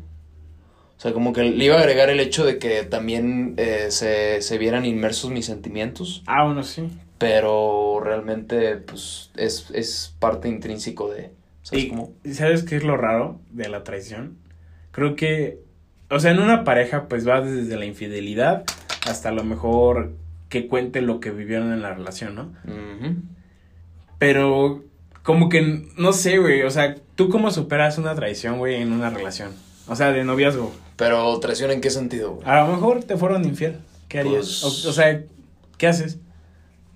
O 1.05 1.07
sea, 1.07 1.13
como 1.13 1.33
que 1.33 1.43
le 1.43 1.63
iba 1.65 1.75
a 1.75 1.81
agregar 1.81 2.09
el 2.09 2.19
hecho 2.19 2.43
de 2.43 2.57
que 2.57 2.81
también 2.81 3.53
eh, 3.57 3.87
se, 3.91 4.41
se 4.41 4.57
vieran 4.57 4.85
inmersos 4.85 5.29
mis 5.29 5.45
sentimientos, 5.45 6.23
Ah, 6.25 6.45
bueno, 6.45 6.63
sí. 6.63 6.89
pero 7.19 7.99
realmente, 8.03 8.77
pues, 8.77 9.29
es, 9.37 9.69
es 9.75 10.15
parte 10.17 10.47
intrínseco 10.49 11.11
de... 11.13 11.29
¿Sabes 11.61 11.83
Y, 11.83 11.87
cómo? 11.89 12.11
¿Sabes 12.33 12.63
qué 12.63 12.77
es 12.77 12.83
lo 12.83 12.97
raro 12.97 13.39
de 13.51 13.69
la 13.69 13.83
traición? 13.83 14.37
Creo 14.89 15.15
que, 15.15 15.59
o 16.09 16.19
sea, 16.19 16.31
en 16.31 16.39
una 16.39 16.63
pareja 16.63 17.07
pues 17.07 17.27
va 17.27 17.39
desde 17.41 17.77
la 17.77 17.85
infidelidad 17.85 18.63
hasta 19.07 19.29
a 19.29 19.31
lo 19.31 19.43
mejor 19.43 20.13
que 20.49 20.65
cuente 20.67 21.01
lo 21.03 21.19
que 21.19 21.29
vivieron 21.29 21.71
en 21.71 21.83
la 21.83 21.93
relación, 21.93 22.33
¿no? 22.33 22.53
Ujú. 22.63 23.13
Pero 24.17 24.83
como 25.21 25.49
que, 25.49 25.85
no 25.97 26.13
sé, 26.13 26.39
güey, 26.39 26.63
o 26.63 26.71
sea, 26.71 26.95
¿tú 27.13 27.29
cómo 27.29 27.51
superas 27.51 27.99
una 27.99 28.15
traición, 28.15 28.57
güey, 28.57 28.81
en 28.81 28.91
una 28.91 29.11
relación? 29.11 29.51
O 29.87 29.95
sea, 29.95 30.11
de 30.11 30.23
noviazgo. 30.23 30.71
Pero 30.95 31.37
traición 31.39 31.71
en 31.71 31.81
qué 31.81 31.89
sentido, 31.89 32.35
güey? 32.35 32.47
A 32.47 32.61
lo 32.65 32.73
mejor 32.73 33.03
te 33.03 33.17
fueron 33.17 33.43
infiel. 33.45 33.77
¿Qué 34.07 34.19
harías? 34.19 34.59
Pues- 34.61 34.85
O, 34.85 34.89
o 34.89 34.93
sea, 34.93 35.23
¿qué 35.77 35.87
haces? 35.87 36.17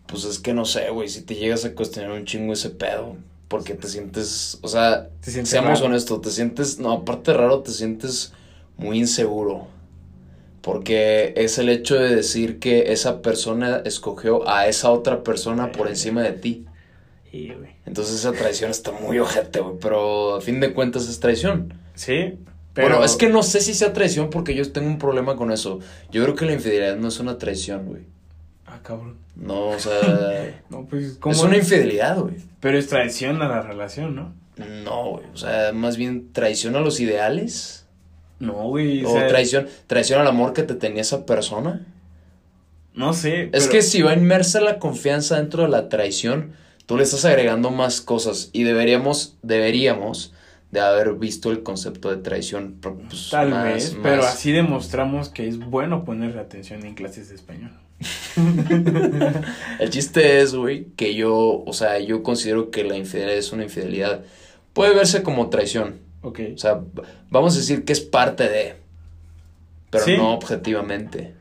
Pues 0.07 0.23
es 0.23 0.39
que 0.39 0.53
no 0.53 0.65
sé, 0.65 0.89
güey, 0.89 1.07
si 1.09 1.21
te 1.21 1.35
llegas 1.35 1.65
a 1.65 1.73
cuestionar 1.75 2.11
un 2.11 2.25
chingo 2.25 2.53
ese 2.53 2.69
pedo, 2.71 3.15
porque 3.47 3.73
te 3.75 3.87
sientes, 3.87 4.57
o 4.61 4.67
sea, 4.67 5.09
Te 5.21 5.29
sientes 5.31 5.49
seamos 5.49 5.73
raro. 5.79 5.85
honestos, 5.87 6.21
te 6.21 6.31
sientes, 6.31 6.79
no, 6.79 6.91
aparte 6.93 7.33
raro, 7.33 7.59
te 7.59 7.71
sientes 7.71 8.33
muy 8.77 8.97
inseguro, 8.97 9.67
porque 10.61 11.33
es 11.37 11.57
el 11.57 11.69
hecho 11.69 11.95
de 11.95 12.15
decir 12.15 12.59
que 12.59 12.91
esa 12.91 13.21
persona 13.21 13.81
escogió 13.85 14.47
a 14.49 14.67
esa 14.67 14.89
otra 14.91 15.23
persona 15.23 15.71
por 15.71 15.87
encima 15.87 16.21
de 16.23 16.33
ti. 16.33 16.65
Sí, 17.31 17.53
güey. 17.57 17.71
Entonces 17.85 18.15
esa 18.15 18.31
traición 18.31 18.71
está 18.71 18.91
muy 18.91 19.19
ojete, 19.19 19.59
güey, 19.59 19.75
pero 19.79 20.35
a 20.37 20.41
fin 20.41 20.59
de 20.59 20.73
cuentas 20.73 21.07
es 21.07 21.19
traición. 21.19 21.73
Sí, 21.95 22.37
Pero- 22.83 22.95
Bueno, 22.95 23.03
es 23.05 23.15
que 23.17 23.29
no 23.29 23.43
sé 23.43 23.61
si 23.61 23.73
sea 23.73 23.91
traición 23.93 24.29
porque 24.29 24.55
yo 24.55 24.69
tengo 24.71 24.87
un 24.87 24.97
problema 24.97 25.35
con 25.35 25.51
eso. 25.51 25.79
Yo 26.11 26.23
creo 26.23 26.35
que 26.35 26.45
la 26.45 26.53
infidelidad 26.53 26.95
no 26.97 27.07
es 27.09 27.19
una 27.19 27.37
traición, 27.37 27.85
güey. 27.85 28.03
Ah, 28.65 28.79
cabrón. 28.83 29.17
No, 29.35 29.69
o 29.69 29.79
sea, 29.79 29.91
No, 30.69 30.85
pues, 30.85 31.17
¿cómo? 31.19 31.33
es 31.33 31.41
una 31.41 31.57
infidelidad, 31.57 32.17
güey. 32.19 32.35
Pero 32.59 32.77
es 32.77 32.87
traición 32.87 33.41
a 33.41 33.47
la 33.47 33.61
relación, 33.61 34.15
¿no? 34.15 34.33
No, 34.83 35.11
güey. 35.11 35.25
O 35.33 35.37
sea, 35.37 35.71
más 35.73 35.97
bien 35.97 36.31
traición 36.33 36.75
a 36.75 36.79
los 36.81 36.99
ideales. 36.99 37.85
No, 38.39 38.53
güey. 38.69 39.03
O 39.05 39.11
sea, 39.11 39.27
traición, 39.27 39.67
traición 39.87 40.21
al 40.21 40.27
amor 40.27 40.53
que 40.53 40.63
te 40.63 40.75
tenía 40.75 41.01
esa 41.01 41.25
persona. 41.25 41.85
No 42.93 43.13
sé. 43.13 43.43
Es 43.45 43.49
pero- 43.51 43.69
que 43.71 43.81
si 43.81 44.01
va 44.01 44.13
inmersa 44.13 44.61
la 44.61 44.79
confianza 44.79 45.37
dentro 45.37 45.63
de 45.63 45.69
la 45.69 45.89
traición, 45.89 46.53
tú 46.85 46.97
le 46.97 47.03
estás 47.03 47.25
agregando 47.25 47.69
más 47.71 48.01
cosas 48.01 48.49
y 48.53 48.63
deberíamos, 48.63 49.35
deberíamos 49.41 50.33
de 50.71 50.79
haber 50.81 51.13
visto 51.13 51.51
el 51.51 51.63
concepto 51.63 52.09
de 52.11 52.17
traición. 52.17 52.75
pues, 52.81 53.29
Tal 53.31 53.49
más- 53.49 53.63
vez, 53.65 53.93
más- 53.93 54.01
pero 54.03 54.23
así 54.23 54.51
demostramos 54.51 55.29
que 55.29 55.47
es 55.47 55.57
bueno 55.59 56.03
ponerle 56.05 56.39
atención 56.39 56.85
en 56.85 56.93
clases 56.95 57.29
de 57.29 57.35
español. 57.35 57.71
El 59.79 59.89
chiste 59.89 60.39
es, 60.41 60.55
güey, 60.55 60.85
que 60.95 61.15
yo, 61.15 61.63
o 61.65 61.73
sea, 61.73 61.99
yo 61.99 62.23
considero 62.23 62.71
que 62.71 62.83
la 62.83 62.95
infidelidad 62.97 63.37
es 63.37 63.51
una 63.51 63.63
infidelidad. 63.63 64.21
Puede 64.73 64.95
verse 64.95 65.23
como 65.23 65.49
traición. 65.49 65.95
Ok. 66.21 66.39
O 66.55 66.57
sea, 66.57 66.81
vamos 67.29 67.55
a 67.55 67.57
decir 67.59 67.85
que 67.85 67.93
es 67.93 68.01
parte 68.01 68.47
de, 68.49 68.75
pero 69.89 70.05
Sí. 70.05 70.17
no 70.17 70.33
objetivamente. 70.33 71.33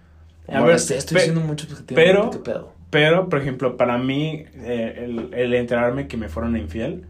A 0.48 0.62
ver, 0.62 0.76
estoy, 0.76 0.96
diciendo 0.96 1.40
mucho 1.42 1.66
objetivamente. 1.70 1.94
pero- 1.94 2.30
¿Qué 2.30 2.38
pedo? 2.38 2.72
Pero, 2.90 3.28
por 3.28 3.38
ejemplo, 3.38 3.76
para 3.76 3.98
mí, 3.98 4.46
eh, 4.54 5.04
el, 5.04 5.34
el 5.34 5.52
enterarme 5.54 6.08
que 6.08 6.16
me 6.16 6.30
fueron 6.30 6.56
infiel. 6.56 7.04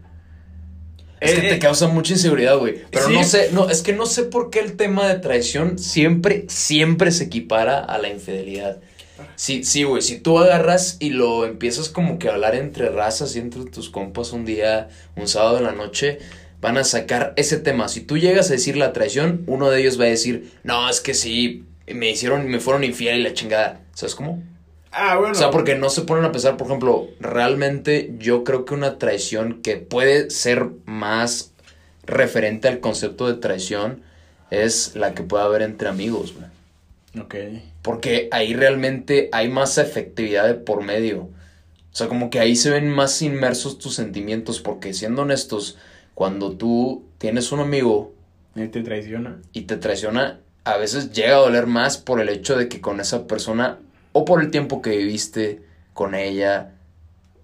Es 1.19 1.33
que 1.33 1.47
eh, 1.47 1.49
te 1.49 1.59
causa 1.59 1.87
mucha 1.87 2.13
inseguridad, 2.13 2.57
güey. 2.57 2.83
Pero 2.91 3.07
sí. 3.07 3.13
no 3.13 3.23
sé, 3.23 3.49
no, 3.51 3.69
es 3.69 3.81
que 3.81 3.93
no 3.93 4.05
sé 4.05 4.23
por 4.23 4.49
qué 4.49 4.59
el 4.59 4.77
tema 4.77 5.07
de 5.07 5.19
traición 5.19 5.77
siempre, 5.79 6.45
siempre 6.47 7.11
se 7.11 7.25
equipara 7.25 7.79
a 7.79 7.97
la 7.97 8.09
infidelidad. 8.09 8.79
Sí, 9.35 9.63
sí, 9.63 9.83
güey, 9.83 10.01
si 10.01 10.19
tú 10.19 10.39
agarras 10.39 10.97
y 10.99 11.09
lo 11.09 11.45
empiezas 11.45 11.89
como 11.89 12.19
que 12.19 12.29
a 12.29 12.33
hablar 12.33 12.55
entre 12.55 12.89
razas 12.89 13.35
y 13.35 13.39
entre 13.39 13.65
tus 13.65 13.89
compas 13.89 14.31
un 14.31 14.45
día, 14.45 14.89
un 15.15 15.27
sábado 15.27 15.57
en 15.57 15.63
la 15.65 15.71
noche, 15.73 16.19
van 16.61 16.77
a 16.77 16.83
sacar 16.83 17.33
ese 17.35 17.57
tema. 17.57 17.87
Si 17.87 18.01
tú 18.01 18.17
llegas 18.17 18.49
a 18.49 18.53
decir 18.53 18.77
la 18.77 18.93
traición, 18.93 19.43
uno 19.47 19.69
de 19.69 19.81
ellos 19.81 19.99
va 19.99 20.05
a 20.05 20.09
decir, 20.09 20.51
no, 20.63 20.89
es 20.89 21.01
que 21.01 21.13
sí, 21.13 21.65
me 21.87 22.09
hicieron, 22.09 22.47
me 22.47 22.59
fueron 22.59 22.83
infiel 22.83 23.19
y 23.19 23.23
la 23.23 23.33
chingada. 23.33 23.81
¿Sabes 23.93 24.15
cómo? 24.15 24.43
Ah, 24.91 25.17
bueno. 25.17 25.33
O 25.33 25.35
sea, 25.35 25.51
porque 25.51 25.75
no 25.75 25.89
se 25.89 26.01
ponen 26.01 26.25
a 26.25 26.31
pensar, 26.31 26.57
por 26.57 26.67
ejemplo, 26.67 27.07
realmente 27.19 28.13
yo 28.17 28.43
creo 28.43 28.65
que 28.65 28.73
una 28.73 28.97
traición 28.97 29.61
que 29.61 29.77
puede 29.77 30.29
ser 30.31 30.67
más 30.85 31.53
referente 32.03 32.67
al 32.67 32.79
concepto 32.79 33.27
de 33.27 33.35
traición 33.35 34.01
es 34.49 34.95
la 34.95 35.13
que 35.13 35.23
puede 35.23 35.43
haber 35.43 35.61
entre 35.61 35.89
amigos, 35.89 36.33
güey. 36.33 36.47
Ok. 37.23 37.35
Porque 37.81 38.27
ahí 38.31 38.53
realmente 38.53 39.29
hay 39.31 39.47
más 39.49 39.77
efectividad 39.77 40.47
de 40.47 40.55
por 40.55 40.83
medio. 40.83 41.29
O 41.91 41.95
sea, 41.95 42.07
como 42.07 42.29
que 42.29 42.39
ahí 42.39 42.55
se 42.55 42.69
ven 42.69 42.89
más 42.89 43.21
inmersos 43.21 43.77
tus 43.79 43.95
sentimientos, 43.95 44.59
porque 44.59 44.93
siendo 44.93 45.23
honestos, 45.23 45.77
cuando 46.13 46.51
tú 46.57 47.03
tienes 47.17 47.51
un 47.51 47.59
amigo 47.61 48.13
Y 48.55 48.67
te 48.67 48.81
traiciona. 48.81 49.39
y 49.53 49.61
te 49.61 49.77
traiciona, 49.77 50.39
a 50.65 50.77
veces 50.77 51.11
llega 51.11 51.35
a 51.35 51.39
doler 51.39 51.67
más 51.67 51.97
por 51.97 52.19
el 52.21 52.29
hecho 52.29 52.55
de 52.57 52.67
que 52.69 52.81
con 52.81 52.99
esa 52.99 53.27
persona 53.27 53.79
o 54.11 54.25
por 54.25 54.41
el 54.41 54.51
tiempo 54.51 54.81
que 54.81 54.97
viviste 54.97 55.61
con 55.93 56.15
ella. 56.15 56.71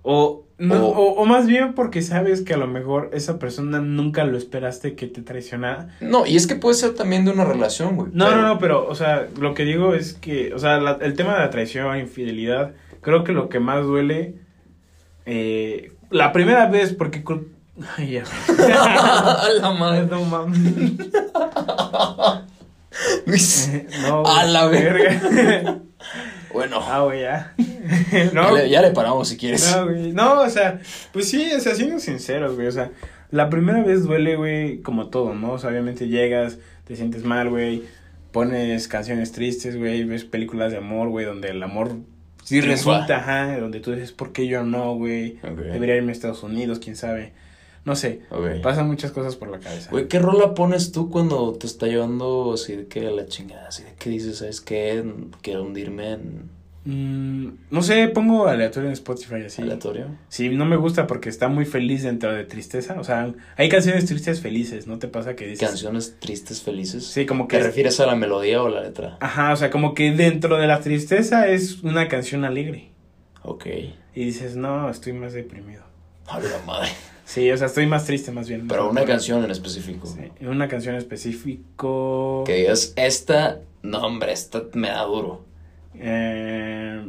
O, 0.04 0.44
no, 0.58 0.88
O- 0.88 1.26
más 1.26 1.48
bien 1.48 1.74
porque 1.74 2.02
sabes 2.02 2.42
que 2.42 2.54
a 2.54 2.58
lo 2.58 2.68
mejor 2.68 3.10
esa 3.14 3.40
persona 3.40 3.80
nunca 3.80 4.24
lo 4.24 4.38
esperaste 4.38 4.96
que 4.96 5.08
te 5.08 5.22
traicionara. 5.22 5.98
No, 6.00 6.26
y 6.26 6.36
es 6.38 6.48
que 6.48 6.56
puede 6.56 6.76
ser 6.76 6.94
también 6.94 7.26
de 7.26 7.32
una 7.32 7.44
relación, 7.44 7.96
güey. 7.96 8.10
No, 8.14 8.26
pero- 8.28 8.42
no, 8.42 8.48
no, 8.48 8.60
pero, 8.60 8.88
o 8.88 8.96
sea, 8.96 9.28
lo 9.40 9.54
que 9.54 9.64
digo 9.66 9.94
es 9.96 10.14
que, 10.14 10.54
o 10.54 10.60
sea, 10.60 10.78
la- 10.78 11.00
el 11.02 11.16
tema 11.16 11.34
de 11.34 11.40
la 11.40 11.50
traición, 11.50 11.98
infidelidad, 11.98 12.74
creo 13.02 13.24
que 13.24 13.32
lo 13.34 13.50
que 13.50 13.60
más 13.60 13.84
duele, 13.84 14.36
eh, 15.26 15.92
la 16.12 16.32
primera 16.32 16.68
vez, 16.68 16.94
porque... 16.94 17.24
Ay, 17.98 18.12
ya. 18.12 18.24
A 18.24 19.50
la 19.62 19.72
madre. 19.78 20.06
No 20.06 20.24
mames. 20.24 20.60
Luis. 23.26 23.72
No, 24.04 24.24
A 24.26 24.44
la 24.46 24.68
verga. 24.68 25.80
Bueno, 26.56 26.80
Ah, 26.82 27.02
güey, 27.04 27.22
ya. 27.22 27.54
ya, 28.34 28.52
le, 28.52 28.70
ya 28.70 28.82
le 28.82 28.92
paramos 28.92 29.28
si 29.30 29.38
quieres. 29.38 29.76
no, 29.76 29.86
güey. 29.86 30.12
No, 30.14 30.42
o 30.42 30.50
sea, 30.50 30.80
pues 31.12 31.30
sí, 31.30 31.52
o 31.56 31.60
sea, 31.60 31.76
siendo 31.76 32.00
sinceros, 32.00 32.56
güey. 32.56 32.68
O 32.68 32.72
sea, 32.72 32.92
la 33.32 33.50
primera 33.50 33.84
vez 33.84 34.04
duele, 34.04 34.36
güey, 34.36 34.82
como 34.82 35.10
todo, 35.10 35.34
¿no? 35.36 35.54
O 35.54 35.60
sea, 35.60 35.70
obviamente 35.70 36.08
llegas, 36.08 36.58
te 36.86 36.96
sientes 36.96 37.24
mal, 37.24 37.50
güey. 37.50 37.84
Pones 38.32 38.88
canciones 38.88 39.32
tristes, 39.32 39.78
güey. 39.78 40.04
Ves 40.04 40.26
películas 40.26 40.72
de 40.72 40.78
amor, 40.78 41.10
güey, 41.10 41.26
donde 41.26 41.50
el 41.50 41.62
amor 41.64 41.96
sí 42.44 42.62
resulta, 42.62 43.18
ajá. 43.18 43.58
Donde 43.60 43.80
tú 43.80 43.92
dices, 43.92 44.12
¿por 44.12 44.32
qué 44.34 44.48
yo 44.48 44.64
no, 44.64 44.96
güey? 44.96 45.40
Debería 45.44 45.96
irme 45.96 46.10
a 46.10 46.14
Estados 46.14 46.44
Unidos, 46.44 46.80
quién 46.80 46.96
sabe. 46.96 47.34
No 47.86 47.96
sé. 47.96 48.22
Pasan 48.62 48.88
muchas 48.88 49.12
cosas 49.12 49.36
por 49.36 49.50
la 49.50 49.60
cabeza. 49.60 49.92
Güey, 49.92 50.08
¿qué 50.08 50.20
rola 50.20 50.54
pones 50.54 50.92
tú 50.92 51.10
cuando 51.10 51.54
te 51.54 51.68
está 51.68 51.86
llevando 51.88 52.54
así 52.54 52.76
de 52.76 52.88
que 52.88 53.08
a 53.08 53.12
la 53.12 53.28
chingada? 53.28 53.68
Así 53.68 53.84
de 53.84 53.94
que 53.94 54.10
dices, 54.10 54.40
¿sabes 54.40 54.60
qué? 54.60 55.04
Quiero 55.42 55.64
hundirme 55.64 56.14
en 56.14 56.56
Mm, 56.88 57.48
no 57.72 57.82
sé, 57.82 58.08
pongo 58.10 58.48
aleatorio 58.48 58.90
en 58.90 58.94
Spotify 58.94 59.44
así. 59.48 59.64
aleatorio. 59.64 60.06
Sí, 60.30 60.50
no 60.50 60.66
me 60.66 60.76
gusta 60.76 61.08
porque 61.08 61.30
está 61.30 61.48
muy 61.48 61.66
feliz 61.66 62.04
dentro 62.04 62.32
de 62.32 62.44
tristeza. 62.44 63.00
O 63.00 63.04
sea, 63.04 63.34
hay 63.58 63.70
canciones 63.70 64.06
tristes 64.06 64.40
felices, 64.40 64.86
¿no 64.86 65.00
te 65.00 65.08
pasa 65.08 65.36
que 65.36 65.48
dices? 65.48 65.68
Canciones 65.68 66.18
tristes, 66.20 66.62
felices. 66.62 67.08
Sí, 67.08 67.26
como 67.26 67.48
¿Te 67.48 67.58
que... 67.58 67.64
refieres 67.64 68.00
a 68.00 68.06
la 68.06 68.16
melodía 68.16 68.62
o 68.62 68.70
la 68.70 68.82
letra? 68.82 69.18
Ajá, 69.20 69.52
o 69.52 69.56
sea, 69.56 69.72
como 69.72 69.96
que 69.96 70.12
dentro 70.12 70.58
de 70.58 70.68
la 70.68 70.80
tristeza 70.80 71.48
es 71.48 71.82
una 71.82 72.08
canción 72.08 72.46
alegre. 72.46 72.92
Ok. 73.42 73.66
Y 74.14 74.24
dices, 74.26 74.56
no, 74.56 74.88
estoy 74.90 75.14
más 75.14 75.34
deprimido. 75.34 75.84
A 76.28 76.40
la 76.40 76.60
madre. 76.68 76.90
Sí, 77.26 77.52
o 77.52 77.58
sea, 77.58 77.68
estoy 77.68 77.88
más 77.88 78.06
triste 78.06 78.32
más 78.32 78.48
bien. 78.48 78.68
Pero 78.68 78.90
una 78.90 79.04
canción 79.04 79.44
en 79.44 79.52
específico. 79.52 80.08
Sí, 80.08 80.46
una 80.46 80.68
canción 80.68 80.96
específico... 80.96 82.44
Que 82.46 82.54
digas, 82.56 82.94
esta, 82.96 83.60
no 83.82 84.00
hombre, 84.00 84.32
esta 84.32 84.62
me 84.74 84.90
da 84.90 85.02
duro. 85.04 85.44
Eh, 85.96 87.04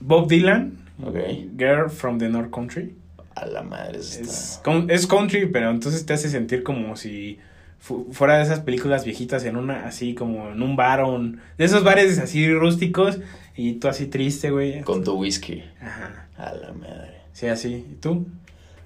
Bob 0.00 0.28
Dylan. 0.28 0.78
Ok. 1.04 1.16
Girl 1.56 1.88
from 1.90 2.18
the 2.18 2.28
North 2.28 2.50
Country. 2.50 2.94
A 3.34 3.46
la 3.46 3.62
madre 3.62 3.98
esta. 4.00 4.20
Es, 4.20 4.60
con- 4.62 4.90
es 4.90 5.06
country, 5.06 5.46
pero 5.46 5.70
entonces 5.70 6.04
te 6.04 6.12
hace 6.12 6.28
sentir 6.28 6.62
como 6.62 6.96
si 6.96 7.38
fu- 7.78 8.08
fuera 8.12 8.36
de 8.36 8.42
esas 8.44 8.60
películas 8.60 9.04
viejitas 9.04 9.44
en 9.44 9.56
una, 9.56 9.86
así 9.86 10.14
como 10.14 10.50
en 10.50 10.62
un 10.62 10.76
bar 10.76 11.00
o 11.00 11.14
un- 11.14 11.40
de 11.56 11.64
esos 11.64 11.82
bares 11.82 12.18
así 12.18 12.52
rústicos 12.52 13.20
y 13.56 13.74
tú 13.74 13.88
así 13.88 14.06
triste, 14.06 14.50
güey. 14.50 14.82
Con 14.82 15.02
tu 15.02 15.14
whisky. 15.14 15.62
Ajá. 15.80 16.28
A 16.36 16.52
la 16.52 16.72
madre. 16.72 17.20
Sí, 17.32 17.46
así. 17.46 17.86
¿Y 17.90 17.94
tú? 18.00 18.26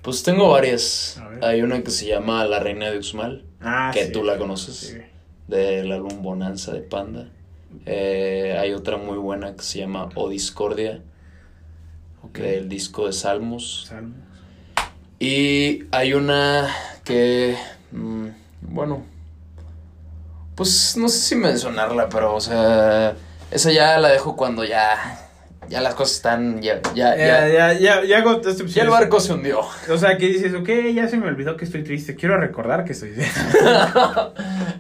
Pues 0.07 0.23
tengo 0.23 0.51
varias. 0.51 1.21
Hay 1.43 1.63
una 1.63 1.83
que 1.83 1.91
se 1.91 2.07
llama 2.07 2.45
La 2.45 2.61
Reina 2.61 2.89
de 2.93 2.97
Uxmal, 2.99 3.45
Ah, 3.61 3.91
que 3.93 4.05
sí. 4.07 4.13
tú 4.13 4.23
la 4.23 4.39
conoces, 4.39 4.77
Sí. 4.77 4.99
del 5.49 5.91
álbum 5.91 6.23
Bonanza 6.23 6.73
de 6.73 6.81
Panda. 6.83 7.29
Eh, 7.87 8.57
hay 8.57 8.73
otra 8.73 8.99
muy 8.99 9.19
buena 9.19 9.57
que 9.57 9.65
se 9.65 9.81
llama 9.81 10.09
O 10.15 10.29
Discordia, 10.29 11.03
Ok. 12.23 12.39
del 12.39 12.69
disco 12.69 13.07
de 13.09 13.13
Salmos. 13.15 13.87
Salmos. 13.89 14.15
Y 15.19 15.87
hay 15.91 16.13
una 16.13 16.69
que, 17.03 17.57
mm, 17.91 18.29
bueno, 18.61 19.03
pues 20.55 20.97
no 20.97 21.09
sé 21.09 21.19
si 21.19 21.35
mencionarla, 21.35 22.09
pero, 22.09 22.33
o 22.37 22.41
sea, 22.41 23.17
esa 23.51 23.73
ya 23.73 23.99
la 23.99 24.11
dejo 24.11 24.37
cuando 24.37 24.63
ya, 24.63 25.26
ya 25.69 25.81
las 25.81 25.95
cosas 25.95 26.17
están, 26.17 26.63
ya, 26.63 26.81
ya, 26.95 27.17
Ya, 27.17 27.49
ya, 27.49 27.73
ya, 27.73 28.05
ya, 28.05 28.25
ya 28.67 28.83
el 28.83 28.91
barco 28.91 29.21
se 29.21 29.33
hundió. 29.33 29.61
O 29.91 29.99
sea, 29.99 30.17
que 30.17 30.29
dices, 30.29 30.55
ok, 30.55 30.69
ya 30.95 31.09
se 31.09 31.17
me 31.17 31.27
olvidó 31.27 31.57
que 31.57 31.65
estoy 31.65 31.83
triste. 31.83 32.15
Quiero 32.15 32.39
recordar 32.39 32.85
que 32.85 32.93
estoy 32.93 33.13
triste. 33.13 33.41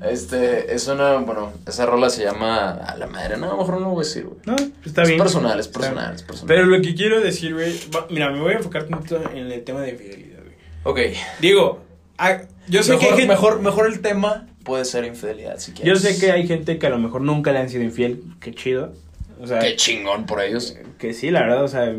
este, 0.10 0.74
es 0.74 0.86
una, 0.88 1.14
bueno, 1.16 1.52
esa 1.66 1.86
rola 1.86 2.10
se 2.10 2.24
llama, 2.24 2.70
a 2.70 2.96
la 2.96 3.06
madre, 3.06 3.36
no, 3.36 3.46
a 3.46 3.50
lo 3.50 3.56
mejor 3.58 3.74
no 3.74 3.80
lo 3.80 3.90
voy 3.90 4.04
a 4.04 4.06
decir, 4.06 4.24
güey. 4.24 4.38
No, 4.44 4.56
pues 4.56 4.86
está 4.86 5.02
es 5.02 5.08
bien. 5.08 5.20
personal, 5.20 5.58
es 5.58 5.68
personal, 5.68 6.14
es 6.14 6.22
personal. 6.22 6.54
Pero 6.54 6.66
lo 6.66 6.80
que 6.82 6.94
quiero 6.94 7.20
decir, 7.20 7.54
güey, 7.54 7.78
mira, 8.10 8.30
me 8.30 8.40
voy 8.40 8.52
a 8.52 8.56
enfocar 8.56 8.84
tanto 8.84 9.16
en 9.32 9.50
el 9.50 9.64
tema 9.64 9.80
de 9.80 9.90
infidelidad, 9.90 10.40
güey. 10.42 10.56
Ok. 10.84 11.16
Digo, 11.40 11.84
ah, 12.18 12.38
yo 12.68 12.82
sé 12.82 12.92
mejor, 12.92 13.08
que 13.08 13.14
gente, 13.14 13.28
mejor, 13.28 13.60
mejor 13.60 13.86
el 13.86 14.00
tema 14.00 14.46
puede 14.64 14.84
ser 14.84 15.04
infidelidad, 15.04 15.58
si 15.58 15.72
yo 15.72 15.82
quieres. 15.82 16.02
sé 16.02 16.18
que 16.18 16.32
hay 16.32 16.46
gente 16.46 16.78
que 16.78 16.86
a 16.86 16.90
lo 16.90 16.98
mejor 16.98 17.20
nunca 17.20 17.52
le 17.52 17.60
han 17.60 17.70
sido 17.70 17.84
infiel, 17.84 18.22
qué 18.40 18.52
chido. 18.52 18.92
O 19.40 19.46
sea, 19.46 19.60
Qué 19.60 19.76
chingón 19.76 20.26
por 20.26 20.40
ellos. 20.40 20.76
que 20.98 21.12
sí, 21.12 21.30
la 21.30 21.40
verdad, 21.40 21.64
o 21.64 21.68
sea, 21.68 21.94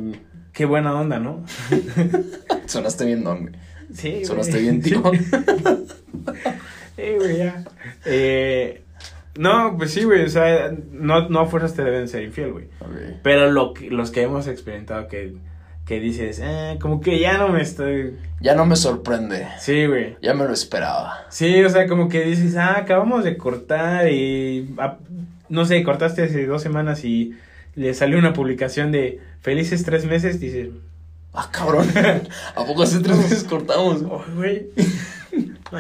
qué 0.54 0.65
buena 0.65 1.00
onda, 1.00 1.19
¿no? 1.19 1.45
Sonaste 2.65 3.06
bien 3.06 3.23
don, 3.23 3.41
güey. 3.43 3.54
Sí, 3.94 4.12
güey. 4.12 4.25
Sonaste 4.25 4.60
bien, 4.60 4.81
tío. 4.81 5.02
Sí, 6.96 7.04
güey, 7.15 7.38
ya. 7.38 7.63
Eh, 8.06 8.81
no, 9.38 9.77
pues 9.77 9.92
sí, 9.92 10.04
güey, 10.04 10.23
o 10.25 10.29
sea, 10.29 10.73
no, 10.92 11.29
no 11.29 11.42
a 11.42 11.46
fuerzas 11.46 11.75
te 11.75 11.83
deben 11.83 12.08
ser 12.08 12.23
infiel, 12.23 12.54
güey. 12.54 12.69
Pero 13.21 13.52
lo 13.52 13.75
que, 13.75 13.92
los 13.92 14.10
que 14.10 14.23
hemos 14.23 14.48
experimentado 14.48 15.08
que 15.08 15.35
que 15.88 16.02
dices, 16.02 16.42
eh, 16.44 16.77
como 16.81 17.00
que 17.00 17.17
ya 17.17 17.38
no 17.38 17.48
me 17.48 17.62
estoy... 17.62 18.17
Ya 18.42 18.56
no 18.56 18.65
me 18.65 18.75
sorprende. 18.75 19.48
Sí, 19.58 19.85
güey. 19.85 20.17
Ya 20.21 20.33
me 20.33 20.44
lo 20.44 20.52
esperaba. 20.52 21.25
Sí, 21.29 21.63
o 21.63 21.69
sea, 21.69 21.88
como 21.88 22.10
que 22.10 22.25
dices, 22.25 22.58
ah, 22.58 22.79
acabamos 22.79 23.23
de 23.23 23.38
cortar 23.38 24.12
y, 24.12 24.75
no 25.50 25.65
sé, 25.65 25.83
cortaste 25.83 26.23
hace 26.23 26.45
dos 26.45 26.62
semanas 26.62 27.04
y 27.04 27.33
le 27.75 27.93
salió 27.93 28.17
una 28.17 28.33
publicación 28.33 28.91
de 28.91 29.19
felices 29.41 29.83
tres 29.83 30.06
meses, 30.06 30.39
dices, 30.39 30.69
Ah, 31.37 31.50
cabrón. 31.52 31.87
¿A 32.56 32.65
poco 32.65 32.81
hace 32.81 33.00
tres 33.00 33.15
meses 33.15 33.43
cortamos? 33.43 34.02
oh, 34.10 34.25
güey. 34.35 34.69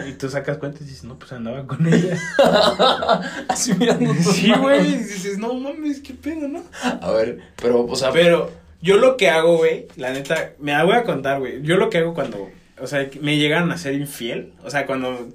Y 0.07 0.11
tú 0.13 0.29
sacas 0.29 0.59
cuentas 0.59 0.81
y 0.81 0.85
dices, 0.85 1.03
no, 1.03 1.17
pues 1.17 1.31
andaba 1.31 1.65
con 1.65 1.87
ella. 1.87 2.15
Así 3.47 3.73
mirando 3.73 4.13
Sí, 4.13 4.51
güey, 4.53 4.87
y 4.87 4.97
dices, 4.97 5.39
no 5.39 5.55
mames, 5.55 6.01
qué 6.01 6.13
pedo, 6.13 6.47
¿no? 6.47 6.61
A 6.83 7.11
ver, 7.11 7.39
pero, 7.59 7.85
o 7.85 7.95
sea, 7.95 8.11
Pero 8.11 8.51
yo 8.81 8.97
lo 8.97 9.17
que 9.17 9.29
hago, 9.29 9.57
güey, 9.57 9.87
la 9.95 10.11
neta, 10.11 10.51
me 10.59 10.73
la 10.73 10.83
voy 10.83 10.93
a 10.93 11.03
contar, 11.03 11.39
güey. 11.39 11.63
Yo 11.63 11.77
lo 11.77 11.89
que 11.89 11.99
hago 11.99 12.13
cuando, 12.13 12.49
o 12.79 12.85
sea, 12.85 13.09
me 13.21 13.37
llegaron 13.37 13.71
a 13.71 13.77
ser 13.77 13.95
infiel, 13.95 14.53
o 14.63 14.69
sea, 14.69 14.85
cuando, 14.85 15.29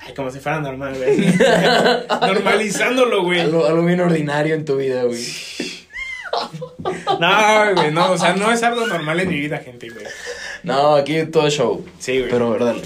ay, 0.00 0.14
como 0.14 0.30
si 0.30 0.38
fuera 0.40 0.60
normal, 0.60 0.94
güey. 0.96 1.18
Normalizándolo, 2.20 3.22
güey. 3.24 3.40
algo, 3.40 3.66
algo 3.66 3.84
bien 3.84 4.00
ordinario 4.00 4.54
en 4.54 4.64
tu 4.64 4.76
vida, 4.76 5.04
güey. 5.04 5.24
No, 7.20 7.74
güey, 7.74 7.90
no, 7.92 8.12
o 8.12 8.18
sea, 8.18 8.34
no 8.34 8.50
es 8.52 8.62
algo 8.62 8.86
normal 8.86 9.20
en 9.20 9.28
mi 9.28 9.40
vida, 9.40 9.58
gente, 9.58 9.88
güey. 9.90 10.04
No, 10.62 10.94
aquí 10.94 11.24
todo 11.26 11.46
es 11.46 11.54
show. 11.54 11.84
Sí, 11.98 12.18
güey. 12.18 12.30
Pero, 12.30 12.50
verdad. 12.50 12.76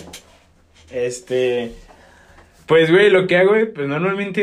Este. 0.90 1.72
Pues, 2.66 2.90
güey, 2.90 3.10
lo 3.10 3.26
que 3.26 3.36
hago, 3.36 3.50
güey, 3.50 3.66
pues 3.72 3.86
normalmente, 3.86 4.40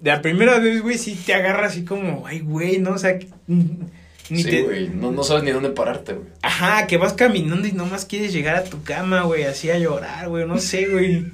de 0.00 0.10
la 0.10 0.22
primera 0.22 0.58
vez, 0.60 0.80
güey, 0.80 0.96
sí 0.96 1.20
te 1.26 1.34
agarra 1.34 1.66
así 1.66 1.84
como, 1.84 2.24
ay, 2.26 2.40
güey, 2.40 2.78
¿no? 2.78 2.92
O 2.92 2.98
sea, 2.98 3.18
que- 3.18 3.26
ni 3.48 4.42
sí, 4.42 4.50
te. 4.50 4.62
güey. 4.62 4.88
No, 4.88 5.10
no 5.10 5.24
sabes 5.24 5.42
ni 5.42 5.50
dónde 5.50 5.70
pararte, 5.70 6.14
güey. 6.14 6.28
Ajá, 6.42 6.86
que 6.86 6.96
vas 6.98 7.14
caminando 7.14 7.66
y 7.66 7.72
nomás 7.72 8.04
quieres 8.04 8.32
llegar 8.32 8.54
a 8.56 8.64
tu 8.64 8.82
cama, 8.84 9.22
güey, 9.22 9.42
así 9.42 9.70
a 9.70 9.78
llorar, 9.78 10.28
güey, 10.28 10.46
no 10.46 10.58
sé, 10.58 10.86
güey. 10.86 11.26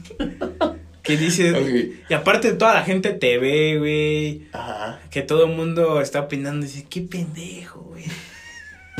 Que 1.10 1.16
dices. 1.16 1.54
Ok. 1.54 2.04
Y 2.08 2.14
aparte, 2.14 2.52
toda 2.52 2.74
la 2.74 2.82
gente 2.82 3.10
te 3.10 3.38
ve, 3.38 3.78
güey. 3.78 4.42
Ajá. 4.52 5.00
Que 5.10 5.22
todo 5.22 5.46
el 5.46 5.52
mundo 5.56 6.00
está 6.00 6.20
opinando 6.20 6.64
y 6.64 6.68
dice, 6.68 6.86
qué 6.88 7.00
pendejo, 7.00 7.80
güey. 7.80 8.04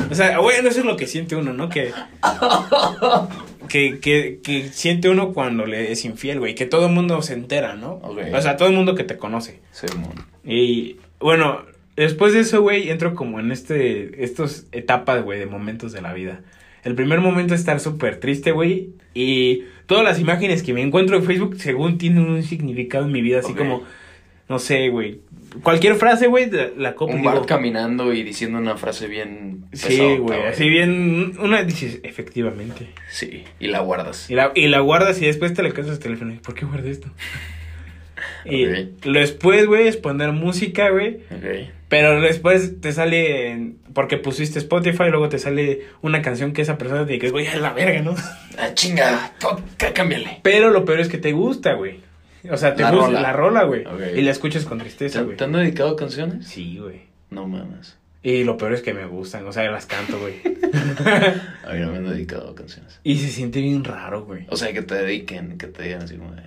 O 0.09 0.15
sea, 0.15 0.39
bueno, 0.39 0.67
eso 0.67 0.81
es 0.81 0.85
lo 0.85 0.97
que 0.97 1.07
siente 1.07 1.37
uno, 1.37 1.53
¿no? 1.53 1.69
Que, 1.69 1.93
que, 3.69 3.99
que, 3.99 4.41
que 4.43 4.69
siente 4.73 5.07
uno 5.07 5.31
cuando 5.31 5.65
le 5.65 5.93
es 5.93 6.03
infiel, 6.03 6.39
güey. 6.39 6.53
Que 6.53 6.65
todo 6.65 6.87
el 6.87 6.91
mundo 6.91 7.21
se 7.21 7.33
entera, 7.33 7.75
¿no? 7.75 8.01
O 8.03 8.41
sea, 8.41 8.57
todo 8.57 8.67
el 8.67 8.75
mundo 8.75 8.93
que 8.93 9.05
te 9.05 9.17
conoce. 9.17 9.61
Sí, 9.71 9.87
mon. 9.97 10.13
Y 10.43 10.97
bueno, 11.19 11.61
después 11.95 12.33
de 12.33 12.41
eso, 12.41 12.61
güey, 12.61 12.89
entro 12.89 13.15
como 13.15 13.39
en 13.39 13.53
este, 13.53 14.21
estos 14.21 14.65
etapas, 14.73 15.23
güey, 15.23 15.39
de 15.39 15.45
momentos 15.45 15.93
de 15.93 16.01
la 16.01 16.11
vida. 16.11 16.41
El 16.83 16.95
primer 16.95 17.19
momento 17.21 17.53
es 17.53 17.59
estar 17.61 17.79
súper 17.79 18.19
triste, 18.19 18.51
güey. 18.51 18.89
Y 19.13 19.63
todas 19.85 20.03
las 20.03 20.19
imágenes 20.19 20.63
que 20.63 20.73
me 20.73 20.81
encuentro 20.81 21.15
en 21.17 21.23
Facebook, 21.23 21.55
según 21.57 21.97
tienen 21.97 22.27
un 22.29 22.41
significado 22.43 23.05
en 23.05 23.11
mi 23.11 23.21
vida, 23.21 23.39
así 23.39 23.53
como, 23.53 23.83
no 24.49 24.59
sé, 24.59 24.89
güey. 24.89 25.19
Cualquier 25.63 25.95
frase, 25.95 26.27
güey, 26.27 26.49
la, 26.49 26.69
la 26.77 26.95
copio. 26.95 27.15
Un 27.15 27.21
digo, 27.21 27.33
Bart 27.33 27.45
caminando 27.45 28.13
y 28.13 28.23
diciendo 28.23 28.57
una 28.57 28.77
frase 28.77 29.07
bien 29.07 29.65
Sí, 29.73 29.99
güey, 30.17 30.43
así 30.43 30.69
bien, 30.69 31.33
una 31.39 31.63
dices, 31.63 31.99
efectivamente. 32.03 32.87
Sí, 33.09 33.43
y 33.59 33.67
la 33.67 33.81
guardas. 33.81 34.29
Y 34.29 34.35
la, 34.35 34.53
y 34.55 34.67
la 34.69 34.79
guardas 34.79 35.21
y 35.21 35.25
después 35.25 35.53
te 35.53 35.61
le 35.61 35.73
casas 35.73 35.93
el 35.93 35.99
teléfono. 35.99 36.33
¿Por 36.41 36.55
qué 36.55 36.65
guardé 36.65 36.91
esto? 36.91 37.09
Y 38.45 38.65
Ok. 38.65 38.71
después, 39.11 39.65
güey, 39.67 39.87
es 39.87 39.97
poner 39.97 40.31
música, 40.31 40.89
güey. 40.89 41.17
Ok. 41.31 41.69
Pero 41.91 42.19
después 42.21 42.81
te 42.81 42.91
sale, 42.93 43.51
en- 43.51 43.77
porque 43.93 44.17
pusiste 44.17 44.57
Spotify, 44.57 45.09
luego 45.09 45.29
te 45.29 45.37
sale 45.37 45.81
una 46.01 46.23
canción 46.23 46.53
que 46.53 46.63
esa 46.63 46.77
persona 46.79 47.05
te 47.05 47.13
dice, 47.13 47.29
güey, 47.29 47.45
a 47.47 47.57
la 47.57 47.73
verga, 47.73 48.01
¿no? 48.01 48.15
Ah, 48.57 48.73
chinga. 48.73 49.33
to- 49.39 49.61
cá- 49.77 49.93
Cámbiale. 49.93 50.39
Pero 50.41 50.71
lo 50.71 50.85
peor 50.85 51.01
es 51.01 51.09
que 51.09 51.17
te 51.19 51.33
gusta, 51.33 51.73
güey. 51.73 51.99
O 52.49 52.57
sea, 52.57 52.73
te 52.75 52.81
La 52.81 52.89
gusta 52.91 53.05
rola. 53.07 53.21
la 53.21 53.33
rola, 53.33 53.63
güey. 53.65 53.83
Y 54.17 54.21
la 54.21 54.31
escuchas 54.31 54.65
con 54.65 54.79
¿Te, 54.79 54.85
tristeza, 54.85 55.21
güey. 55.21 55.37
te 55.37 55.43
han 55.43 55.51
dedicado 55.51 55.95
canciones? 55.95 56.47
Sí, 56.47 56.77
güey. 56.79 57.01
No 57.29 57.47
mames. 57.47 57.97
Y 58.23 58.43
lo 58.45 58.57
peor 58.57 58.73
es 58.73 58.81
que 58.81 58.93
me 58.93 59.05
gustan, 59.05 59.45
o 59.47 59.51
sea, 59.51 59.69
las 59.69 59.85
canto, 59.85 60.17
güey. 60.19 60.35
A 61.65 61.73
mí 61.73 61.79
no 61.79 61.91
me 61.91 61.97
han 61.97 62.09
dedicado 62.09 62.55
canciones. 62.55 62.99
y 63.03 63.17
se 63.17 63.27
siente 63.29 63.59
bien 63.61 63.83
raro, 63.83 64.23
güey. 64.25 64.45
O 64.49 64.55
sea, 64.57 64.71
que 64.73 64.81
te 64.81 64.95
dediquen, 64.95 65.57
que 65.57 65.67
te 65.67 65.83
digan 65.83 66.03
así 66.03 66.15
como 66.15 66.31
de... 66.33 66.43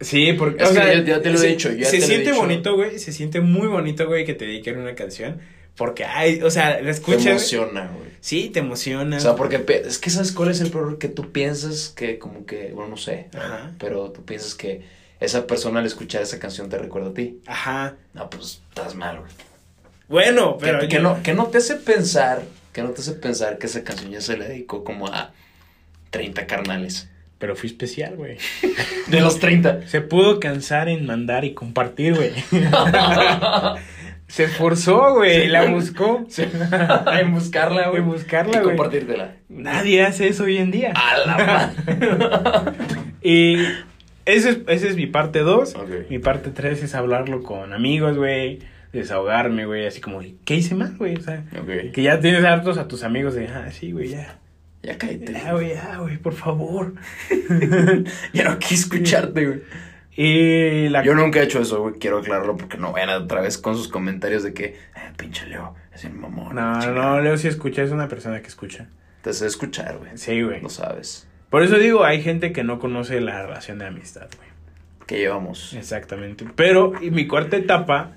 Sí, 0.00 0.34
porque, 0.34 0.62
Es 0.62 0.70
o 0.70 0.72
que 0.74 0.78
sea, 0.80 0.94
ya- 0.94 1.02
ya 1.04 1.22
te 1.22 1.30
lo 1.30 1.36
he 1.36 1.40
se, 1.40 1.46
dicho, 1.48 1.72
ya 1.72 1.86
se 1.86 1.92
te 1.92 1.98
lo 1.98 2.04
he 2.04 2.08
siente 2.08 2.32
bonito, 2.32 2.74
güey, 2.76 2.98
se 2.98 3.12
siente 3.12 3.40
muy 3.40 3.66
bonito, 3.66 4.06
güey, 4.06 4.24
que 4.26 4.34
te 4.34 4.44
dediquen 4.44 4.78
una 4.78 4.94
canción, 4.94 5.40
porque, 5.74 6.04
ay, 6.04 6.42
o 6.42 6.50
sea, 6.50 6.76
la 6.80 6.82
Te 6.82 6.90
escuchas, 6.90 7.26
emociona, 7.26 7.90
güey. 7.96 8.10
sí, 8.20 8.50
te 8.50 8.60
emociona. 8.60 9.16
O 9.16 9.20
sea, 9.20 9.36
porque 9.36 9.64
es 9.86 9.98
que 9.98 10.10
sabes 10.10 10.32
cuál 10.32 10.50
es 10.50 10.60
el 10.60 10.70
problema 10.70 10.98
que 10.98 11.08
tú 11.08 11.32
piensas 11.32 11.88
que 11.96 12.18
como 12.18 12.44
que, 12.44 12.72
bueno, 12.74 12.90
no 12.90 12.96
sé, 12.98 13.28
Ajá. 13.34 13.72
pero 13.78 14.10
tú 14.10 14.22
piensas 14.24 14.54
que 14.54 14.82
esa 15.18 15.46
persona 15.46 15.80
al 15.80 15.86
escuchar 15.86 16.20
esa 16.22 16.38
canción 16.38 16.68
te 16.68 16.76
recuerda 16.76 17.08
a 17.08 17.14
ti. 17.14 17.40
Ajá. 17.46 17.94
No, 18.12 18.28
pues 18.28 18.60
estás 18.68 18.94
mal, 18.94 19.20
güey. 19.20 19.30
Bueno, 20.08 20.58
pero 20.60 20.78
que, 20.80 20.88
que 20.88 20.98
no, 21.00 21.22
que 21.22 21.32
no 21.32 21.46
te 21.46 21.56
hace 21.58 21.74
pensar, 21.76 22.42
que 22.74 22.82
no 22.82 22.90
te 22.90 23.00
hace 23.00 23.12
pensar 23.12 23.56
que 23.56 23.66
esa 23.66 23.82
canción 23.82 24.10
ya 24.12 24.20
se 24.20 24.36
le 24.36 24.46
dedicó 24.46 24.84
como 24.84 25.06
a 25.08 25.32
30 26.10 26.46
carnales. 26.46 27.08
Pero 27.38 27.54
fui 27.54 27.68
especial, 27.68 28.16
güey. 28.16 28.38
De 29.08 29.20
los 29.20 29.38
30. 29.38 29.86
Se 29.88 30.00
pudo 30.00 30.40
cansar 30.40 30.88
en 30.88 31.06
mandar 31.06 31.44
y 31.44 31.52
compartir, 31.54 32.14
güey. 32.14 32.32
Se 34.28 34.44
esforzó, 34.44 35.14
güey, 35.14 35.46
la 35.46 35.66
buscó. 35.66 36.26
en 37.20 37.32
buscarla, 37.32 37.90
güey. 37.90 38.02
En 38.02 38.08
buscarla, 38.08 38.58
y 38.58 38.62
güey. 38.62 38.76
compartírtela. 38.76 39.36
Nadie 39.48 40.02
hace 40.04 40.28
eso 40.28 40.44
hoy 40.44 40.56
en 40.56 40.72
día. 40.72 40.92
A 40.96 41.18
la 41.18 41.72
madre. 41.84 42.72
Y 43.22 43.56
ese 44.24 44.50
es, 44.50 44.58
ese 44.66 44.88
es 44.88 44.96
mi 44.96 45.06
parte 45.06 45.40
2. 45.40 45.74
Ok. 45.76 45.90
Mi 46.10 46.18
parte 46.18 46.50
3 46.50 46.82
es 46.82 46.94
hablarlo 46.96 47.42
con 47.42 47.72
amigos, 47.72 48.16
güey. 48.16 48.58
Desahogarme, 48.92 49.66
güey. 49.66 49.86
Así 49.86 50.00
como, 50.00 50.20
¿qué 50.44 50.56
hice 50.56 50.74
mal, 50.74 50.96
güey? 50.96 51.16
O 51.16 51.20
sea, 51.20 51.44
que 51.92 52.02
ya 52.02 52.18
tienes 52.18 52.44
hartos 52.44 52.78
a 52.78 52.88
tus 52.88 53.04
amigos 53.04 53.34
de, 53.34 53.46
ah, 53.46 53.70
sí, 53.70 53.92
güey, 53.92 54.08
ya. 54.08 54.38
Ya 54.86 54.96
cállate. 54.96 55.32
Ya, 55.32 55.52
güey, 55.52 55.74
ya, 55.74 55.98
güey, 55.98 56.16
por 56.16 56.32
favor. 56.32 56.94
Ya 58.32 58.44
no 58.44 58.58
quise 58.60 58.74
escucharte, 58.74 59.46
güey. 59.46 59.62
Y 60.16 60.88
la 60.90 61.02
Yo 61.02 61.14
nunca 61.14 61.40
he 61.40 61.42
hecho 61.42 61.60
eso, 61.60 61.82
güey. 61.82 61.94
Quiero 61.94 62.18
aclararlo 62.18 62.56
porque 62.56 62.78
no 62.78 62.92
vayan 62.92 63.10
otra 63.10 63.40
vez 63.40 63.58
con 63.58 63.74
sus 63.76 63.88
comentarios 63.88 64.44
de 64.44 64.54
que, 64.54 64.64
eh, 64.64 64.76
pinche 65.16 65.46
Leo, 65.46 65.74
es 65.92 66.04
un 66.04 66.20
mamón. 66.20 66.54
No, 66.54 66.80
chingada". 66.80 66.92
no, 66.92 67.20
Leo 67.20 67.36
sí 67.36 67.48
escucha, 67.48 67.82
es 67.82 67.90
una 67.90 68.06
persona 68.06 68.40
que 68.40 68.46
escucha. 68.46 68.86
Te 69.22 69.32
sé 69.32 69.46
escuchar, 69.46 69.98
güey. 69.98 70.12
Sí, 70.14 70.40
güey. 70.40 70.60
Lo 70.60 70.68
sabes. 70.68 71.26
Por 71.50 71.64
eso 71.64 71.78
digo, 71.78 72.04
hay 72.04 72.22
gente 72.22 72.52
que 72.52 72.62
no 72.62 72.78
conoce 72.78 73.20
la 73.20 73.42
relación 73.42 73.80
de 73.80 73.86
amistad, 73.86 74.28
güey. 74.36 74.48
Que 75.06 75.18
llevamos. 75.18 75.74
Exactamente. 75.74 76.46
Pero, 76.54 76.92
y 77.02 77.10
mi 77.10 77.26
cuarta 77.26 77.56
etapa 77.56 78.12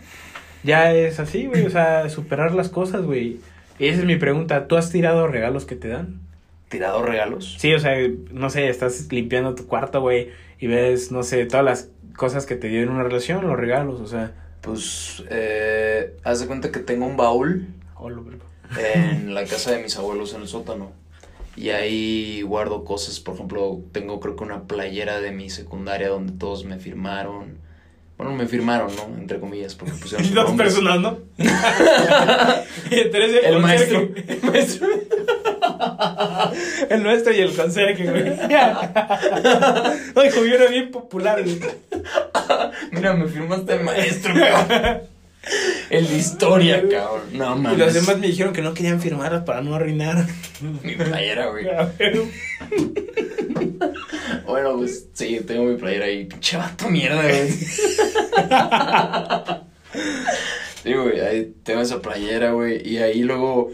ya 0.63 0.93
es 0.93 1.19
así, 1.19 1.47
güey. 1.47 1.65
O 1.65 1.69
sea, 1.71 2.07
superar 2.09 2.53
las 2.53 2.69
cosas, 2.69 3.01
güey. 3.01 3.39
Y 3.79 3.87
esa 3.87 3.99
es 3.99 4.05
mi 4.05 4.17
pregunta. 4.17 4.67
¿Tú 4.67 4.77
has 4.77 4.91
tirado 4.91 5.27
regalos 5.27 5.65
que 5.65 5.75
te 5.75 5.87
dan? 5.87 6.28
¿Tirado 6.69 7.03
regalos? 7.03 7.55
Sí, 7.59 7.73
o 7.73 7.79
sea, 7.79 7.95
no 8.31 8.49
sé, 8.49 8.69
estás 8.69 9.11
limpiando 9.11 9.55
tu 9.55 9.65
cuarto, 9.65 10.01
güey, 10.01 10.29
y 10.59 10.67
ves, 10.67 11.11
no 11.11 11.23
sé, 11.23 11.45
todas 11.45 11.65
las 11.65 11.89
cosas 12.15 12.45
que 12.45 12.55
te 12.55 12.67
dio 12.67 12.81
en 12.81 12.89
una 12.89 13.03
relación, 13.03 13.45
los 13.45 13.57
regalos, 13.57 13.99
o 13.99 14.07
sea. 14.07 14.33
Pues, 14.61 15.23
eh, 15.29 16.15
haz 16.23 16.41
de 16.41 16.47
cuenta 16.47 16.71
que 16.71 16.79
tengo 16.79 17.05
un 17.05 17.17
baúl 17.17 17.67
oh, 17.95 18.09
lo 18.09 18.23
en 18.77 19.33
la 19.33 19.45
casa 19.45 19.71
de 19.71 19.83
mis 19.83 19.97
abuelos 19.97 20.33
en 20.33 20.41
el 20.41 20.47
sótano. 20.47 20.91
Y 21.55 21.69
ahí 21.71 22.41
guardo 22.43 22.85
cosas, 22.85 23.19
por 23.19 23.35
ejemplo, 23.35 23.81
tengo 23.91 24.19
creo 24.19 24.35
que 24.35 24.43
una 24.43 24.63
playera 24.63 25.19
de 25.19 25.31
mi 25.31 25.49
secundaria 25.49 26.09
donde 26.09 26.33
todos 26.33 26.63
me 26.63 26.79
firmaron. 26.79 27.57
Bueno, 28.17 28.33
me 28.33 28.47
firmaron, 28.47 28.95
¿no? 28.95 29.17
Entre 29.17 29.39
comillas, 29.39 29.75
porque 29.75 29.93
pusieron 30.01 30.33
Dos 30.33 30.51
personas, 30.51 30.99
¿no? 31.01 31.19
El 32.91 33.59
maestro. 33.59 34.09
El 34.27 34.41
maestro. 34.43 34.87
El 36.89 37.03
nuestro 37.03 37.33
y 37.33 37.39
el 37.39 37.55
conserje, 37.55 38.05
güey. 38.09 38.25
No, 40.15 40.25
hijo, 40.25 40.45
yo 40.45 40.55
era 40.55 40.67
bien 40.69 40.91
popular, 40.91 41.41
güey. 41.43 41.59
Mira, 42.91 43.13
me 43.13 43.27
firmaste 43.27 43.73
el 43.75 43.83
maestro, 43.83 44.33
cabrón. 44.33 45.01
El 45.89 46.07
de 46.07 46.17
historia, 46.17 46.83
cabrón. 46.89 47.21
No 47.33 47.55
Y 47.55 47.59
mames. 47.59 47.77
los 47.79 47.93
demás 47.93 48.17
me 48.19 48.27
dijeron 48.27 48.53
que 48.53 48.61
no 48.61 48.73
querían 48.73 49.01
firmar 49.01 49.43
para 49.45 49.61
no 49.61 49.73
arruinar. 49.75 50.25
Mi 50.83 50.95
playera, 50.95 51.47
güey. 51.47 51.65
Bueno, 54.45 54.75
pues 54.77 55.07
sí, 55.13 55.39
tengo 55.47 55.63
mi 55.63 55.77
playera 55.77 56.05
ahí. 56.05 56.25
Pinche 56.25 56.57
vato 56.57 56.89
mierda, 56.89 57.23
güey. 57.23 57.49
Sí, 60.83 60.93
güey, 60.93 61.19
ahí 61.19 61.51
tengo 61.63 61.81
esa 61.81 62.01
playera, 62.01 62.51
güey. 62.51 62.87
Y 62.87 62.97
ahí 62.99 63.21
luego. 63.23 63.69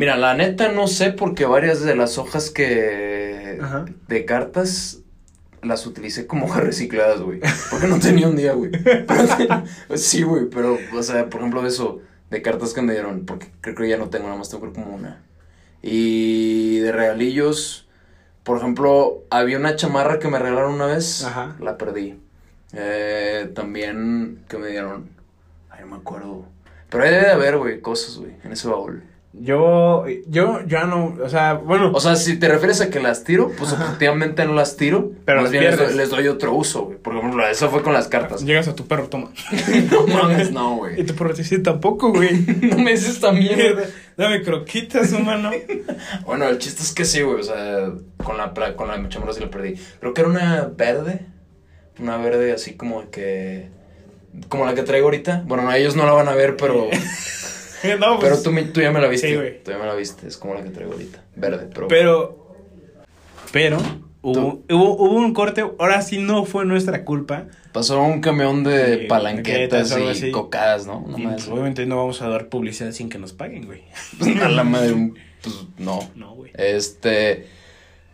Mira, 0.00 0.16
la 0.16 0.32
neta 0.34 0.72
no 0.72 0.86
sé 0.86 1.12
porque 1.12 1.44
varias 1.44 1.82
de 1.82 1.94
las 1.94 2.16
hojas 2.16 2.48
que. 2.48 3.58
Ajá. 3.60 3.84
de 4.08 4.24
cartas 4.24 5.00
las 5.62 5.86
utilicé 5.86 6.26
como 6.26 6.46
hojas 6.46 6.64
recicladas, 6.64 7.20
güey. 7.20 7.40
Porque 7.70 7.86
no 7.86 7.98
tenía 8.00 8.26
un 8.26 8.34
día, 8.34 8.54
güey. 8.54 8.70
Pero- 8.70 9.64
Sí, 9.98 10.22
güey, 10.22 10.46
pero, 10.46 10.78
o 10.96 11.02
sea, 11.02 11.28
por 11.28 11.40
ejemplo, 11.42 11.60
de 11.60 11.68
eso, 11.68 12.00
de 12.30 12.40
cartas 12.40 12.72
que 12.72 12.80
me 12.80 12.94
dieron, 12.94 13.26
porque 13.26 13.48
creo 13.60 13.74
que 13.76 13.90
ya 13.90 13.98
no 13.98 14.08
tengo, 14.08 14.24
nada 14.24 14.38
más 14.38 14.48
tengo 14.48 14.62
creo 14.62 14.72
como 14.72 14.96
una. 14.96 15.20
Y 15.82 16.78
de 16.78 16.92
regalillos, 16.92 17.86
por 18.42 18.56
ejemplo, 18.56 19.24
había 19.28 19.58
una 19.58 19.76
chamarra 19.76 20.18
que 20.18 20.28
me 20.28 20.38
regalaron 20.38 20.72
una 20.72 20.86
vez, 20.86 21.24
Ajá. 21.24 21.56
la 21.60 21.76
perdí. 21.76 22.18
Eh, 22.72 23.50
también, 23.54 24.44
que 24.48 24.56
me 24.56 24.68
dieron? 24.68 25.10
Ay, 25.68 25.80
no 25.82 25.88
me 25.88 25.96
acuerdo. 25.96 26.46
Pero 26.88 27.04
ahí 27.04 27.10
debe 27.10 27.24
de 27.26 27.32
haber, 27.32 27.58
güey, 27.58 27.82
cosas, 27.82 28.16
güey, 28.16 28.32
en 28.42 28.52
ese 28.52 28.66
baúl. 28.66 29.02
Yo, 29.32 30.06
yo 30.26 30.58
ya 30.66 30.86
no, 30.86 31.16
o 31.22 31.28
sea, 31.28 31.54
bueno, 31.54 31.92
O 31.94 32.00
sea, 32.00 32.16
si 32.16 32.36
te 32.36 32.48
refieres 32.48 32.80
a 32.80 32.90
que 32.90 32.98
las 32.98 33.22
tiro, 33.22 33.52
pues 33.56 33.72
efectivamente 33.72 34.44
no 34.44 34.54
las 34.54 34.76
tiro. 34.76 35.12
Pero 35.24 35.42
más 35.42 35.52
bien 35.52 35.62
les 35.64 35.70
doy, 35.76 35.78
pierdes. 35.86 35.96
les 35.96 36.10
doy 36.10 36.26
otro 36.26 36.52
uso, 36.52 36.86
güey. 36.86 36.98
Por 36.98 37.16
ejemplo, 37.16 37.46
eso 37.46 37.70
fue 37.70 37.82
con 37.82 37.92
las 37.92 38.08
cartas. 38.08 38.44
llegas 38.44 38.66
a 38.66 38.74
tu 38.74 38.88
perro, 38.88 39.08
toma. 39.08 39.30
no 39.92 40.06
mames, 40.08 40.50
no, 40.50 40.74
Y 40.74 40.78
güey. 40.78 41.06
tu 41.06 41.14
perro 41.14 41.32
te 41.32 41.42
dice 41.42 41.60
tampoco, 41.60 42.12
güey. 42.12 42.44
No 42.60 42.78
me 42.78 42.90
dices 42.90 43.20
también. 43.20 43.76
Dame 44.16 44.42
croquitas, 44.42 45.12
humano. 45.12 45.50
Bueno, 46.26 46.48
el 46.48 46.58
chiste 46.58 46.82
es 46.82 46.92
que 46.92 47.04
sí, 47.04 47.22
güey. 47.22 47.38
O 47.40 47.44
sea, 47.44 47.88
con 48.22 48.36
la, 48.36 48.52
con 48.74 48.88
la 48.88 49.08
chamarra 49.08 49.32
sí 49.32 49.40
la 49.40 49.48
perdí. 49.50 49.76
Creo 50.00 50.12
que 50.12 50.22
era 50.22 50.30
una 50.30 50.64
verde. 50.76 51.26
Una 52.00 52.16
verde 52.16 52.52
así 52.52 52.74
como 52.74 53.10
que. 53.10 53.68
Como 54.48 54.66
la 54.66 54.74
que 54.74 54.82
traigo 54.82 55.06
ahorita. 55.06 55.44
Bueno, 55.46 55.62
no, 55.62 55.72
ellos 55.72 55.94
no 55.94 56.04
la 56.04 56.12
van 56.12 56.28
a 56.28 56.34
ver, 56.34 56.56
pero. 56.56 56.88
no, 57.98 58.18
pues, 58.18 58.40
pero 58.42 58.62
tú, 58.72 58.80
ya 58.80 58.90
me 58.92 59.00
la 59.00 59.08
viste. 59.08 59.28
Sí, 59.28 59.34
güey. 59.36 59.62
Tú 59.62 59.70
ya 59.70 59.78
me 59.78 59.86
la 59.86 59.94
viste. 59.94 60.26
Es 60.26 60.36
como 60.36 60.54
la 60.54 60.62
que 60.62 60.70
traigo 60.70 60.92
ahorita. 60.92 61.22
Verde, 61.36 61.68
pero. 61.72 61.88
Pero, 61.88 62.56
pero, 63.52 63.78
hubo, 64.22 64.62
hubo, 64.70 64.94
hubo 64.96 65.14
un 65.16 65.32
corte, 65.34 65.62
ahora 65.78 66.02
sí 66.02 66.18
no 66.18 66.44
fue 66.44 66.64
nuestra 66.64 67.04
culpa. 67.04 67.46
Pasó 67.72 68.00
un 68.02 68.20
camión 68.20 68.64
de 68.64 69.00
Sí, 69.02 69.06
palanquetas 69.06 69.96
y 69.98 70.06
así. 70.08 70.30
cocadas, 70.30 70.86
¿no? 70.86 71.04
No 71.06 71.18
Y, 71.18 71.22
más. 71.22 71.34
pues, 71.36 71.48
obviamente 71.48 71.86
no 71.86 71.96
vamos 71.96 72.20
a 72.22 72.28
dar 72.28 72.48
publicidad 72.48 72.90
sin 72.92 73.08
que 73.08 73.18
nos 73.18 73.32
paguen, 73.32 73.66
güey. 73.66 73.82
A 74.42 74.48
la 74.48 74.64
madre. 74.64 75.12
Pues 75.42 75.54
no. 75.78 76.00
No, 76.16 76.34
güey. 76.34 76.50
Este. 76.54 77.46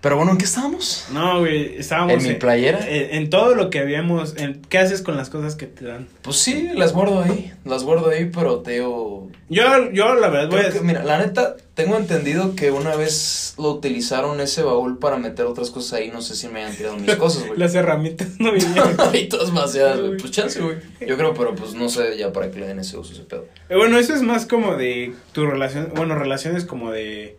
Pero 0.06 0.18
bueno, 0.18 0.30
¿en 0.30 0.38
qué 0.38 0.44
estábamos? 0.44 1.06
No, 1.10 1.40
güey, 1.40 1.78
estábamos 1.78 2.12
¿En 2.12 2.22
mi 2.22 2.34
playera? 2.36 2.88
En, 2.88 3.12
en 3.12 3.28
todo 3.28 3.56
lo 3.56 3.70
que 3.70 3.80
habíamos, 3.80 4.36
en, 4.36 4.62
¿qué 4.68 4.78
haces 4.78 5.02
con 5.02 5.16
las 5.16 5.30
cosas 5.30 5.56
que 5.56 5.66
te 5.66 5.84
dan? 5.84 6.06
Pues 6.22 6.36
sí, 6.36 6.68
las 6.76 6.92
guardo 6.92 7.24
ahí. 7.24 7.52
Las 7.64 7.82
guardo 7.82 8.10
ahí, 8.10 8.30
pero 8.32 8.60
te 8.60 8.74
digo. 8.74 9.28
Yo, 9.48 9.90
yo 9.90 10.14
la 10.14 10.28
verdad 10.28 10.48
voy 10.48 10.60
a... 10.60 10.80
mira, 10.80 11.02
la 11.02 11.18
neta, 11.18 11.56
tengo 11.74 11.96
entendido 11.96 12.54
que 12.54 12.70
una 12.70 12.94
vez 12.94 13.54
lo 13.58 13.72
utilizaron 13.72 14.40
ese 14.40 14.62
baúl 14.62 14.98
para 14.98 15.16
meter 15.16 15.46
otras 15.46 15.70
cosas 15.70 15.94
ahí. 15.94 16.12
No 16.12 16.22
sé 16.22 16.36
si 16.36 16.46
me 16.46 16.62
hayan 16.62 16.76
tirado 16.76 16.96
mis 16.96 17.16
cosas, 17.16 17.44
güey. 17.44 17.58
Las 17.58 17.74
herramientas 17.74 18.28
no 18.38 18.52
vinieron. 18.52 18.96
vaciadas, 19.54 19.96
güey. 19.96 20.08
Güey. 20.10 20.20
Pues 20.20 20.30
chance, 20.30 20.60
güey. 20.60 20.76
Yo 21.04 21.16
creo, 21.16 21.34
pero 21.34 21.56
pues 21.56 21.74
no 21.74 21.88
sé 21.88 22.16
ya 22.16 22.32
para 22.32 22.52
qué 22.52 22.60
le 22.60 22.68
den 22.68 22.78
ese 22.78 22.96
uso 22.96 23.12
ese 23.12 23.24
pedo. 23.24 23.46
Eh, 23.68 23.74
Bueno, 23.74 23.98
eso 23.98 24.14
es 24.14 24.22
más 24.22 24.46
como 24.46 24.76
de 24.76 25.14
tu 25.32 25.46
relación, 25.46 25.90
bueno, 25.96 26.14
relaciones 26.14 26.64
como 26.64 26.92
de 26.92 27.38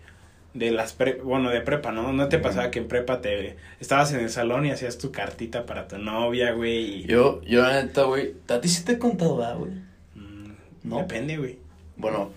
de 0.57 0.71
las 0.71 0.93
pre, 0.93 1.15
bueno, 1.23 1.49
de 1.49 1.61
prepa, 1.61 1.91
¿no? 1.91 2.11
No 2.13 2.29
te 2.29 2.39
pasaba 2.39 2.71
que 2.71 2.79
en 2.79 2.87
prepa 2.87 3.21
te 3.21 3.57
estabas 3.79 4.11
en 4.13 4.21
el 4.21 4.29
salón 4.29 4.65
y 4.65 4.71
hacías 4.71 4.97
tu 4.97 5.11
cartita 5.11 5.65
para 5.65 5.87
tu 5.87 5.97
novia, 5.97 6.51
güey, 6.53 7.01
y 7.01 7.03
Yo, 7.05 7.41
yo 7.43 7.61
la 7.61 7.83
neta, 7.83 8.03
güey. 8.03 8.33
A 8.47 8.59
ti 8.59 8.67
sí 8.67 8.83
te 8.83 8.93
he 8.93 8.97
contado, 8.99 9.37
¿verdad, 9.37 9.57
güey. 9.57 9.71
Mm, 10.15 10.51
No. 10.83 10.97
depende, 10.97 11.37
güey. 11.37 11.59
Bueno, 11.95 12.31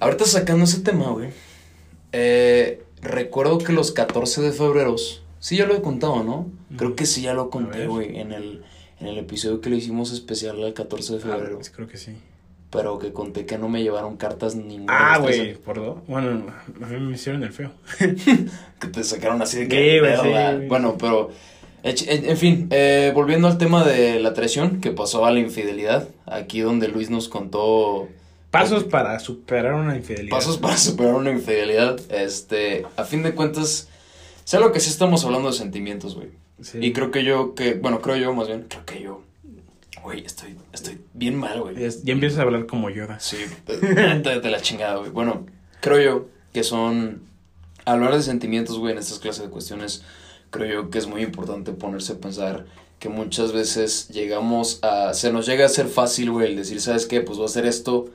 ahorita 0.00 0.24
sacando 0.26 0.64
ese 0.64 0.80
tema, 0.80 1.10
güey. 1.10 1.30
Eh, 2.12 2.82
recuerdo 3.02 3.58
que 3.58 3.72
los 3.72 3.92
14 3.92 4.42
de 4.42 4.52
febrero. 4.52 4.96
Sí, 5.38 5.56
ya 5.56 5.66
lo 5.66 5.74
he 5.76 5.82
contado, 5.82 6.22
¿no? 6.22 6.50
Creo 6.76 6.96
que 6.96 7.06
sí, 7.06 7.22
ya 7.22 7.34
lo 7.34 7.50
conté, 7.50 7.86
güey. 7.86 8.18
En 8.18 8.32
el, 8.32 8.62
en 9.00 9.06
el 9.06 9.18
episodio 9.18 9.60
que 9.60 9.70
le 9.70 9.76
hicimos 9.76 10.12
especial 10.12 10.62
al 10.62 10.74
14 10.74 11.14
de 11.14 11.20
febrero. 11.20 11.58
Ah, 11.62 11.68
creo 11.74 11.88
que 11.88 11.96
sí. 11.98 12.12
Pero 12.70 12.98
que 12.98 13.12
conté 13.12 13.46
que 13.46 13.58
no 13.58 13.68
me 13.68 13.82
llevaron 13.82 14.16
cartas 14.16 14.56
ninguna. 14.56 15.14
Ah, 15.14 15.18
güey, 15.18 15.54
por 15.54 15.76
dos. 15.76 15.98
Bueno, 16.08 16.46
a 16.82 16.86
mí 16.86 17.00
me 17.00 17.14
hicieron 17.14 17.42
el 17.44 17.52
feo. 17.52 17.70
Que 18.80 18.88
te 18.88 19.04
sacaron 19.04 19.40
así 19.40 19.58
de 19.58 19.62
Sí, 19.64 19.68
que. 19.70 19.94
sí, 19.94 20.00
¿verdad? 20.00 20.56
güey. 20.56 20.68
Bueno, 20.68 20.96
pero. 20.98 21.30
En, 21.82 22.36
fin, 22.36 22.66
eh, 22.72 23.12
volviendo 23.14 23.46
al 23.46 23.58
tema 23.58 23.84
de 23.84 24.18
la 24.18 24.34
traición 24.34 24.80
que 24.80 24.90
pasó 24.90 25.24
a 25.24 25.30
la 25.30 25.38
infidelidad. 25.38 26.08
Aquí 26.26 26.60
donde 26.60 26.88
Luis 26.88 27.08
nos 27.10 27.28
contó. 27.28 28.08
Pasos 28.50 28.84
para 28.84 29.18
superar 29.20 29.74
una 29.74 29.96
infidelidad. 29.96 30.36
Pasos 30.36 30.58
para 30.58 30.76
superar 30.76 31.14
una 31.14 31.30
infidelidad. 31.30 32.00
Este. 32.10 32.84
A 32.96 33.04
fin 33.04 33.22
de 33.22 33.34
cuentas. 33.34 33.88
Sé 34.44 34.58
lo 34.58 34.72
que 34.72 34.80
sí 34.80 34.90
estamos 34.90 35.24
hablando 35.24 35.48
de 35.50 35.54
sentimientos, 35.56 36.16
güey. 36.16 36.28
Sí. 36.60 36.78
Y 36.80 36.92
creo 36.92 37.10
que 37.12 37.22
yo, 37.22 37.54
que. 37.54 37.74
Bueno, 37.74 38.00
creo 38.00 38.16
yo 38.16 38.34
más 38.34 38.48
bien. 38.48 38.66
Creo 38.68 38.84
que 38.84 39.00
yo. 39.00 39.22
Güey, 40.06 40.24
estoy, 40.24 40.56
estoy 40.72 41.00
bien 41.14 41.34
mal, 41.34 41.60
güey. 41.60 41.74
Ya, 41.74 41.88
ya 41.88 42.12
empiezas 42.12 42.38
a 42.38 42.42
hablar 42.42 42.66
como 42.66 42.90
Yoda. 42.90 43.18
Sí, 43.18 43.38
de, 43.66 44.40
de 44.40 44.50
la 44.52 44.62
chingada, 44.62 44.98
güey. 44.98 45.10
Bueno, 45.10 45.46
creo 45.80 46.00
yo 46.00 46.28
que 46.52 46.62
son. 46.62 47.22
Hablar 47.84 48.14
de 48.14 48.22
sentimientos, 48.22 48.78
güey, 48.78 48.92
en 48.92 48.98
estas 48.98 49.18
clases 49.18 49.42
de 49.42 49.50
cuestiones, 49.50 50.04
creo 50.50 50.84
yo 50.84 50.90
que 50.90 50.98
es 50.98 51.08
muy 51.08 51.22
importante 51.22 51.72
ponerse 51.72 52.12
a 52.12 52.18
pensar 52.18 52.66
que 53.00 53.08
muchas 53.08 53.50
veces 53.50 54.06
llegamos 54.08 54.78
a. 54.82 55.12
Se 55.12 55.32
nos 55.32 55.44
llega 55.44 55.66
a 55.66 55.68
ser 55.68 55.88
fácil, 55.88 56.30
güey, 56.30 56.50
el 56.50 56.56
decir, 56.56 56.80
¿sabes 56.80 57.06
qué? 57.06 57.20
Pues 57.20 57.36
voy 57.38 57.46
a 57.46 57.50
hacer 57.50 57.66
esto 57.66 58.08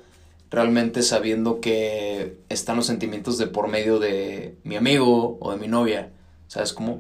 realmente 0.50 1.02
sabiendo 1.02 1.60
que 1.60 2.38
están 2.48 2.78
los 2.78 2.86
sentimientos 2.86 3.38
de 3.38 3.48
por 3.48 3.68
medio 3.68 4.00
de 4.00 4.56
mi 4.64 4.78
amigo 4.78 5.38
o 5.42 5.52
de 5.52 5.58
mi 5.58 5.68
novia. 5.68 6.10
¿Sabes 6.52 6.74
cómo? 6.74 7.00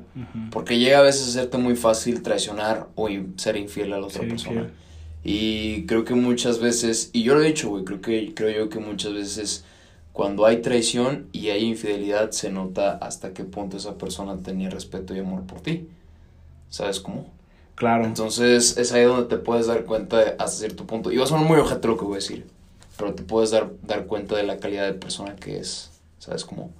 Porque 0.49 0.79
llega 0.79 0.99
a 0.99 1.01
veces 1.01 1.27
a 1.27 1.31
serte 1.41 1.57
muy 1.57 1.75
fácil 1.75 2.21
traicionar 2.21 2.87
o 2.95 3.09
in- 3.09 3.37
ser 3.37 3.57
infiel 3.57 3.91
a 3.91 3.99
la 3.99 4.05
otra 4.07 4.21
persona. 4.29 4.61
infiel. 4.61 4.73
Y 5.25 5.85
creo 5.87 6.05
que 6.05 6.13
muchas 6.15 6.59
veces, 6.59 7.09
y 7.11 7.23
yo 7.23 7.35
lo 7.35 7.41
he 7.43 7.47
dicho, 7.47 7.67
güey, 7.69 7.83
creo 7.83 7.99
que 7.99 8.33
creo 8.33 8.49
yo 8.63 8.69
que 8.69 8.79
muchas 8.79 9.11
veces 9.13 9.65
cuando 10.13 10.45
hay 10.45 10.61
traición 10.61 11.27
y 11.33 11.49
hay 11.49 11.65
infidelidad 11.65 12.31
se 12.31 12.49
nota 12.49 12.93
hasta 13.01 13.33
qué 13.33 13.43
punto 13.43 13.75
esa 13.75 13.97
persona 13.97 14.37
tenía 14.37 14.69
respeto 14.69 15.13
y 15.13 15.19
amor 15.19 15.41
por 15.43 15.59
ti. 15.59 15.85
¿Sabes 16.69 17.01
cómo? 17.01 17.27
Claro. 17.75 18.05
Entonces 18.05 18.77
es 18.77 18.93
ahí 18.93 19.03
donde 19.03 19.25
te 19.27 19.35
puedes 19.35 19.67
dar 19.67 19.83
cuenta 19.83 20.17
de- 20.19 20.31
hasta 20.39 20.47
cierto 20.59 20.85
punto. 20.87 21.11
Y 21.11 21.17
va 21.17 21.25
a 21.25 21.27
sonar 21.27 21.45
muy 21.45 21.59
ojete 21.59 21.89
lo 21.89 21.97
que 21.97 22.05
voy 22.05 22.13
a 22.13 22.15
decir, 22.23 22.47
pero 22.97 23.13
te 23.15 23.23
puedes 23.23 23.51
dar, 23.51 23.69
dar 23.83 24.05
cuenta 24.05 24.37
de 24.37 24.43
la 24.43 24.59
calidad 24.59 24.85
de 24.85 24.93
persona 24.93 25.35
que 25.35 25.59
es. 25.59 25.91
¿Sabes 26.19 26.45
cómo? 26.45 26.71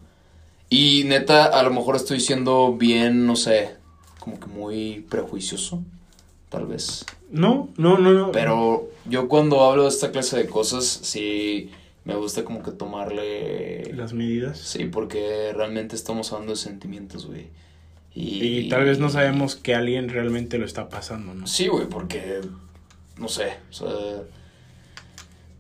Y 0.74 1.03
neta, 1.03 1.47
a 1.47 1.63
lo 1.63 1.72
mejor 1.72 1.97
estoy 1.97 2.22
siendo 2.22 2.74
bien, 2.78 3.26
no 3.28 3.36
sé, 3.36 3.76
como 4.22 4.39
que 4.39 4.45
muy 4.47 5.05
prejuicioso, 5.09 5.84
tal 6.47 6.65
vez. 6.65 7.05
No, 7.30 7.67
no, 7.76 7.97
no, 7.97 8.13
no. 8.13 8.32
Pero 8.32 8.89
yo 9.03 9.28
cuando 9.28 9.65
hablo 9.65 9.84
de 9.84 9.89
esta 9.89 10.11
clase 10.11 10.38
de 10.38 10.47
cosas, 10.47 10.86
sí 10.86 11.72
me 12.05 12.15
gusta 12.15 12.45
como 12.45 12.63
que 12.63 12.72
tomarle... 12.72 13.91
Las 13.93 14.13
medidas. 14.13 14.59
Sí, 14.59 14.86
porque 14.86 15.51
realmente 15.53 15.97
estamos 15.97 16.32
hablando 16.32 16.53
de 16.53 16.57
sentimientos, 16.57 17.28
güey. 17.28 17.47
Y, 18.15 18.59
Y 18.59 18.69
tal 18.69 18.86
vez 18.86 18.97
no 18.97 19.09
sabemos 19.09 19.57
que 19.57 19.76
alguien 19.76 20.07
realmente 20.07 20.57
lo 20.57 20.65
está 20.65 20.88
pasando, 20.88 21.34
¿no? 21.34 21.47
Sí, 21.47 21.67
güey, 21.67 21.88
porque... 21.89 22.39
No 23.17 23.28
sé, 23.28 23.57
o 23.69 23.74
sea... 23.74 23.89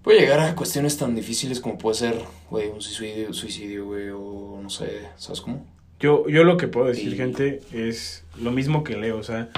Puede 0.03 0.21
llegar 0.21 0.39
a 0.39 0.55
cuestiones 0.55 0.97
tan 0.97 1.13
difíciles 1.15 1.59
como 1.59 1.77
puede 1.77 1.95
ser, 1.95 2.15
güey, 2.49 2.69
un 2.69 2.81
suicidio, 2.81 3.33
suicidio, 3.33 3.85
güey, 3.85 4.09
o 4.09 4.59
no 4.61 4.69
sé, 4.69 5.01
¿sabes 5.17 5.41
cómo? 5.41 5.65
Yo, 5.99 6.27
yo 6.27 6.43
lo 6.43 6.57
que 6.57 6.67
puedo 6.67 6.87
decir, 6.87 7.13
Y- 7.13 7.17
gente, 7.17 7.61
es 7.71 8.23
lo 8.41 8.51
mismo 8.51 8.83
que 8.83 8.97
leo. 8.97 9.17
O 9.19 9.23
sea, 9.23 9.49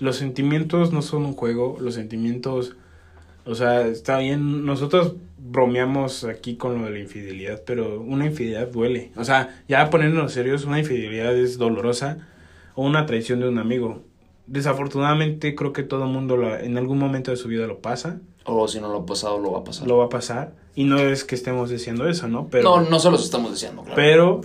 los 0.00 0.16
sentimientos 0.16 0.92
no 0.92 1.02
son 1.02 1.24
un 1.24 1.34
juego. 1.34 1.78
Los 1.80 1.94
sentimientos, 1.94 2.74
o 3.46 3.54
sea, 3.54 3.86
está 3.86 4.18
bien. 4.18 4.66
Nosotros 4.66 5.14
bromeamos 5.38 6.24
aquí 6.24 6.56
con 6.56 6.76
lo 6.78 6.84
de 6.86 6.90
la 6.90 6.98
infidelidad, 6.98 7.62
pero 7.64 8.00
una 8.00 8.26
infidelidad 8.26 8.66
duele. 8.72 9.12
O 9.14 9.22
sea, 9.24 9.62
ya 9.68 9.88
poniéndonos 9.90 10.32
serios, 10.32 10.64
una 10.64 10.80
infidelidad 10.80 11.36
es 11.36 11.56
dolorosa 11.58 12.26
o 12.74 12.84
una 12.84 13.06
traición 13.06 13.38
de 13.38 13.48
un 13.48 13.58
amigo. 13.58 14.02
Desafortunadamente, 14.48 15.54
creo 15.54 15.72
que 15.72 15.84
todo 15.84 16.04
el 16.04 16.10
mundo 16.10 16.36
la- 16.36 16.60
en 16.60 16.76
algún 16.78 16.98
momento 16.98 17.30
de 17.30 17.36
su 17.36 17.46
vida 17.46 17.68
lo 17.68 17.78
pasa, 17.78 18.20
O 18.44 18.68
si 18.68 18.80
no 18.80 18.88
lo 18.88 18.98
ha 19.00 19.06
pasado, 19.06 19.38
lo 19.38 19.52
va 19.52 19.60
a 19.60 19.64
pasar. 19.64 19.86
lo 19.86 19.98
va 19.98 20.06
a 20.06 20.08
pasar. 20.08 20.52
Y 20.74 20.84
no 20.84 20.98
es 20.98 21.24
que 21.24 21.34
estemos 21.34 21.70
diciendo 21.70 22.08
eso, 22.08 22.28
¿no? 22.28 22.48
Pero, 22.48 22.80
No, 22.80 22.90
no 22.90 22.98
se 23.00 23.10
los 23.10 23.24
estamos 23.24 23.52
diciendo, 23.52 23.82
claro. 23.82 23.96
Pero 23.96 24.40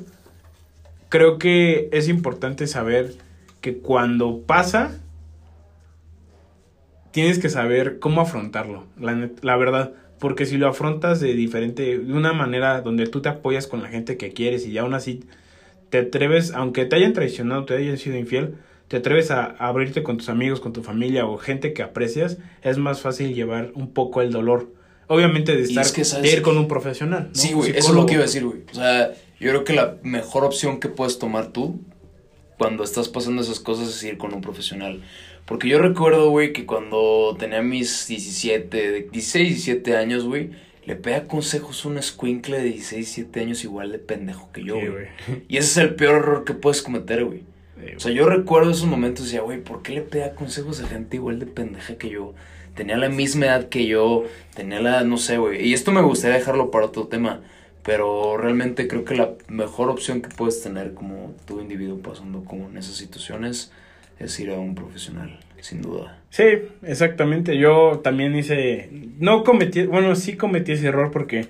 creo 1.09 1.37
que 1.37 1.89
es 1.91 2.07
importante 2.07 2.67
saber 2.67 3.15
que 3.61 3.77
cuando 3.79 4.39
pasa, 4.41 4.97
tienes 7.11 7.39
que 7.39 7.49
saber 7.49 7.99
cómo 7.99 8.21
afrontarlo, 8.21 8.85
la, 8.97 9.29
la 9.41 9.57
verdad. 9.57 9.93
Porque 10.19 10.45
si 10.45 10.57
lo 10.57 10.67
afrontas 10.67 11.19
de 11.19 11.33
diferente, 11.33 11.97
de 11.97 12.13
una 12.13 12.33
manera 12.33 12.81
donde 12.81 13.07
tú 13.07 13.21
te 13.21 13.29
apoyas 13.29 13.67
con 13.67 13.81
la 13.81 13.87
gente 13.87 14.17
que 14.17 14.33
quieres 14.33 14.67
y 14.67 14.77
aún 14.77 14.93
así 14.93 15.23
te 15.89 15.99
atreves, 15.99 16.51
aunque 16.53 16.85
te 16.85 16.97
hayan 16.97 17.13
traicionado, 17.13 17.65
te 17.65 17.75
hayan 17.75 17.97
sido 17.97 18.17
infiel, 18.17 18.55
te 18.89 18.97
atreves 18.97 19.31
a, 19.31 19.45
a 19.45 19.67
abrirte 19.69 20.03
con 20.03 20.17
tus 20.17 20.27
amigos, 20.27 20.59
con 20.59 20.73
tu 20.73 20.83
familia 20.83 21.25
o 21.25 21.37
gente 21.37 21.71
que 21.73 21.81
aprecias, 21.83 22.37
es 22.61 22.77
más 22.77 22.99
fácil 23.01 23.33
llevar 23.33 23.71
un 23.75 23.93
poco 23.93 24.21
el 24.21 24.31
dolor. 24.31 24.73
Obviamente 25.07 25.55
de 25.55 25.63
estar 25.63 25.85
es 25.85 25.91
que, 25.93 26.03
¿sabes 26.03 26.29
de 26.29 26.37
ir 26.37 26.41
con 26.43 26.57
un 26.57 26.67
profesional. 26.67 27.29
¿no? 27.29 27.35
Sí, 27.39 27.53
güey, 27.53 27.71
eso 27.71 27.89
es 27.89 27.95
lo 27.95 28.05
que 28.05 28.13
iba 28.15 28.23
a 28.23 28.25
decir, 28.25 28.43
güey. 28.45 28.59
O 28.71 28.75
sea, 28.75 29.11
yo 29.39 29.49
creo 29.49 29.63
que 29.63 29.73
la 29.73 29.95
mejor 30.03 30.43
opción 30.43 30.79
que 30.81 30.89
puedes 30.89 31.17
tomar 31.17 31.47
tú 31.53 31.79
cuando 32.57 32.83
estás 32.83 33.07
pasando 33.07 33.41
esas 33.41 33.59
cosas 33.59 33.87
es 33.89 34.03
ir 34.03 34.17
con 34.17 34.33
un 34.33 34.41
profesional. 34.41 35.01
Porque 35.45 35.67
yo 35.67 35.79
recuerdo, 35.79 36.29
güey, 36.29 36.53
que 36.53 36.65
cuando 36.65 37.35
tenía 37.39 37.61
mis 37.61 38.07
17, 38.07 38.91
de- 38.91 39.01
16, 39.11 39.47
17 39.49 39.95
años, 39.95 40.25
güey, 40.25 40.51
le 40.85 40.95
pega 40.95 41.23
consejos 41.23 41.85
a 41.85 41.87
un 41.89 41.97
escuincle 41.97 42.57
de 42.57 42.63
16, 42.65 42.97
17 43.15 43.39
años 43.39 43.63
igual 43.63 43.91
de 43.91 43.99
pendejo 43.99 44.51
que 44.51 44.63
yo, 44.63 44.75
güey. 44.75 45.07
Y 45.47 45.57
ese 45.57 45.69
es 45.69 45.77
el 45.77 45.95
peor 45.95 46.15
error 46.17 46.43
que 46.45 46.53
puedes 46.53 46.81
cometer, 46.81 47.23
güey. 47.25 47.43
Sí, 47.79 47.95
O 47.95 47.99
sea, 47.99 48.11
yo 48.11 48.27
recuerdo 48.27 48.71
esos 48.71 48.87
momentos 48.87 49.21
y 49.21 49.25
decía, 49.25 49.41
güey, 49.41 49.61
¿por 49.61 49.81
qué 49.81 49.93
le 49.93 50.01
pega 50.01 50.35
consejos 50.35 50.81
a 50.81 50.87
gente 50.87 51.17
igual 51.17 51.39
de 51.39 51.45
pendeja 51.45 51.95
que 51.95 52.09
yo? 52.09 52.33
Tenía 52.75 52.97
la 52.97 53.09
misma 53.09 53.47
edad 53.47 53.69
que 53.69 53.87
yo, 53.87 54.25
tenía 54.55 54.79
la, 54.79 55.03
no 55.03 55.17
sé, 55.17 55.37
güey. 55.37 55.67
Y 55.67 55.73
esto 55.73 55.91
me 55.91 56.01
gustaría 56.01 56.37
dejarlo 56.37 56.71
para 56.71 56.85
otro 56.85 57.07
tema, 57.07 57.41
pero 57.83 58.37
realmente 58.37 58.87
creo 58.87 59.03
que 59.05 59.15
la 59.15 59.31
mejor 59.47 59.89
opción 59.89 60.21
que 60.21 60.29
puedes 60.29 60.61
tener 60.61 60.93
como 60.93 61.33
tu 61.45 61.59
individuo 61.59 61.99
pasando 61.99 62.43
como 62.45 62.69
en 62.69 62.77
esas 62.77 62.95
situaciones 62.95 63.71
es 64.19 64.39
ir 64.39 64.51
a 64.51 64.59
un 64.59 64.75
profesional, 64.75 65.39
sin 65.61 65.81
duda. 65.81 66.19
Sí, 66.29 66.43
exactamente. 66.83 67.57
Yo 67.57 67.99
también 68.03 68.35
hice, 68.35 68.89
no 69.17 69.43
cometí, 69.43 69.83
bueno, 69.83 70.15
sí 70.15 70.35
cometí 70.37 70.73
ese 70.73 70.87
error 70.87 71.11
porque, 71.11 71.47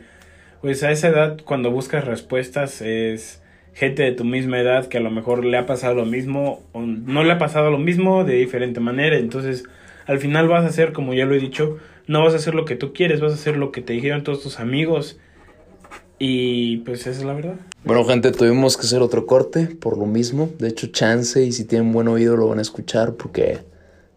pues 0.61 0.83
a 0.83 0.91
esa 0.91 1.09
edad 1.09 1.39
cuando 1.43 1.71
buscas 1.71 2.05
respuestas 2.05 2.81
es 2.81 3.41
gente 3.79 4.03
de 4.03 4.11
tu 4.11 4.25
misma 4.25 4.59
edad 4.59 4.87
que 4.87 4.97
a 4.97 5.01
lo 5.01 5.09
mejor 5.09 5.45
le 5.45 5.57
ha 5.57 5.65
pasado 5.65 5.95
lo 5.95 6.05
mismo 6.05 6.61
o 6.73 6.81
no 6.81 7.23
le 7.23 7.31
ha 7.31 7.37
pasado 7.37 7.71
lo 7.71 7.77
mismo 7.77 8.25
de 8.25 8.33
diferente 8.33 8.81
manera. 8.81 9.17
Entonces, 9.17 9.63
al 10.05 10.19
final 10.19 10.49
vas 10.49 10.65
a 10.65 10.67
hacer, 10.67 10.91
como 10.91 11.13
ya 11.13 11.25
lo 11.25 11.33
he 11.33 11.39
dicho, 11.39 11.77
no 12.05 12.21
vas 12.21 12.33
a 12.33 12.37
hacer 12.37 12.55
lo 12.55 12.65
que 12.65 12.75
tú 12.75 12.91
quieres, 12.91 13.21
vas 13.21 13.31
a 13.31 13.35
hacer 13.35 13.55
lo 13.55 13.71
que 13.71 13.81
te 13.81 13.93
dijeron 13.93 14.25
todos 14.25 14.43
tus 14.43 14.59
amigos. 14.59 15.17
Y 16.17 16.79
pues 16.79 17.07
esa 17.07 17.11
es 17.11 17.23
la 17.23 17.31
verdad. 17.31 17.55
Bueno, 17.85 18.03
gente, 18.03 18.33
tuvimos 18.33 18.75
que 18.75 18.81
hacer 18.81 19.01
otro 19.01 19.25
corte 19.25 19.67
por 19.79 19.97
lo 19.97 20.05
mismo. 20.05 20.49
De 20.59 20.67
hecho, 20.67 20.87
chance 20.87 21.41
y 21.41 21.53
si 21.53 21.63
tienen 21.63 21.93
buen 21.93 22.09
oído 22.09 22.35
lo 22.35 22.49
van 22.49 22.59
a 22.59 22.63
escuchar 22.63 23.13
porque 23.13 23.59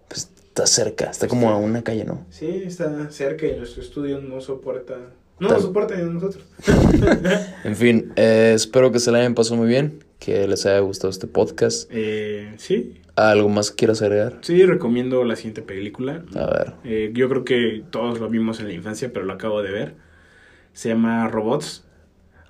pues, 0.08 0.28
está 0.48 0.66
cerca, 0.66 1.10
está 1.10 1.28
como 1.28 1.50
a 1.50 1.56
una 1.56 1.84
calle, 1.84 2.04
¿no? 2.04 2.26
Sí, 2.30 2.64
está 2.66 3.08
cerca 3.12 3.46
y 3.46 3.56
nuestro 3.56 3.80
estudio 3.80 4.20
no 4.20 4.40
soporta, 4.40 4.96
no 5.42 5.48
Tal- 5.48 5.96
ni 5.96 6.02
a 6.02 6.04
nosotros. 6.06 6.44
En 7.64 7.76
fin, 7.76 8.12
eh, 8.16 8.52
espero 8.54 8.92
que 8.92 8.98
se 9.00 9.10
la 9.10 9.18
hayan 9.18 9.34
pasado 9.34 9.56
muy 9.56 9.68
bien, 9.68 10.04
que 10.18 10.46
les 10.46 10.64
haya 10.66 10.78
gustado 10.78 11.10
este 11.10 11.26
podcast. 11.26 11.88
Eh, 11.92 12.54
sí, 12.58 12.98
¿Algo 13.16 13.48
más 13.48 13.70
que 13.70 13.76
quieras 13.76 14.00
agregar? 14.02 14.38
Sí, 14.40 14.64
recomiendo 14.64 15.22
la 15.24 15.36
siguiente 15.36 15.60
película. 15.62 16.24
A 16.34 16.46
ver. 16.46 16.72
Eh, 16.84 17.10
yo 17.12 17.28
creo 17.28 17.44
que 17.44 17.82
todos 17.90 18.20
lo 18.20 18.28
vimos 18.30 18.60
en 18.60 18.68
la 18.68 18.72
infancia, 18.72 19.10
pero 19.12 19.26
lo 19.26 19.32
acabo 19.34 19.62
de 19.62 19.70
ver. 19.70 19.94
Se 20.72 20.88
llama 20.88 21.28
Robots. 21.28 21.84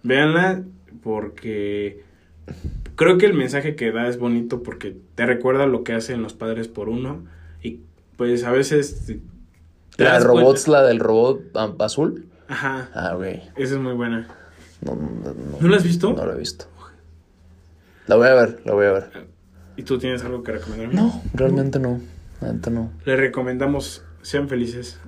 Véanla 0.04 0.62
porque 1.02 2.02
creo 2.94 3.18
que 3.18 3.26
el 3.26 3.34
mensaje 3.34 3.74
que 3.74 3.90
da 3.90 4.06
es 4.06 4.18
bonito 4.18 4.62
porque 4.62 4.96
te 5.14 5.26
recuerda 5.26 5.66
lo 5.66 5.82
que 5.82 5.94
hacen 5.94 6.22
los 6.22 6.34
padres 6.34 6.68
por 6.68 6.88
uno 6.88 7.24
y 7.62 7.80
pues 8.16 8.44
a 8.44 8.50
veces 8.52 9.12
¿La 9.96 10.18
de 10.18 10.24
robots, 10.24 10.64
cuenta- 10.64 10.82
la 10.82 10.86
del 10.88 10.98
robot 11.00 11.42
azul? 11.80 12.26
Ajá, 12.52 12.90
Ah, 12.94 13.14
güey. 13.14 13.42
esa 13.56 13.74
es 13.74 13.80
muy 13.80 13.94
buena. 13.94 14.28
No, 14.82 14.94
no, 14.94 15.32
no, 15.32 15.58
¿No 15.60 15.68
la 15.68 15.76
has 15.76 15.84
visto? 15.84 16.12
No 16.12 16.26
la 16.26 16.34
he 16.34 16.38
visto. 16.38 16.66
La 18.06 18.16
voy 18.16 18.28
a 18.28 18.34
ver, 18.34 18.60
la 18.64 18.72
voy 18.74 18.86
a 18.86 18.92
ver. 18.92 19.10
¿Y 19.76 19.84
tú 19.84 19.98
tienes 19.98 20.22
algo 20.24 20.42
que 20.42 20.52
recomendarme? 20.52 20.94
No, 20.94 21.22
realmente 21.32 21.78
no. 21.78 22.00
Neta 22.42 22.68
no. 22.70 22.90
Le 23.06 23.16
recomendamos, 23.16 24.04
sean 24.20 24.48
felices. 24.48 24.98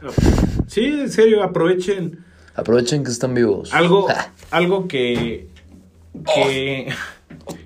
Sí, 0.69 0.85
en 0.87 1.11
serio, 1.11 1.43
aprovechen 1.43 2.25
Aprovechen 2.55 3.03
que 3.05 3.11
están 3.11 3.35
vivos. 3.35 3.75
Algo, 3.75 4.07
algo 4.53 4.87
que, 4.89 5.49
que, 6.35 6.89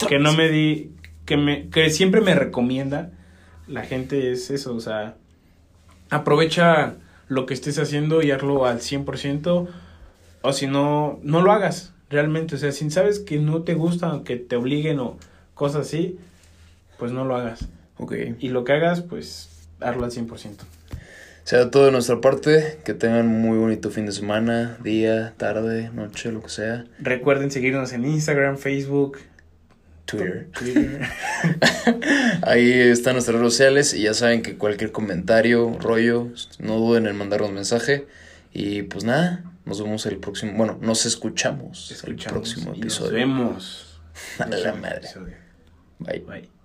que 0.08 0.18
no 0.18 0.32
me 0.32 0.48
di, 0.48 0.92
que 1.26 1.36
me, 1.36 1.68
que 1.68 1.90
siempre 1.90 2.20
me 2.22 2.34
recomienda 2.34 3.10
la 3.68 3.82
gente 3.84 4.32
es 4.32 4.50
eso, 4.50 4.74
o 4.74 4.80
sea, 4.80 5.16
aprovecha 6.08 6.94
lo 7.28 7.46
que 7.46 7.54
estés 7.54 7.78
haciendo 7.78 8.22
y 8.22 8.30
hazlo 8.30 8.66
al 8.66 8.80
100%, 8.80 9.68
o 10.42 10.52
si 10.52 10.66
no, 10.66 11.18
no 11.22 11.42
lo 11.42 11.52
hagas, 11.52 11.92
realmente, 12.10 12.54
o 12.54 12.58
sea, 12.58 12.72
si 12.72 12.90
sabes 12.90 13.18
que 13.18 13.38
no 13.38 13.62
te 13.62 13.74
gusta, 13.74 14.22
que 14.24 14.36
te 14.36 14.56
obliguen 14.56 14.98
o 15.00 15.16
cosas 15.54 15.86
así, 15.86 16.18
pues 16.98 17.12
no 17.12 17.24
lo 17.24 17.36
hagas. 17.36 17.66
ok. 17.98 18.14
Y 18.38 18.48
lo 18.48 18.64
que 18.64 18.72
hagas, 18.72 19.02
pues, 19.02 19.50
hazlo 19.80 20.04
al 20.04 20.10
100%. 20.10 20.56
Sea 21.44 21.70
todo 21.70 21.86
de 21.86 21.92
nuestra 21.92 22.20
parte. 22.20 22.78
Que 22.84 22.92
tengan 22.92 23.26
muy 23.26 23.56
bonito 23.56 23.90
fin 23.90 24.04
de 24.04 24.12
semana, 24.12 24.76
día, 24.82 25.32
tarde, 25.38 25.90
noche, 25.94 26.30
lo 26.30 26.42
que 26.42 26.50
sea. 26.50 26.84
Recuerden 26.98 27.50
seguirnos 27.50 27.94
en 27.94 28.04
Instagram, 28.04 28.58
Facebook, 28.58 29.18
Twitter. 30.08 30.48
Twitter. 30.58 31.06
Ahí 32.42 32.70
están 32.72 33.12
nuestras 33.14 33.36
redes 33.38 33.52
sociales 33.52 33.94
y 33.94 34.02
ya 34.02 34.14
saben 34.14 34.42
que 34.42 34.56
cualquier 34.56 34.90
comentario, 34.90 35.76
rollo, 35.78 36.28
no 36.58 36.76
duden 36.76 37.06
en 37.06 37.16
mandarnos 37.16 37.52
mensaje. 37.52 38.06
Y 38.52 38.82
pues 38.82 39.04
nada, 39.04 39.44
nos 39.66 39.82
vemos 39.82 40.06
el 40.06 40.16
próximo, 40.16 40.54
bueno, 40.56 40.78
nos 40.80 41.04
escuchamos, 41.04 42.02
el 42.06 42.16
próximo 42.16 42.72
y 42.74 42.80
nos 42.80 42.96
episodio. 42.96 43.12
vemos. 43.12 44.00
A 44.38 44.46
la 44.46 44.74
madre. 44.74 44.96
Episodio. 44.98 45.34
Bye. 45.98 46.20
Bye. 46.20 46.57